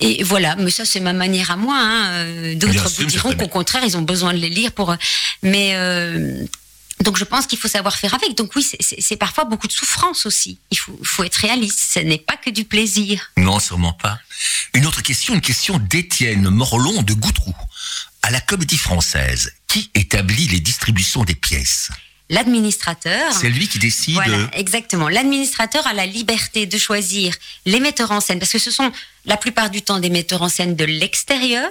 et 0.00 0.22
voilà. 0.22 0.54
Mais 0.56 0.70
ça 0.70 0.84
c'est 0.84 1.00
ma 1.00 1.14
manière 1.14 1.50
à 1.50 1.56
moi. 1.56 1.78
Hein. 1.78 2.10
Euh, 2.10 2.54
D'autres 2.56 2.90
vous 2.90 3.04
diront 3.06 3.34
qu'au 3.34 3.48
contraire 3.48 3.82
ils 3.86 3.96
ont 3.96 4.02
besoin 4.02 4.34
de 4.34 4.38
les 4.38 4.50
lire 4.50 4.72
pour. 4.72 4.94
Mais 5.42 5.70
euh, 5.76 6.44
donc 7.00 7.16
je 7.16 7.24
pense 7.24 7.46
qu'il 7.46 7.58
faut 7.58 7.68
savoir 7.68 7.96
faire 7.96 8.12
avec. 8.12 8.36
Donc 8.36 8.54
oui, 8.54 8.62
c'est- 8.80 9.16
parfois 9.16 9.44
beaucoup 9.44 9.66
de 9.66 9.72
souffrance 9.72 10.26
aussi. 10.26 10.58
Il 10.70 10.76
faut, 10.78 10.98
faut 11.02 11.24
être 11.24 11.36
réaliste. 11.36 11.80
Ce 11.94 12.00
n'est 12.00 12.18
pas 12.18 12.36
que 12.36 12.50
du 12.50 12.64
plaisir. 12.66 13.30
Non, 13.38 13.58
sûrement 13.60 13.94
pas. 13.94 14.18
Une 14.74 14.84
autre 14.84 15.02
question, 15.02 15.32
une 15.34 15.40
question 15.40 15.78
d'Étienne 15.78 16.50
Morlon 16.50 17.00
de 17.02 17.14
Goutroux. 17.14 17.56
À 18.22 18.30
la 18.30 18.42
Comédie 18.42 18.76
Française, 18.76 19.54
qui 19.66 19.90
établit 19.94 20.48
les 20.48 20.60
distributions 20.60 21.24
des 21.24 21.34
pièces? 21.34 21.88
L'administrateur. 22.30 23.32
C'est 23.32 23.50
lui 23.50 23.68
qui 23.68 23.78
décide. 23.78 24.14
Voilà, 24.14 24.48
exactement. 24.54 25.08
L'administrateur 25.08 25.86
a 25.86 25.92
la 25.92 26.06
liberté 26.06 26.64
de 26.66 26.78
choisir 26.78 27.34
les 27.66 27.80
metteurs 27.80 28.12
en 28.12 28.20
scène, 28.20 28.38
parce 28.38 28.52
que 28.52 28.58
ce 28.58 28.70
sont 28.70 28.90
la 29.26 29.36
plupart 29.36 29.68
du 29.68 29.82
temps 29.82 29.98
des 30.00 30.08
metteurs 30.10 30.40
en 30.42 30.48
scène 30.48 30.74
de 30.76 30.84
l'extérieur, 30.84 31.68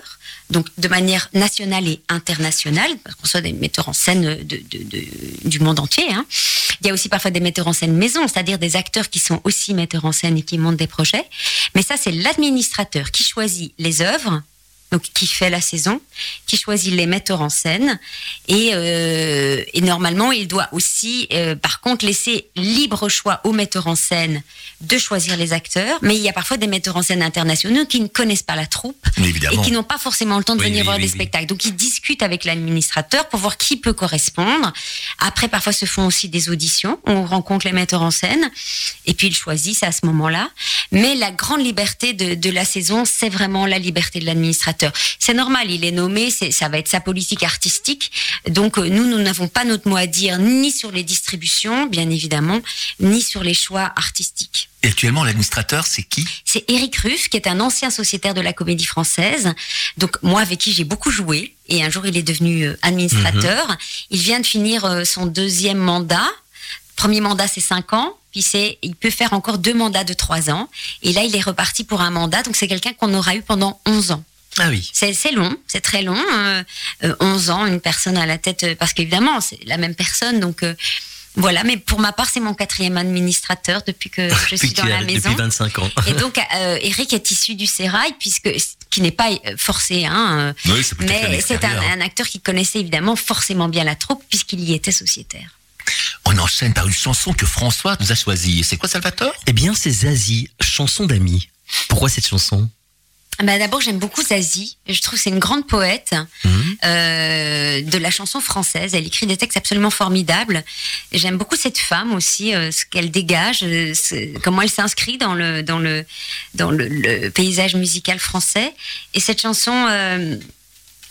donc 0.51 0.67
de 0.77 0.87
manière 0.87 1.29
nationale 1.33 1.87
et 1.87 2.01
internationale, 2.09 2.91
parce 3.03 3.15
qu'on 3.15 3.25
soit 3.27 3.41
des 3.41 3.53
metteurs 3.53 3.89
en 3.89 3.93
scène 3.93 4.35
de, 4.43 4.57
de- 4.57 4.83
de- 4.83 5.05
du 5.49 5.59
monde 5.59 5.79
entier. 5.79 6.05
hein. 6.11 6.25
Il 6.81 6.87
y 6.87 6.89
a 6.89 6.93
aussi 6.93 7.09
parfois 7.09 7.31
des 7.31 7.39
metteurs 7.39 7.67
en 7.67 7.73
scène 7.73 7.93
maison, 7.95 8.27
c'est-à-dire 8.27 8.59
des 8.59 8.75
acteurs 8.75 9.09
qui 9.09 9.19
sont 9.19 9.41
aussi 9.45 9.73
metteurs 9.73 10.05
en 10.05 10.11
scène 10.11 10.37
et 10.37 10.41
qui 10.43 10.57
montent 10.57 10.77
des 10.77 10.87
projets. 10.87 11.25
Mais 11.75 11.81
ça, 11.81 11.95
c'est 11.97 12.11
l'administrateur 12.11 13.11
qui 13.11 13.23
choisit 13.23 13.73
les 13.79 14.01
œuvres. 14.01 14.41
Donc, 14.91 15.03
qui 15.13 15.27
fait 15.27 15.51
la 15.51 15.61
saison, 15.61 16.01
qui 16.47 16.57
choisit 16.57 16.91
les 16.93 17.05
metteurs 17.05 17.41
en 17.41 17.49
scène, 17.49 17.99
et, 18.47 18.71
euh, 18.73 19.63
et 19.73 19.81
normalement, 19.81 20.31
il 20.31 20.47
doit 20.47 20.67
aussi, 20.71 21.27
euh, 21.31 21.55
par 21.55 21.79
contre, 21.79 22.05
laisser 22.05 22.49
libre 22.55 23.07
choix 23.07 23.39
aux 23.43 23.51
metteurs 23.53 23.85
en 23.85 23.95
scène 23.95 24.41
de 24.81 24.97
choisir 24.97 25.37
les 25.37 25.53
acteurs. 25.53 25.99
Mais 26.01 26.15
il 26.15 26.21
y 26.21 26.29
a 26.29 26.33
parfois 26.33 26.57
des 26.57 26.65
metteurs 26.65 26.95
en 26.97 27.03
scène 27.03 27.21
internationaux 27.21 27.85
qui 27.85 27.99
ne 27.99 28.07
connaissent 28.07 28.41
pas 28.41 28.55
la 28.55 28.65
troupe 28.65 28.97
Mais 29.17 29.27
et 29.27 29.29
évidemment. 29.29 29.61
qui 29.61 29.71
n'ont 29.71 29.83
pas 29.83 29.97
forcément 29.99 30.37
le 30.39 30.43
temps 30.43 30.55
de 30.55 30.61
Oui, 30.61 30.67
venir 30.67 30.79
oui, 30.79 30.85
voir 30.85 30.97
oui, 30.97 31.03
oui. 31.03 31.09
spectacles. 31.09 31.45
Donc, 31.45 31.65
ils 31.65 31.75
discutent 31.75 32.23
avec 32.23 32.43
l'administrateur 32.45 33.29
pour 33.29 33.39
voir 33.39 33.57
qui 33.57 33.77
peut 33.77 33.93
correspondre. 33.93 34.73
Après, 35.19 35.49
parfois, 35.49 35.71
se 35.73 35.85
font 35.85 36.07
aussi 36.07 36.29
des 36.29 36.49
auditions. 36.49 36.99
On 37.05 37.25
rencontre 37.25 37.67
les 37.67 37.73
metteurs 37.73 38.01
en 38.01 38.11
scène 38.11 38.49
et 39.05 39.13
puis 39.13 39.27
ils 39.27 39.35
choisissent 39.35 39.83
à 39.83 39.91
ce 39.91 40.05
moment-là. 40.07 40.49
Mais 40.91 41.13
la 41.13 41.29
grande 41.31 41.63
liberté 41.63 42.13
de, 42.13 42.33
de 42.33 42.49
la 42.49 42.65
saison, 42.65 43.03
c'est 43.05 43.29
vraiment 43.29 43.67
la 43.67 43.77
liberté 43.77 44.19
de 44.19 44.25
l'administrateur. 44.25 44.78
C'est 45.19 45.33
normal, 45.33 45.69
il 45.69 45.85
est 45.85 45.91
nommé, 45.91 46.31
c'est, 46.31 46.51
ça 46.51 46.69
va 46.69 46.77
être 46.77 46.87
sa 46.87 46.99
politique 46.99 47.43
artistique. 47.43 48.11
Donc, 48.49 48.77
euh, 48.77 48.87
nous, 48.87 49.05
nous 49.05 49.19
n'avons 49.19 49.47
pas 49.47 49.65
notre 49.65 49.87
mot 49.87 49.97
à 49.97 50.07
dire 50.07 50.37
ni 50.39 50.71
sur 50.71 50.91
les 50.91 51.03
distributions, 51.03 51.87
bien 51.87 52.09
évidemment, 52.09 52.59
ni 52.99 53.21
sur 53.21 53.43
les 53.43 53.53
choix 53.53 53.91
artistiques. 53.95 54.69
Et 54.83 54.87
actuellement, 54.87 55.23
l'administrateur, 55.23 55.85
c'est 55.85 56.03
qui? 56.03 56.25
C'est 56.45 56.63
Eric 56.69 56.95
Ruff, 56.97 57.29
qui 57.29 57.37
est 57.37 57.47
un 57.47 57.59
ancien 57.59 57.89
sociétaire 57.89 58.33
de 58.33 58.41
la 58.41 58.53
Comédie 58.53 58.85
Française. 58.85 59.53
Donc 59.97 60.17
moi, 60.21 60.41
avec 60.41 60.59
qui 60.59 60.71
j'ai 60.71 60.85
beaucoup 60.85 61.11
joué, 61.11 61.53
et 61.67 61.83
un 61.83 61.89
jour 61.89 62.05
il 62.05 62.15
est 62.15 62.23
devenu 62.23 62.63
euh, 62.63 62.79
administrateur. 62.81 63.77
Il 64.09 64.19
vient 64.19 64.39
de 64.39 64.45
finir 64.45 64.85
euh, 64.85 65.03
son 65.03 65.25
deuxième 65.25 65.77
mandat. 65.77 66.27
Premier 66.95 67.21
mandat, 67.21 67.47
c'est 67.47 67.61
cinq 67.61 67.93
ans. 67.93 68.15
Puis 68.31 68.41
c'est, 68.41 68.77
il 68.81 68.95
peut 68.95 69.09
faire 69.09 69.33
encore 69.33 69.57
deux 69.57 69.73
mandats 69.73 70.03
de 70.03 70.13
trois 70.13 70.49
ans. 70.49 70.69
Et 71.03 71.13
là, 71.13 71.23
il 71.23 71.35
est 71.35 71.41
reparti 71.41 71.83
pour 71.83 72.01
un 72.01 72.11
mandat. 72.11 72.43
Donc 72.43 72.55
c'est 72.55 72.67
quelqu'un 72.67 72.93
qu'on 72.93 73.13
aura 73.13 73.35
eu 73.35 73.41
pendant 73.41 73.79
11 73.85 74.11
ans. 74.11 74.23
Ah 74.59 74.69
oui. 74.69 74.89
C'est 74.93 75.31
long, 75.31 75.55
c'est 75.67 75.81
très 75.81 76.01
long. 76.01 76.17
euh, 76.17 76.63
euh, 77.03 77.15
11 77.19 77.49
ans, 77.49 77.65
une 77.65 77.81
personne 77.81 78.17
à 78.17 78.25
la 78.25 78.37
tête, 78.37 78.63
euh, 78.63 78.75
parce 78.77 78.93
qu'évidemment, 78.93 79.41
c'est 79.41 79.59
la 79.65 79.77
même 79.77 79.95
personne. 79.95 80.39
Donc 80.39 80.63
euh, 80.63 80.73
voilà, 81.35 81.63
mais 81.63 81.77
pour 81.77 81.99
ma 81.99 82.11
part, 82.11 82.27
c'est 82.29 82.39
mon 82.39 82.53
quatrième 82.53 82.97
administrateur 82.97 83.81
depuis 83.85 84.09
que 84.09 84.29
je 84.49 84.55
suis 84.55 84.71
dans 84.73 84.85
la 84.85 85.01
maison. 85.01 85.29
Depuis 85.29 85.41
25 85.43 85.79
ans. 85.79 85.89
Et 86.07 86.13
donc, 86.13 86.37
euh, 86.55 86.77
Eric 86.81 87.13
est 87.13 87.31
issu 87.31 87.55
du 87.55 87.65
Sérail, 87.67 88.13
puisque 88.19 88.49
qui 88.89 89.01
n'est 89.01 89.11
pas 89.11 89.29
forcé, 89.57 90.05
hein, 90.05 90.53
Oui, 90.65 90.81
mais 90.99 91.39
c'est 91.45 91.63
un, 91.63 91.81
un 91.93 92.01
acteur 92.01 92.27
qui 92.27 92.39
connaissait 92.39 92.79
évidemment 92.79 93.15
forcément 93.15 93.69
bien 93.69 93.83
la 93.83 93.95
troupe, 93.95 94.23
puisqu'il 94.29 94.61
y 94.61 94.73
était 94.73 94.91
sociétaire. 94.91 95.49
On 96.25 96.37
enchaîne 96.37 96.73
par 96.73 96.85
une 96.87 96.93
chanson 96.93 97.33
que 97.33 97.45
François 97.45 97.95
nous 97.99 98.11
a 98.11 98.15
choisie. 98.15 98.63
C'est 98.63 98.77
quoi, 98.77 98.89
Salvatore? 98.89 99.33
Eh 99.47 99.53
bien, 99.53 99.73
c'est 99.73 99.89
Zazie, 99.91 100.49
chanson 100.61 101.05
d'amis. 101.05 101.49
Pourquoi 101.87 102.09
cette 102.09 102.27
chanson? 102.27 102.69
Bah, 103.43 103.57
D'abord, 103.57 103.79
j'aime 103.81 103.99
beaucoup 103.99 104.21
Zazie. 104.21 104.77
Je 104.87 104.99
trouve 105.01 105.17
que 105.17 105.23
c'est 105.23 105.29
une 105.29 105.39
grande 105.39 105.65
poète 105.67 106.13
Mhm. 106.43 106.77
euh, 106.85 107.81
de 107.83 107.97
la 107.97 108.11
chanson 108.11 108.41
française. 108.41 108.93
Elle 108.95 109.07
écrit 109.07 109.27
des 109.27 109.37
textes 109.37 109.57
absolument 109.57 109.89
formidables. 109.91 110.63
J'aime 111.13 111.37
beaucoup 111.37 111.55
cette 111.55 111.77
femme 111.77 112.13
aussi, 112.13 112.53
euh, 112.53 112.71
ce 112.71 112.85
qu'elle 112.85 113.11
dégage, 113.11 113.59
euh, 113.63 113.93
comment 114.43 114.61
elle 114.61 114.69
s'inscrit 114.69 115.17
dans 115.17 115.35
le 115.35 115.63
dans 115.63 115.79
le 115.79 116.05
dans 116.55 116.71
le, 116.71 116.87
le 116.87 117.29
paysage 117.29 117.75
musical 117.75 118.19
français. 118.19 118.73
Et 119.13 119.19
cette 119.21 119.41
chanson, 119.41 119.71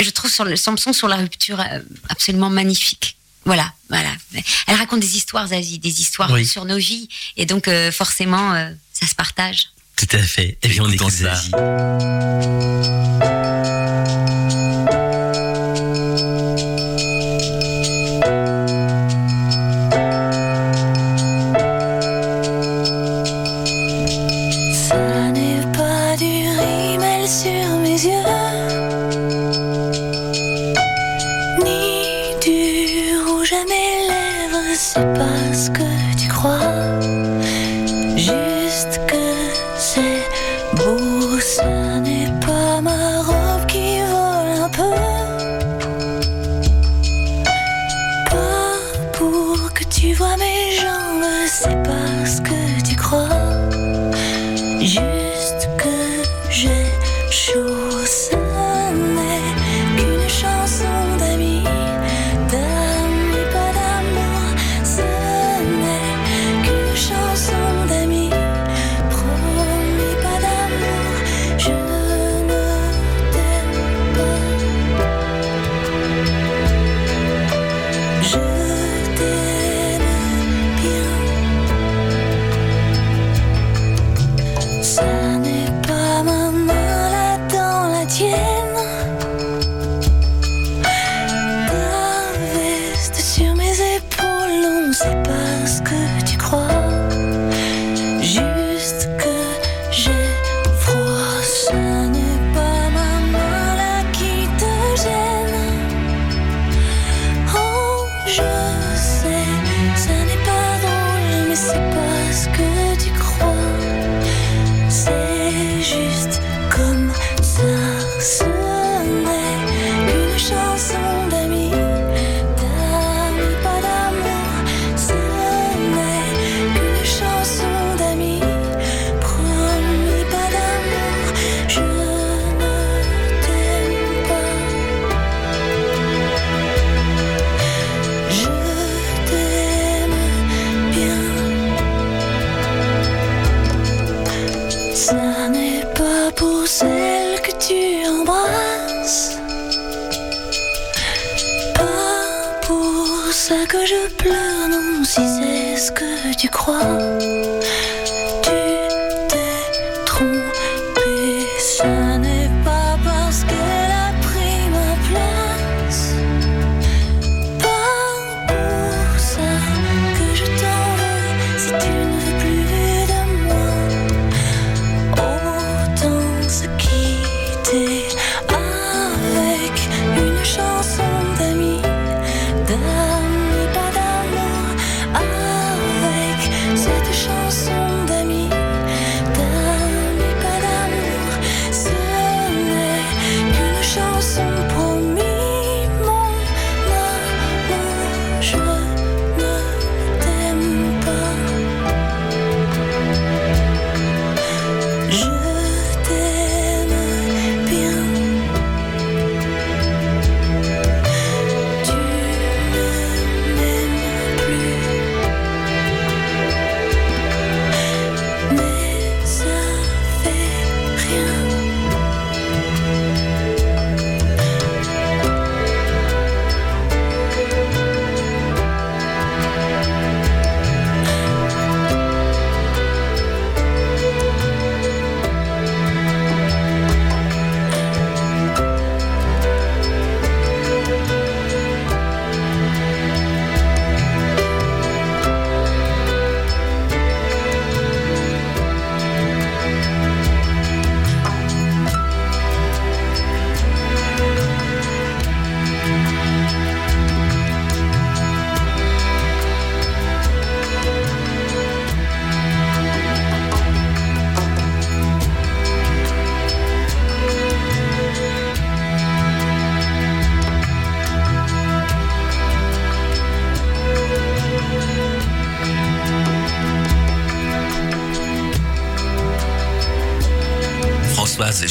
je 0.01 0.11
trouve 0.11 0.31
sur 0.31 0.45
le 0.45 0.55
sur 0.57 1.09
la 1.09 1.17
rupture 1.17 1.63
absolument 2.09 2.51
magnifique. 2.51 3.17
Voilà, 3.45 3.73
voilà. 3.89 4.11
Elle 4.67 4.75
raconte 4.75 5.01
des 5.01 5.17
histoires, 5.17 5.47
Zazie, 5.49 5.79
des 5.79 6.03
histoires 6.03 6.31
Oui. 6.33 6.45
sur 6.47 6.67
nos 6.67 6.77
vies, 6.77 7.09
et 7.39 7.47
donc 7.47 7.71
forcément, 7.93 8.53
ça 8.93 9.07
se 9.07 9.15
partage. 9.15 9.71
Tout 9.99 10.17
à 10.17 10.19
fait. 10.19 10.57
Eh 10.63 10.69
bien, 10.69 10.85
on 10.85 10.89
Écoutons 10.89 11.09
écoute. 11.09 11.19
Ça 11.19 11.35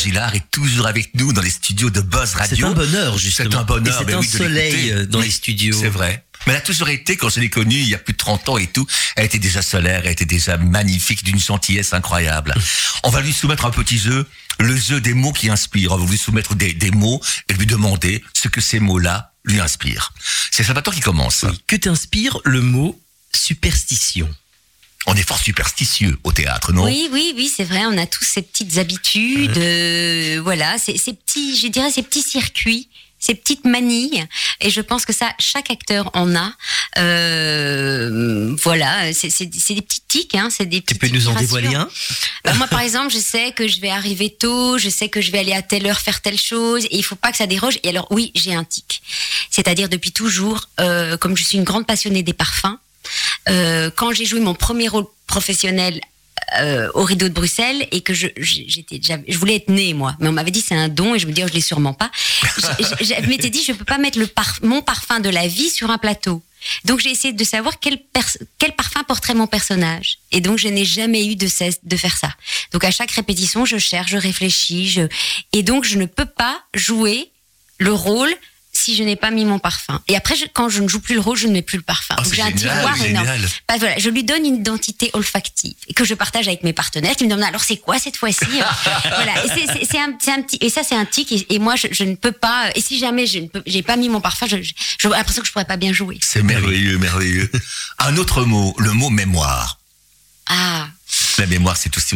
Gillard 0.08 0.34
est 0.36 0.50
toujours 0.52 0.88
avec 0.88 1.14
nous 1.16 1.34
dans 1.34 1.42
les 1.42 1.50
studios 1.50 1.90
de 1.90 2.00
Buzz 2.00 2.30
C'est 2.32 2.38
Radio. 2.38 2.68
un 2.68 2.72
bonheur, 2.72 3.18
justement. 3.18 3.50
C'est 3.52 3.58
un 3.58 3.64
bonheur. 3.64 3.98
C'est 4.08 4.14
un 4.14 4.20
oui, 4.20 4.26
soleil 4.28 4.92
euh, 4.92 5.06
dans 5.06 5.20
Oui, 5.20 5.26
les 5.26 5.32
studios. 5.32 5.78
C'est 5.78 5.90
vrai. 5.90 6.24
Mais 6.46 6.54
elle 6.54 6.60
a 6.60 6.62
toujours 6.62 6.88
été, 6.88 7.18
quand 7.18 7.28
je 7.28 7.42
l'ai 7.42 7.50
connue, 7.50 7.76
il 7.76 7.90
y 7.90 7.94
a 7.94 7.98
plus 7.98 8.14
de 8.14 8.18
30 8.18 8.48
ans 8.48 8.58
et 8.58 8.68
tout, 8.68 8.88
elle 9.18 9.26
était 9.26 9.38
déjà 9.38 9.62
solaire, 9.62 10.04
elle 10.06 10.12
était 10.14 10.24
déjà 10.26 10.56
magnifique, 10.56 11.26
d'une 11.26 11.40
gentillesse 11.40 11.92
incroyable. 11.94 12.56
On 13.04 13.10
va 13.10 13.20
lui 13.20 13.34
soumettre 13.34 13.66
un 13.66 13.72
petit 13.72 13.98
jeu, 13.98 14.26
le 14.62 14.78
jeu 14.78 15.02
des 15.02 15.14
mots 15.14 15.34
qui 15.34 15.50
inspirent. 15.50 15.92
On 15.92 15.98
va 15.98 16.10
lui 16.10 16.18
soumettre 16.18 16.56
des, 16.56 16.72
des 16.74 16.92
mots 16.92 17.22
et 17.50 17.54
lui 17.56 17.66
demander 17.66 18.24
ce 18.34 18.48
que 18.48 18.62
ces 18.62 18.80
mots-là 18.80 19.34
lui 19.44 19.60
inspirent. 19.60 20.14
C'est 20.52 20.64
Salvatore 20.64 20.96
qui 20.96 21.02
commence. 21.02 21.44
Oui. 21.50 21.62
Que 21.68 21.76
t'inspire 21.76 22.38
le 22.46 22.62
mot 22.62 22.98
superstition? 23.36 24.30
On 25.08 25.16
est 25.16 25.28
fort 25.28 25.40
superstitieux 25.40 26.18
au 26.26 26.34
théâtre, 26.34 26.74
non? 26.74 26.84
Oui, 26.84 27.08
oui, 27.14 27.34
oui, 27.38 27.50
c'est 27.54 27.64
vrai. 27.64 27.86
On 27.86 27.98
a 27.98 28.06
tous 28.06 28.26
ces 28.26 28.42
petites 28.42 28.78
habitudes, 28.78 29.58
euh, 29.58 30.42
voilà, 30.44 30.78
ces, 30.78 30.98
ces 30.98 31.14
petits, 31.14 31.58
je 31.58 31.68
dirais, 31.68 31.90
ces 31.92 32.04
petits 32.04 32.22
circuits, 32.22 32.90
ces 33.18 33.34
petites 33.34 33.66
manilles. 33.66 34.26
Et 34.60 34.70
je 34.70 34.82
pense 34.82 35.06
que 35.06 35.14
ça, 35.14 35.34
chaque 35.40 35.72
acteur 35.72 36.12
en 36.14 36.36
a. 36.36 36.52
Euh, 36.98 38.54
voilà, 38.62 39.14
c'est 39.14 39.46
des 39.46 39.82
petits 39.82 40.02
tics, 40.08 40.36
hein, 40.36 40.50
c'est 40.52 40.66
des 40.66 40.82
Tu 40.82 40.96
peux 40.96 41.08
nous 41.08 41.30
en 41.30 41.36
dévoiler 41.36 41.74
un? 41.74 41.90
Bah, 42.44 42.54
moi, 42.56 42.68
par 42.68 42.82
exemple, 42.82 43.14
je 43.14 43.20
sais 43.20 43.54
que 43.54 43.68
je 43.68 43.80
vais 43.80 43.90
arriver 43.90 44.30
tôt, 44.30 44.78
je 44.78 44.90
sais 44.90 45.08
que 45.08 45.22
je 45.22 45.32
vais 45.32 45.40
aller 45.40 45.54
à 45.54 45.62
telle 45.62 45.88
heure 45.88 46.00
faire 46.00 46.22
telle 46.22 46.38
chose, 46.38 46.86
et 46.86 46.98
il 46.98 47.04
faut 47.04 47.16
pas 47.16 47.32
que 47.32 47.38
ça 47.38 47.48
déroge. 47.48 47.80
Et 47.84 47.90
alors, 47.90 48.08
oui, 48.12 48.32
j'ai 48.36 48.54
un 48.54 48.66
tic. 48.66 49.02
C'est-à-dire, 49.52 49.88
depuis 49.88 50.12
toujours, 50.12 50.66
euh, 50.80 51.16
comme 51.18 51.38
je 51.38 51.44
suis 51.44 51.58
une 51.58 51.64
grande 51.64 51.88
passionnée 51.88 52.24
des 52.24 52.34
parfums, 52.34 52.78
euh, 53.50 53.90
quand 53.96 54.12
j'ai 54.14 54.26
joué 54.26 54.40
mon 54.40 54.54
premier 54.54 54.88
rôle 54.88 55.06
professionnel 55.28 56.00
euh, 56.62 56.90
au 56.94 57.04
rideau 57.04 57.28
de 57.28 57.34
Bruxelles 57.34 57.88
et 57.92 58.02
que 58.02 58.14
je 58.14 58.28
j'étais 58.38 59.02
je 59.28 59.38
voulais 59.38 59.56
être 59.56 59.70
née 59.70 59.94
moi. 59.94 60.16
Mais 60.20 60.30
on 60.30 60.32
m'avait 60.32 60.52
dit 60.52 60.62
c'est 60.62 60.76
un 60.76 60.88
don 60.88 61.14
et 61.16 61.20
je 61.20 61.28
me 61.28 61.34
dis 61.34 61.44
oh, 61.44 61.48
je 61.48 61.54
l'ai 61.54 61.62
sûrement 61.62 61.94
pas. 61.94 62.10
Je, 62.80 62.84
je- 63.02 63.14
je 63.22 63.28
m'étais 63.28 63.50
dit 63.50 63.64
je 63.64 63.74
peux 63.74 63.84
pas 63.86 63.98
mettre 63.98 64.18
le 64.20 64.30
mon 64.62 64.82
parfum 64.82 65.20
de 65.20 65.30
la 65.30 65.48
vie 65.48 65.70
sur 65.70 65.90
un 65.92 65.98
plateau. 65.98 66.42
Donc 66.86 67.00
j'ai 67.00 67.12
essayé 67.12 67.34
de 67.34 67.44
savoir 67.44 67.80
quel, 67.80 68.00
quel 68.58 68.74
parfum 68.76 69.04
porterait 69.04 69.34
mon 69.36 69.46
personnage. 69.48 70.20
Et 70.32 70.40
donc 70.42 70.58
je 70.58 70.68
n'ai 70.70 70.86
jamais 70.86 71.26
eu 71.28 71.36
de 71.36 71.48
cesse 71.48 71.80
de 71.84 71.98
faire 71.98 72.16
ça. 72.18 72.34
Donc 72.72 72.84
à 72.84 72.92
chaque 72.92 73.12
répétition 73.12 73.66
je 73.66 73.78
cherche 73.78 74.12
je 74.12 74.18
réfléchis 74.18 74.88
je 74.90 75.02
et 75.54 75.64
donc 75.64 75.84
je 75.86 75.98
ne 75.98 76.06
peux 76.06 76.26
pas 76.26 76.62
jouer 76.74 77.30
le 77.80 77.92
rôle 77.94 78.34
si 78.88 78.96
je 78.96 79.04
n'ai 79.04 79.18
pas 79.18 79.32
mis 79.32 79.44
mon 79.44 79.60
parfum. 79.60 80.02
Et 80.08 80.16
après, 80.16 80.36
je- 80.38 80.46
quand 80.54 80.70
je 80.70 80.82
ne 80.82 80.88
joue 80.88 81.02
plus 81.02 81.16
le 81.16 81.20
rôle, 81.22 81.36
je 81.38 81.48
ne 81.48 81.52
mets 81.54 81.62
plus 81.62 81.78
le 81.78 81.84
parfum. 81.84 82.16
Donc 82.16 82.26
c'est 82.26 82.36
j'ai 82.38 82.42
un 82.42 82.52
tiroir 82.78 82.96
énorme. 83.10 83.28
Bah, 83.68 83.76
voilà, 83.80 83.98
je 84.00 84.10
lui 84.10 84.24
donne 84.24 84.46
une 84.46 84.56
identité 84.56 85.10
olfactive 85.14 85.74
que 85.96 86.06
je 86.06 86.14
partage 86.14 86.48
avec 86.48 86.64
mes 86.64 86.72
partenaires 86.74 87.16
qui 87.18 87.26
me 87.26 87.30
demandent 87.30 87.44
alors 87.50 87.64
c'est 87.64 87.78
quoi 87.78 88.00
cette 88.00 88.16
fois-ci? 88.18 88.46
Voilà, 89.04 89.44
et 89.46 89.50
c'est- 89.90 89.98
un, 89.98 90.12
un 90.12 90.42
petit 90.42 90.58
et 90.62 90.70
ça 90.70 90.84
c'est 90.84 90.96
un 90.96 91.06
tic 91.06 91.32
et, 91.32 91.46
et 91.56 91.60
moi 91.60 91.76
je, 91.76 91.88
je 91.92 92.04
ne 92.04 92.16
peux 92.16 92.32
pas 92.32 92.70
et 92.76 92.82
si 92.82 92.98
jamais 93.00 93.26
je 93.28 93.40
j'ai 93.66 93.82
pas 93.84 93.96
mis 93.98 94.08
mon 94.10 94.22
parfum, 94.22 94.46
j'ai 94.48 94.62
l'impression 95.10 95.42
que 95.42 95.48
je 95.48 95.52
pourrais 95.52 95.66
pas 95.66 95.78
bien 95.78 95.92
jouer. 95.94 96.18
C'est 96.22 96.44
merveilleux, 96.44 96.98
merveilleux. 96.98 97.52
Un 98.00 98.16
autre 98.18 98.44
mot, 98.46 98.74
le 98.78 98.92
mot 98.94 99.10
mémoire. 99.10 99.80
Ah, 100.50 100.88
La 101.40 101.46
mémoire, 101.46 101.78
c'est 101.78 101.96
aussi, 101.96 102.16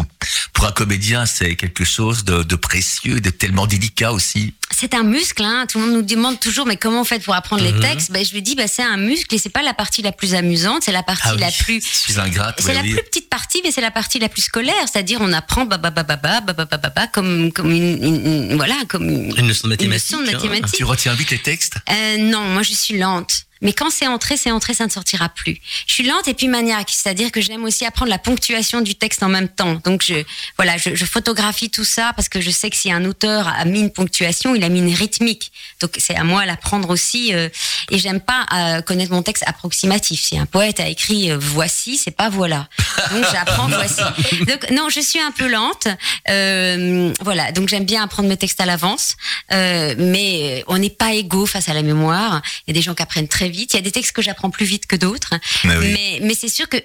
pour 0.52 0.66
un 0.66 0.72
comédien, 0.72 1.26
c'est 1.26 1.56
quelque 1.56 1.86
chose 1.86 2.24
de, 2.26 2.42
de 2.44 2.56
précieux, 2.56 3.22
de 3.22 3.30
tellement 3.30 3.68
délicat 3.68 4.12
aussi. 4.12 4.54
c'est 4.76 4.94
un 4.96 5.04
muscle. 5.04 5.44
Hein. 5.44 5.66
Tout 5.70 5.80
le 5.80 5.86
monde 5.86 5.94
nous 5.96 6.02
demande 6.02 6.40
toujours, 6.40 6.66
mais 6.66 6.76
comment 6.76 7.02
on 7.02 7.04
fait 7.04 7.20
pour 7.24 7.36
apprendre 7.36 7.62
les 7.64 7.72
Mhm. 7.72 7.82
textes 7.82 8.12
ben, 8.12 8.26
Je 8.26 8.34
lui 8.34 8.42
dis, 8.42 8.56
ben, 8.56 8.68
c'est 8.68 8.82
un 8.84 8.98
muscle 8.98 9.34
et 9.36 9.38
c'est 9.38 9.50
pas 9.50 9.62
la 9.62 9.74
partie 9.76 10.02
la 10.02 10.12
plus 10.12 10.34
amusante, 10.34 10.82
c'est 10.84 10.92
la 10.92 11.04
partie 11.04 11.22
Ah 11.28 11.34
oui. 11.36 11.40
la 11.42 11.52
plus. 11.52 11.82
Je 11.86 12.12
suis 12.12 12.20
ingrate, 12.20 12.60
C'est 12.66 12.74
la 12.74 12.82
oui. 12.82 12.94
plus 12.94 13.04
petite 13.04 13.30
partie, 13.30 13.62
mais 13.64 13.72
c'est 13.72 13.82
la 13.82 13.92
partie 13.92 14.18
la 14.20 14.28
plus 14.28 14.42
scolaire. 14.42 14.74
C'est-à-dire, 14.92 15.20
on 15.22 15.32
apprend 15.34 15.66
ba 15.66 15.78
ba 15.78 15.92
ba 15.92 16.04
ba 16.04 16.18
ba 16.18 16.42
ba 16.42 16.54
ba 16.54 16.66
ba 16.66 16.78
ba 16.78 16.90
ba 16.90 17.08
comme 17.08 17.52
comme 17.54 17.72
une, 17.72 18.04
une- 18.04 18.26
une- 18.26 18.56
voilà 18.56 18.76
comme 18.90 19.08
une, 19.08 19.38
Une 19.38 19.48
leçon 19.48 19.68
de 19.68 19.74
une 19.74 19.78
mathématiques. 19.78 20.10
leçon 20.12 20.24
de 20.24 20.30
hein. 20.30 20.34
mathématiques. 20.34 20.78
Tu 20.78 20.84
retiens 20.84 21.14
vite 21.14 21.30
les 21.32 21.40
textes 21.40 21.76
Euh, 21.92 22.18
non, 22.18 22.42
moi 22.50 22.64
je 22.64 22.74
suis 22.74 22.98
lente. 22.98 23.46
Mais 23.62 23.74
quand 23.74 23.90
c'est 23.90 24.08
entré, 24.08 24.38
c'est 24.38 24.52
entré, 24.52 24.74
ça 24.74 24.86
ne 24.86 24.92
sortira 24.92 25.30
plus. 25.30 25.60
Je 25.88 25.94
suis 25.94 26.04
lente 26.04 26.28
et 26.28 26.34
puis 26.34 26.48
maniaque, 26.48 26.90
c'est-à-dire 26.90 27.32
que 27.32 27.42
j'aime 27.42 27.64
aussi 27.64 27.86
apprendre 27.86 28.10
la 28.10 28.18
ponctuation 28.18 28.82
du 28.82 28.96
texte 28.96 29.24
en 29.24 29.30
même 29.30 29.50
temps. 29.50 29.82
Donc 29.84 30.04
je, 30.04 30.24
voilà, 30.58 30.78
je, 30.78 31.06
photographie 31.06 31.70
tout 31.70 31.84
ça 31.84 32.14
parce 32.16 32.30
que 32.30 32.42
je 32.42 32.50
sais 32.50 32.70
que 32.70 32.76
si 32.78 32.92
un 32.92 33.06
auteur 33.06 33.48
a 33.48 33.66
mis 33.66 33.80
une 33.80 33.92
ponctuation, 33.92 34.56
il 34.56 34.64
a 34.64 34.70
mis 34.70 34.80
une 34.80 34.94
rythmique. 34.94 35.52
Donc 35.80 35.96
c'est 35.98 36.16
à 36.16 36.24
moi 36.24 36.46
l'apprendre 36.46 36.90
aussi. 36.90 37.34
euh, 37.34 37.50
et 37.90 38.00
j'aime 38.00 38.22
pas 38.22 38.46
euh, 38.54 38.82
connaître 38.82 39.12
mon 39.12 39.22
texte 39.22 39.44
approximatif. 39.46 40.22
Si 40.22 40.38
un 40.38 40.46
poète 40.46 40.80
a 40.80 40.88
écrit 40.88 41.32
euh, 41.32 41.38
voici, 41.40 41.98
c'est 41.98 42.12
pas 42.16 42.30
voilà. 42.30 42.68
Donc 43.12 43.26
j'apprends 43.32 43.68
voici. 43.68 44.02
Donc 44.48 44.70
non, 44.72 44.90
je 44.90 45.02
suis 45.02 45.20
un 45.20 45.32
peu 45.32 45.48
lente. 45.48 45.88
Euh, 46.30 47.14
voilà, 47.22 47.52
donc 47.52 47.70
j'aime 47.70 47.86
bien 47.86 48.04
apprendre 48.04 48.30
mes 48.30 48.38
textes 48.38 48.62
à 48.62 48.66
l'avance. 48.66 49.16
Euh, 49.52 49.96
mais 49.98 50.64
on 50.68 50.78
n'est 50.78 50.90
pas 50.90 51.14
égaux 51.14 51.46
face 51.46 51.70
à 51.70 51.74
la 51.74 51.82
mémoire. 51.82 52.42
Il 52.66 52.72
y 52.72 52.72
a 52.72 52.74
des 52.80 52.82
gens 52.82 52.94
qui 52.94 53.04
apprennent 53.04 53.28
très 53.28 53.50
vite. 53.52 53.74
Il 53.74 53.78
y 53.78 53.80
a 53.80 53.84
des 53.84 53.92
textes 53.92 54.12
que 54.14 54.22
j'apprends 54.22 54.50
plus 54.50 54.66
vite 54.66 54.86
que 54.88 54.96
d'autres. 54.96 55.34
Mais 55.66 55.78
oui. 55.78 55.94
Mais, 55.94 56.20
mais 56.28 56.34
c'est 56.34 56.50
sûr 56.50 56.68
que 56.68 56.78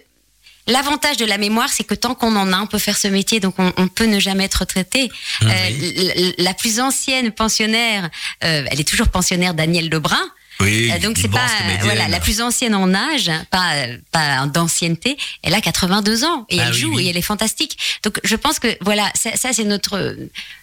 L'avantage 0.69 1.17
de 1.17 1.25
la 1.25 1.39
mémoire, 1.39 1.69
c'est 1.69 1.85
que 1.85 1.95
tant 1.95 2.17
qu'on 2.17 2.35
en 2.35 2.53
a, 2.53 2.59
on 2.61 2.67
peut 2.67 2.79
faire 2.81 2.97
ce 2.99 3.07
métier, 3.07 3.39
donc 3.39 3.55
on, 3.59 3.73
on 3.77 3.87
peut 3.87 4.07
ne 4.07 4.19
jamais 4.19 4.43
être 4.47 4.57
retraité. 4.57 5.09
Mhm. 5.41 5.49
Euh, 5.49 6.33
la 6.39 6.55
plus 6.55 6.81
ancienne 6.81 7.31
pensionnaire, 7.31 8.11
euh, 8.43 8.65
elle 8.69 8.81
est 8.81 8.89
toujours 8.89 9.07
pensionnaire 9.09 9.55
Danielle 9.55 9.89
Lebrun. 9.89 10.19
Oui, 10.59 10.91
Euh, 10.91 10.99
donc 10.99 11.19
c'est 11.21 11.29
pas 11.29 11.47
voilà 11.83 12.09
la 12.09 12.19
plus 12.19 12.41
ancienne 12.41 12.75
en 12.75 12.93
âge, 12.95 13.31
pas 13.53 13.75
pas 14.11 14.45
d'ancienneté. 14.47 15.17
Elle 15.45 15.55
a 15.55 15.61
82 15.61 16.25
ans 16.25 16.47
et 16.49 16.59
Ah 16.59 16.65
elle 16.67 16.75
joue 16.75 16.95
oui. 16.97 17.07
et 17.07 17.11
elle 17.11 17.17
est 17.17 17.23
fantastique. 17.23 17.79
Donc 18.03 18.19
je 18.25 18.35
pense 18.35 18.59
que 18.59 18.77
voilà 18.81 19.09
ça, 19.15 19.37
ça, 19.37 19.53
c'est 19.53 19.65
notre 19.65 20.17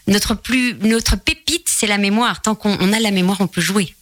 notre 0.07 0.33
plus 0.33 0.75
notre 0.81 1.15
pépite, 1.15 1.67
c'est 1.69 1.87
la 1.87 1.97
mémoire. 1.99 2.41
Tant 2.41 2.55
qu'on 2.55 2.75
on 2.81 2.91
a 2.91 2.99
la 2.99 3.11
mémoire, 3.11 3.39
on 3.39 3.47
peut 3.47 3.61
jouer. 3.61 3.93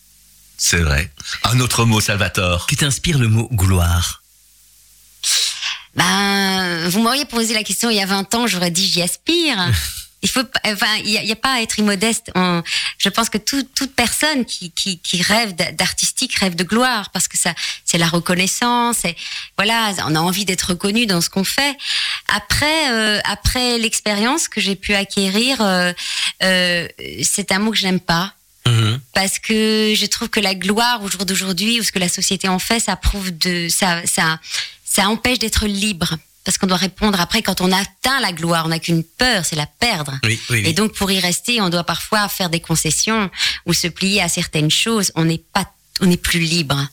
C'est 0.64 0.78
vrai. 0.78 1.12
Un 1.44 1.60
autre 1.60 1.86
mot, 1.86 2.00
Salvatore. 2.00 2.68
Que 2.68 2.76
t'inspire 2.76 3.18
le 3.18 3.28
mot 3.28 3.50
gloire? 3.52 4.22
Ben, 5.96 6.88
vous 6.88 7.02
m'auriez 7.02 7.26
posé 7.26 7.56
la 7.56 7.64
question 7.64 7.90
il 7.90 7.98
y 7.98 8.02
a 8.02 8.06
20 8.06 8.36
ans, 8.36 8.46
j'aurais 8.46 8.70
dit 8.70 8.88
j'y 8.88 9.02
aspire. 9.02 9.58
Il 10.24 10.30
faut, 10.30 10.44
enfin, 10.66 10.98
il 11.04 11.10
y, 11.10 11.32
a- 11.32 11.36
pas 11.36 11.54
à 11.56 11.62
être 11.62 11.80
immodeste. 11.80 12.30
On- 12.36 12.62
je 13.00 13.10
pense 13.10 13.28
que 13.30 13.40
tout- 13.40 13.64
toute 13.74 13.96
personne 13.96 14.46
qui, 14.46 14.70
qui, 14.70 15.00
qui 15.00 15.20
rêve 15.24 15.56
d'a- 15.56 15.72
d'artistique 15.72 16.36
rêve 16.36 16.54
de 16.56 16.64
gloire 16.64 17.10
parce 17.10 17.28
que 17.28 17.40
ça, 17.40 17.56
c'est 17.86 17.98
la 17.98 18.08
reconnaissance. 18.08 19.04
Et 19.04 19.16
voilà, 19.58 19.96
on 20.06 20.14
a 20.14 20.20
envie 20.20 20.46
d'être 20.46 20.62
reconnu 20.70 21.08
dans 21.08 21.22
ce 21.22 21.32
qu'on 21.32 21.44
fait. 21.44 21.76
Après, 22.36 22.92
euh, 22.92 23.20
après 23.24 23.80
l'expérience 23.80 24.48
que 24.48 24.62
j'ai 24.62 24.76
pu 24.76 24.94
acquérir, 24.94 25.60
euh, 25.60 25.92
euh, 26.44 26.88
c'est 27.24 27.52
un 27.52 27.58
mot 27.58 27.72
que 27.72 27.78
j'aime 27.78 28.00
pas 28.00 28.36
Mhm. 28.68 29.00
parce 29.14 29.40
que 29.40 29.94
je 29.96 30.06
trouve 30.06 30.30
que 30.30 30.40
la 30.40 30.54
gloire 30.54 31.02
au 31.04 31.10
jour 31.10 31.26
d'aujourd'hui 31.26 31.80
ou 31.80 31.84
ce 31.84 31.92
que 31.92 32.00
la 32.00 32.10
société 32.10 32.48
en 32.48 32.60
fait, 32.60 32.80
ça 32.80 32.96
prouve 32.96 33.32
de 33.38 33.68
ça 33.70 34.06
ça 34.06 34.40
ça 34.86 35.08
empêche 35.08 35.40
d'être 35.40 35.66
libre 35.66 36.18
parce 36.44 36.58
qu'on 36.58 36.68
doit 36.68 36.78
répondre 36.78 37.20
après 37.20 37.42
quand 37.42 37.62
on 37.62 37.72
atteint 37.72 38.20
la 38.20 38.34
gloire, 38.34 38.66
on 38.66 38.70
n'a 38.70 38.80
qu'une 38.80 39.04
peur, 39.04 39.46
c'est 39.46 39.56
la 39.56 39.68
perdre. 39.68 40.20
Oui, 40.24 40.40
oui, 40.50 40.62
oui. 40.64 40.70
Et 40.70 40.74
donc 40.74 40.94
pour 40.94 41.12
y 41.12 41.20
rester, 41.20 41.62
on 41.62 41.70
doit 41.70 41.84
parfois 41.84 42.28
faire 42.30 42.50
des 42.50 42.60
concessions 42.60 43.30
ou 43.66 43.74
se 43.74 43.88
plier 43.88 44.22
à 44.22 44.28
certaines 44.28 44.72
choses. 44.72 45.12
On 45.16 45.26
n'est 45.26 45.44
pas 45.54 45.68
on 46.00 46.06
n'est 46.08 46.18
plus 46.18 46.40
libre. 46.40 46.88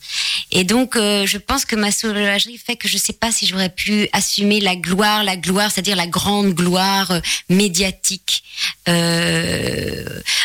Et 0.51 0.63
donc, 0.63 0.95
euh, 0.95 1.25
je 1.25 1.37
pense 1.37 1.65
que 1.65 1.75
ma 1.75 1.91
sauvagerie 1.91 2.57
fait 2.57 2.75
que 2.75 2.87
je 2.87 2.97
sais 2.97 3.13
pas 3.13 3.31
si 3.31 3.47
j'aurais 3.47 3.69
pu 3.69 4.09
assumer 4.13 4.59
la 4.59 4.75
gloire, 4.75 5.23
la 5.23 5.37
gloire, 5.37 5.71
c'est-à-dire 5.71 5.95
la 5.95 6.07
grande 6.07 6.53
gloire 6.53 7.11
euh, 7.11 7.19
médiatique. 7.49 8.43
Euh, 8.87 10.03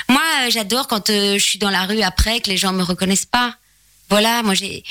moi, 0.08 0.22
j'adore 0.50 0.88
quand 0.88 1.10
euh, 1.10 1.34
je 1.34 1.44
suis 1.44 1.58
dans 1.58 1.70
la 1.70 1.84
rue 1.84 2.02
après 2.02 2.40
que 2.40 2.50
les 2.50 2.56
gens 2.56 2.72
me 2.72 2.82
reconnaissent 2.82 3.26
pas. 3.26 3.56
Voilà, 4.10 4.42
moi 4.42 4.54
j'ai, 4.54 4.84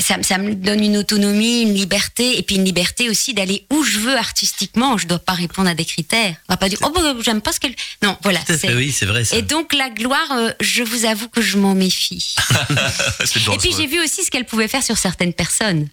ça, 0.00 0.22
ça 0.22 0.38
me 0.38 0.54
donne 0.54 0.84
une 0.84 0.98
autonomie, 0.98 1.62
une 1.62 1.74
liberté, 1.74 2.38
et 2.38 2.42
puis 2.42 2.56
une 2.56 2.64
liberté 2.64 3.08
aussi 3.08 3.32
d'aller 3.34 3.64
où 3.70 3.82
je 3.82 3.98
veux 3.98 4.16
artistiquement. 4.16 4.98
Je 4.98 5.06
dois 5.06 5.18
pas 5.18 5.32
répondre 5.32 5.68
à 5.68 5.74
des 5.74 5.84
critères. 5.84 6.36
On 6.48 6.52
va 6.52 6.56
pas 6.58 6.68
dire 6.68 6.78
oh 6.82 6.90
bah, 6.90 7.14
j'aime 7.24 7.40
pas 7.40 7.52
ce 7.52 7.60
qu'elle. 7.60 7.74
Non, 8.02 8.16
voilà. 8.22 8.40
C'est- 8.46 8.74
oui, 8.74 8.92
c'est 8.92 9.06
vrai. 9.06 9.24
Ça. 9.24 9.36
Et 9.36 9.42
donc 9.42 9.72
la 9.72 9.88
gloire, 9.90 10.30
euh, 10.32 10.50
je 10.60 10.82
vous 10.82 11.06
avoue 11.06 11.28
que 11.28 11.40
je 11.40 11.56
m'en 11.56 11.74
méfie. 11.74 12.34
C'est 13.24 13.40
Et 13.52 13.58
puis 13.58 13.70
j'ai 13.76 13.86
vu 13.86 14.00
aussi 14.02 14.24
ce 14.24 14.30
qu'elle 14.30 14.44
pouvait 14.44 14.68
faire 14.68 14.82
sur 14.82 14.98
certaines 14.98 15.32
personnes. 15.32 15.88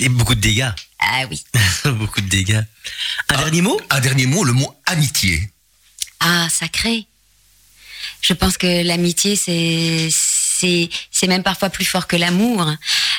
Et 0.00 0.08
beaucoup 0.08 0.34
de 0.34 0.40
dégâts. 0.40 0.70
Ah 1.00 1.24
oui. 1.30 1.44
beaucoup 1.84 2.20
de 2.20 2.28
dégâts. 2.28 2.62
Un 3.28 3.36
dernier 3.36 3.62
mot? 3.62 3.80
Un 3.90 4.00
dernier 4.00 4.26
mot, 4.26 4.44
le 4.44 4.52
mot 4.52 4.74
amitié. 4.86 5.50
Ah, 6.20 6.48
sacré. 6.50 7.06
Je 8.20 8.32
pense 8.32 8.58
que 8.58 8.82
l'amitié, 8.82 9.36
c'est 9.36 10.08
c'est 10.58 10.88
c'est 11.10 11.26
même 11.26 11.42
parfois 11.42 11.70
plus 11.70 11.84
fort 11.84 12.06
que 12.06 12.16
l'amour. 12.16 12.68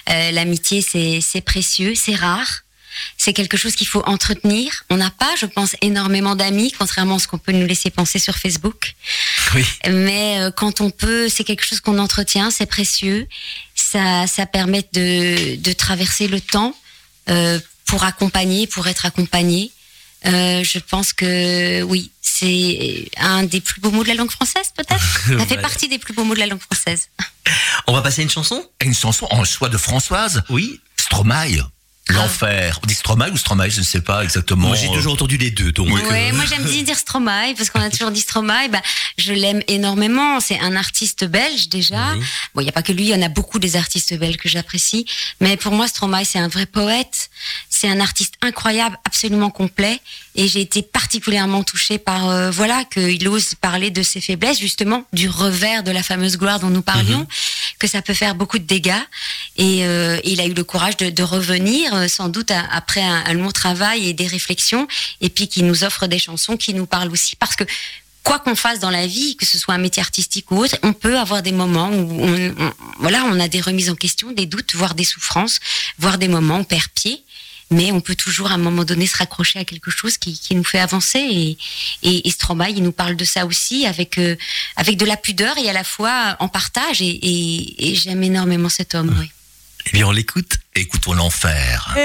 Euh, 0.10 0.32
l'amitié, 0.32 0.82
c'est 0.82 1.22
c'est 1.22 1.42
précieux, 1.42 1.94
c'est 1.96 2.16
rare. 2.16 2.64
C'est 3.18 3.34
quelque 3.34 3.56
chose 3.56 3.76
qu'il 3.76 3.88
faut 3.88 4.04
entretenir. 4.06 4.84
On 4.90 4.98
n'a 4.98 5.10
pas, 5.12 5.34
je 5.40 5.46
pense, 5.46 5.76
énormément 5.82 6.36
d'amis, 6.36 6.74
contrairement 6.78 7.16
à 7.16 7.20
ce 7.20 7.28
qu'on 7.28 7.38
peut 7.38 7.52
nous 7.52 7.66
laisser 7.66 7.92
penser 7.92 8.20
sur 8.20 8.36
Facebook. 8.36 8.94
Oui. 9.56 9.64
Mais 9.88 10.40
euh, 10.40 10.52
quand 10.52 10.82
on 10.82 10.90
peut, 10.90 11.30
c'est 11.30 11.44
quelque 11.44 11.64
chose 11.64 11.80
qu'on 11.80 12.00
entretient, 12.00 12.52
c'est 12.52 12.66
précieux. 12.66 13.28
Ça, 13.76 14.28
ça 14.28 14.46
permet 14.46 14.86
de, 14.92 15.56
de 15.56 15.72
traverser 15.74 16.28
le 16.28 16.42
temps 16.42 16.76
euh, 17.30 17.60
pour 17.86 18.04
accompagner, 18.04 18.68
pour 18.68 18.88
être 18.88 19.06
accompagné. 19.06 19.72
Euh, 20.26 20.64
je 20.64 20.80
pense 20.80 21.14
que 21.14 21.82
oui, 21.84 22.12
c'est 22.22 23.10
un 23.18 23.44
des 23.44 23.62
plus 23.62 23.80
beaux 23.82 23.92
mots 23.92 24.04
de 24.04 24.10
la 24.10 24.16
langue 24.16 24.32
française, 24.32 24.72
peut-être. 24.76 25.20
Ça 25.40 25.46
fait 25.46 25.62
partie 25.62 25.88
des 25.88 26.00
plus 26.00 26.14
beaux 26.14 26.24
mots 26.24 26.36
de 26.36 26.40
la 26.40 26.48
langue 26.48 26.62
française. 26.62 27.10
On 27.88 27.94
va 27.94 28.02
passer 28.02 28.22
à 28.22 28.24
une 28.24 28.30
chanson? 28.30 28.64
Une 28.82 28.94
chanson 28.94 29.28
en 29.32 29.44
choix 29.44 29.70
de 29.70 29.78
Françoise? 29.78 30.44
Oui. 30.50 30.82
Stromae. 30.98 31.64
L'enfer. 32.10 32.80
On 32.84 32.88
dit 32.88 32.94
Stromae 32.94 33.30
ou 33.32 33.38
Stromae, 33.38 33.70
je 33.70 33.80
ne 33.80 33.86
sais 33.86 34.02
pas 34.02 34.24
exactement. 34.24 34.68
Moi, 34.68 34.76
j'ai 34.76 34.88
toujours 34.88 35.14
entendu 35.14 35.38
les 35.38 35.52
deux, 35.52 35.72
donc. 35.72 35.88
Oui. 35.92 36.02
Ouais, 36.10 36.32
moi 36.32 36.46
j'aime 36.46 36.64
bien 36.64 36.84
dire 36.84 36.98
Stromae 36.98 37.54
parce 37.56 37.70
qu'on 37.70 37.82
a 37.82 37.90
toujours 37.90 38.12
dit 38.12 38.22
Stromae. 38.22 38.68
Bah, 38.70 38.82
je 39.18 39.34
l'aime 39.34 39.62
énormément. 39.68 40.40
C'est 40.40 40.60
un 40.60 40.76
artiste 40.76 41.26
belge 41.26 41.70
déjà. 41.70 42.16
Bon, 42.54 42.62
il 42.62 42.66
y 42.66 42.70
a 42.70 42.72
pas 42.72 42.82
que 42.82 42.92
lui, 42.92 43.04
il 43.06 43.10
y 43.10 43.16
en 43.16 43.22
a 43.22 43.30
beaucoup 43.30 43.60
des 43.60 43.76
artistes 43.76 44.18
belges 44.18 44.38
que 44.38 44.50
j'apprécie. 44.50 45.06
Mais 45.40 45.58
pour 45.58 45.74
moi, 45.74 45.88
Stromae, 45.88 46.26
c'est 46.26 46.40
un 46.40 46.48
vrai 46.48 46.66
poète. 46.66 47.30
C'est 47.70 47.90
un 47.90 48.00
artiste 48.00 48.34
incroyable, 48.42 48.98
absolument 49.06 49.50
complet. 49.50 50.00
Et 50.36 50.48
j'ai 50.48 50.62
été 50.62 50.82
particulièrement 50.82 51.64
touchée 51.64 51.98
par 51.98 52.30
euh, 52.30 52.52
voilà 52.52 52.84
qu'il 52.86 53.28
ose 53.28 53.56
parler 53.56 53.92
de 53.92 54.04
ses 54.04 54.22
faiblesses, 54.22 54.60
justement 54.60 55.04
du 55.14 55.30
revers 55.30 55.84
de 55.84 55.92
la 55.92 56.04
fameuse 56.04 56.38
gloire 56.38 56.60
dont 56.60 56.70
nous 56.70 56.82
parlions, 56.82 57.28
que 57.78 57.88
ça 57.88 58.02
peut 58.02 58.14
faire 58.14 58.36
beaucoup 58.36 58.60
de 58.60 58.64
dégâts. 58.64 58.94
Et 59.58 59.86
euh, 59.86 60.20
il 60.24 60.42
a 60.42 60.46
eu 60.46 60.54
le 60.54 60.64
courage 60.64 60.98
de, 60.98 61.10
de 61.10 61.24
revenir, 61.24 61.94
euh, 62.00 62.08
sans 62.08 62.30
doute 62.30 62.52
après 62.72 63.02
un, 63.02 63.24
un 63.26 63.34
long 63.34 63.52
travail 63.52 64.08
et 64.08 64.14
des 64.14 64.28
réflexions, 64.28 64.88
et 65.22 65.30
puis 65.30 65.48
qui 65.48 65.64
nous 65.64 65.84
offre 65.84 66.08
des 66.08 66.20
chansons 66.20 66.58
qui 66.58 66.74
nous 66.74 66.86
parlent 66.86 67.12
aussi, 67.12 67.36
parce 67.36 67.56
que 67.56 67.64
quoi 68.24 68.40
qu'on 68.40 68.56
fasse 68.56 68.80
dans 68.80 68.90
la 68.92 69.08
vie, 69.08 69.36
que 69.38 69.46
ce 69.46 69.58
soit 69.58 69.74
un 69.74 69.80
métier 69.80 70.02
artistique 70.02 70.52
ou 70.52 70.58
autre, 70.58 70.78
on 70.84 70.94
peut 70.94 71.18
avoir 71.18 71.42
des 71.42 71.52
moments 71.54 71.90
où 71.90 72.24
on, 72.24 72.54
on- 72.60 72.74
voilà, 73.00 73.24
on 73.26 73.40
a 73.40 73.48
des 73.48 73.62
remises 73.62 73.90
en 73.90 73.96
question, 73.96 74.32
des 74.32 74.46
doutes, 74.46 74.76
voire 74.76 74.94
des 74.94 75.06
souffrances, 75.06 75.60
voire 75.98 76.18
des 76.18 76.28
moments 76.28 76.58
où 76.58 76.60
on 76.60 76.64
perd 76.64 76.88
pied. 76.94 77.24
Mais 77.72 77.92
on 77.92 78.02
peut 78.02 78.16
toujours 78.16 78.50
à 78.50 78.56
un 78.56 78.58
moment 78.58 78.84
donné 78.84 79.06
se 79.06 79.16
raccrocher 79.16 79.60
à 79.60 79.64
quelque 79.64 79.92
chose 79.92 80.18
qui, 80.18 80.34
qui 80.40 80.56
nous 80.56 80.64
fait 80.64 80.80
avancer. 80.80 81.20
Et, 81.20 81.56
et, 82.02 82.28
et 82.28 82.32
Stromae, 82.32 82.72
il 82.72 82.82
nous 82.82 82.92
parle 82.92 83.16
de 83.16 83.24
ça 83.26 83.46
aussi 83.46 83.86
avec, 83.86 84.18
euh, 84.18 84.36
avec 84.76 84.98
de 84.98 85.06
la 85.06 85.16
pudeur 85.16 85.56
et 85.60 85.70
à 85.70 85.74
la 85.74 85.84
fois 85.84 86.36
en 86.40 86.48
partage. 86.48 87.00
Et, 87.04 87.08
et, 87.10 87.92
et 87.92 87.96
j'aime 87.96 88.24
énormément 88.24 88.70
cet 88.70 88.96
homme. 88.96 89.16
Oui. 89.20 89.30
Eh 89.90 89.92
bien, 89.92 90.06
on 90.06 90.12
l'écoute. 90.12 90.60
Écoutons 90.76 91.14
l'enfer. 91.14 91.96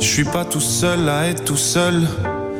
Je 0.00 0.04
suis 0.04 0.24
pas 0.24 0.44
tout 0.44 0.58
seul 0.58 1.08
à 1.08 1.28
être 1.28 1.44
tout 1.44 1.56
seul. 1.56 2.08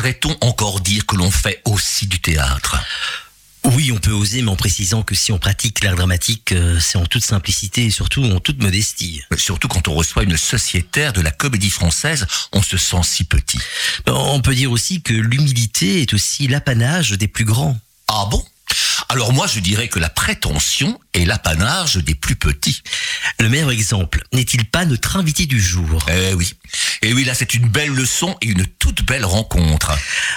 Oserait-on 0.00 0.34
encore 0.40 0.80
dire 0.80 1.04
que 1.04 1.16
l'on 1.16 1.30
fait 1.30 1.60
aussi 1.66 2.06
du 2.06 2.20
théâtre? 2.20 2.76
Oui, 3.64 3.92
on 3.92 3.98
peut 3.98 4.12
oser, 4.12 4.40
mais 4.40 4.50
en 4.50 4.56
précisant 4.56 5.02
que 5.02 5.14
si 5.14 5.30
on 5.32 5.38
pratique 5.38 5.84
l'art 5.84 5.94
dramatique, 5.94 6.52
euh, 6.52 6.80
c'est 6.80 6.96
en 6.96 7.04
toute 7.04 7.22
simplicité 7.22 7.84
et 7.84 7.90
surtout 7.90 8.24
en 8.24 8.40
toute 8.40 8.62
modestie. 8.62 9.22
Surtout 9.36 9.68
quand 9.68 9.88
on 9.88 9.94
reçoit 9.94 10.22
une 10.22 10.38
sociétaire 10.38 11.12
de 11.12 11.20
la 11.20 11.30
comédie 11.30 11.68
française, 11.68 12.26
on 12.52 12.62
se 12.62 12.78
sent 12.78 13.02
si 13.02 13.24
petit. 13.24 13.58
On 14.06 14.40
peut 14.40 14.54
dire 14.54 14.72
aussi 14.72 15.02
que 15.02 15.12
l'humilité 15.12 16.00
est 16.00 16.14
aussi 16.14 16.48
l'apanage 16.48 17.10
des 17.10 17.28
plus 17.28 17.44
grands. 17.44 17.78
Ah 18.08 18.26
bon? 18.30 18.42
Alors 19.08 19.32
moi 19.32 19.46
je 19.46 19.60
dirais 19.60 19.88
que 19.88 19.98
la 19.98 20.08
prétention 20.08 21.00
est 21.14 21.24
l'apanage 21.24 21.96
des 21.96 22.14
plus 22.14 22.36
petits. 22.36 22.82
Le 23.38 23.48
meilleur 23.48 23.70
exemple, 23.70 24.22
n'est-il 24.32 24.64
pas 24.64 24.84
notre 24.84 25.16
invité 25.16 25.46
du 25.46 25.60
jour? 25.60 26.04
Eh 26.08 26.34
oui. 26.34 26.54
Et 27.02 27.12
oui, 27.12 27.24
là 27.24 27.34
c'est 27.34 27.54
une 27.54 27.68
belle 27.68 27.90
leçon 27.90 28.36
et 28.40 28.46
une 28.46 28.66
toute 28.66 29.04
belle 29.04 29.24
rencontre. 29.24 29.92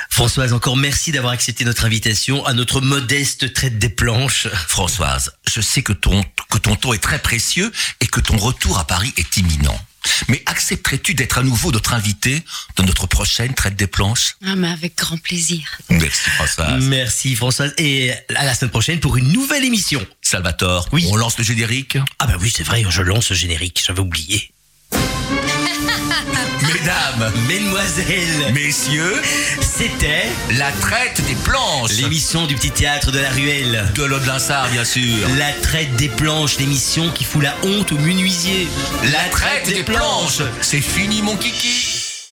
Françoise, 0.10 0.54
encore 0.54 0.78
merci 0.78 1.12
d'avoir 1.12 1.34
accepté 1.34 1.66
notre 1.66 1.86
invitation 1.86 2.46
à 2.46 2.54
notre 2.54 2.82
modeste 2.82 3.54
traite 3.54 3.78
des 3.78 3.90
planches. 3.90 4.48
Françoise, 4.68 5.34
je 5.48 5.62
sais 5.62 5.84
que 5.84 5.94
ton, 5.94 6.24
que 6.50 6.58
ton 6.58 6.76
temps 6.76 6.94
est 6.94 7.04
très 7.04 7.20
précieux 7.20 7.72
et 8.02 8.08
que 8.08 8.20
ton 8.20 8.38
retour 8.38 8.80
à 8.80 8.88
Paris 8.88 9.14
est 9.18 9.38
imminent. 9.38 9.80
Mais 10.28 10.42
accepterais-tu 10.46 11.14
d'être 11.14 11.38
à 11.38 11.44
nouveau 11.44 11.72
notre 11.72 11.94
invité 11.94 12.44
dans 12.76 12.84
notre 12.84 13.08
prochaine 13.08 13.54
traite 13.54 13.76
des 13.76 13.88
planches? 13.88 14.36
Ah, 14.46 14.56
mais 14.56 14.70
avec 14.70 14.96
grand 14.98 15.18
plaisir. 15.18 15.66
Merci 15.90 16.30
Françoise. 16.32 16.84
Merci 16.86 17.36
Françoise 17.36 17.74
et 17.78 18.12
à 18.36 18.46
la 18.46 18.54
semaine 18.56 18.72
prochaine 18.72 19.00
pour 19.00 19.18
une 19.18 19.32
nouvelle 19.32 19.64
émission. 19.64 20.06
Salvatore, 20.22 20.88
Oui. 20.92 21.06
on 21.10 21.16
lance 21.16 21.38
le 21.38 21.44
générique? 21.44 21.98
Ah 22.20 22.28
bah 22.28 22.36
oui, 22.40 22.52
c'est 22.56 22.64
vrai, 22.64 22.84
je 22.90 23.02
lance 23.02 23.28
ce 23.28 23.34
générique, 23.34 23.82
j'avais 23.86 24.00
oublié. 24.02 24.52
Mesdames, 26.62 27.32
Mesdemoiselles, 27.48 28.54
messieurs, 28.54 29.22
c'était 29.62 30.28
la 30.58 30.72
traite 30.72 31.22
des 31.28 31.36
planches 31.36 31.92
l'émission 31.92 32.46
du 32.46 32.56
petit 32.56 32.72
théâtre 32.72 33.12
de 33.12 33.20
la 33.20 33.30
ruelle. 33.30 33.86
de 33.96 34.04
l'Aude 34.04 34.26
Linsard, 34.26 34.70
bien 34.70 34.86
sûr. 34.86 35.28
La 35.38 35.52
traite 35.62 35.96
des 35.96 36.10
planches, 36.10 36.58
l'émission 36.58 37.10
qui 37.12 37.24
fout 37.24 37.44
la 37.44 37.56
honte 37.64 37.92
aux 37.92 37.98
menuisiers. 37.98 38.68
La 39.12 39.30
traite 39.30 39.68
des 39.68 39.84
planches, 39.84 40.42
c'est 40.62 40.82
fini 40.82 41.22
mon 41.22 41.36
kiki 41.36 42.03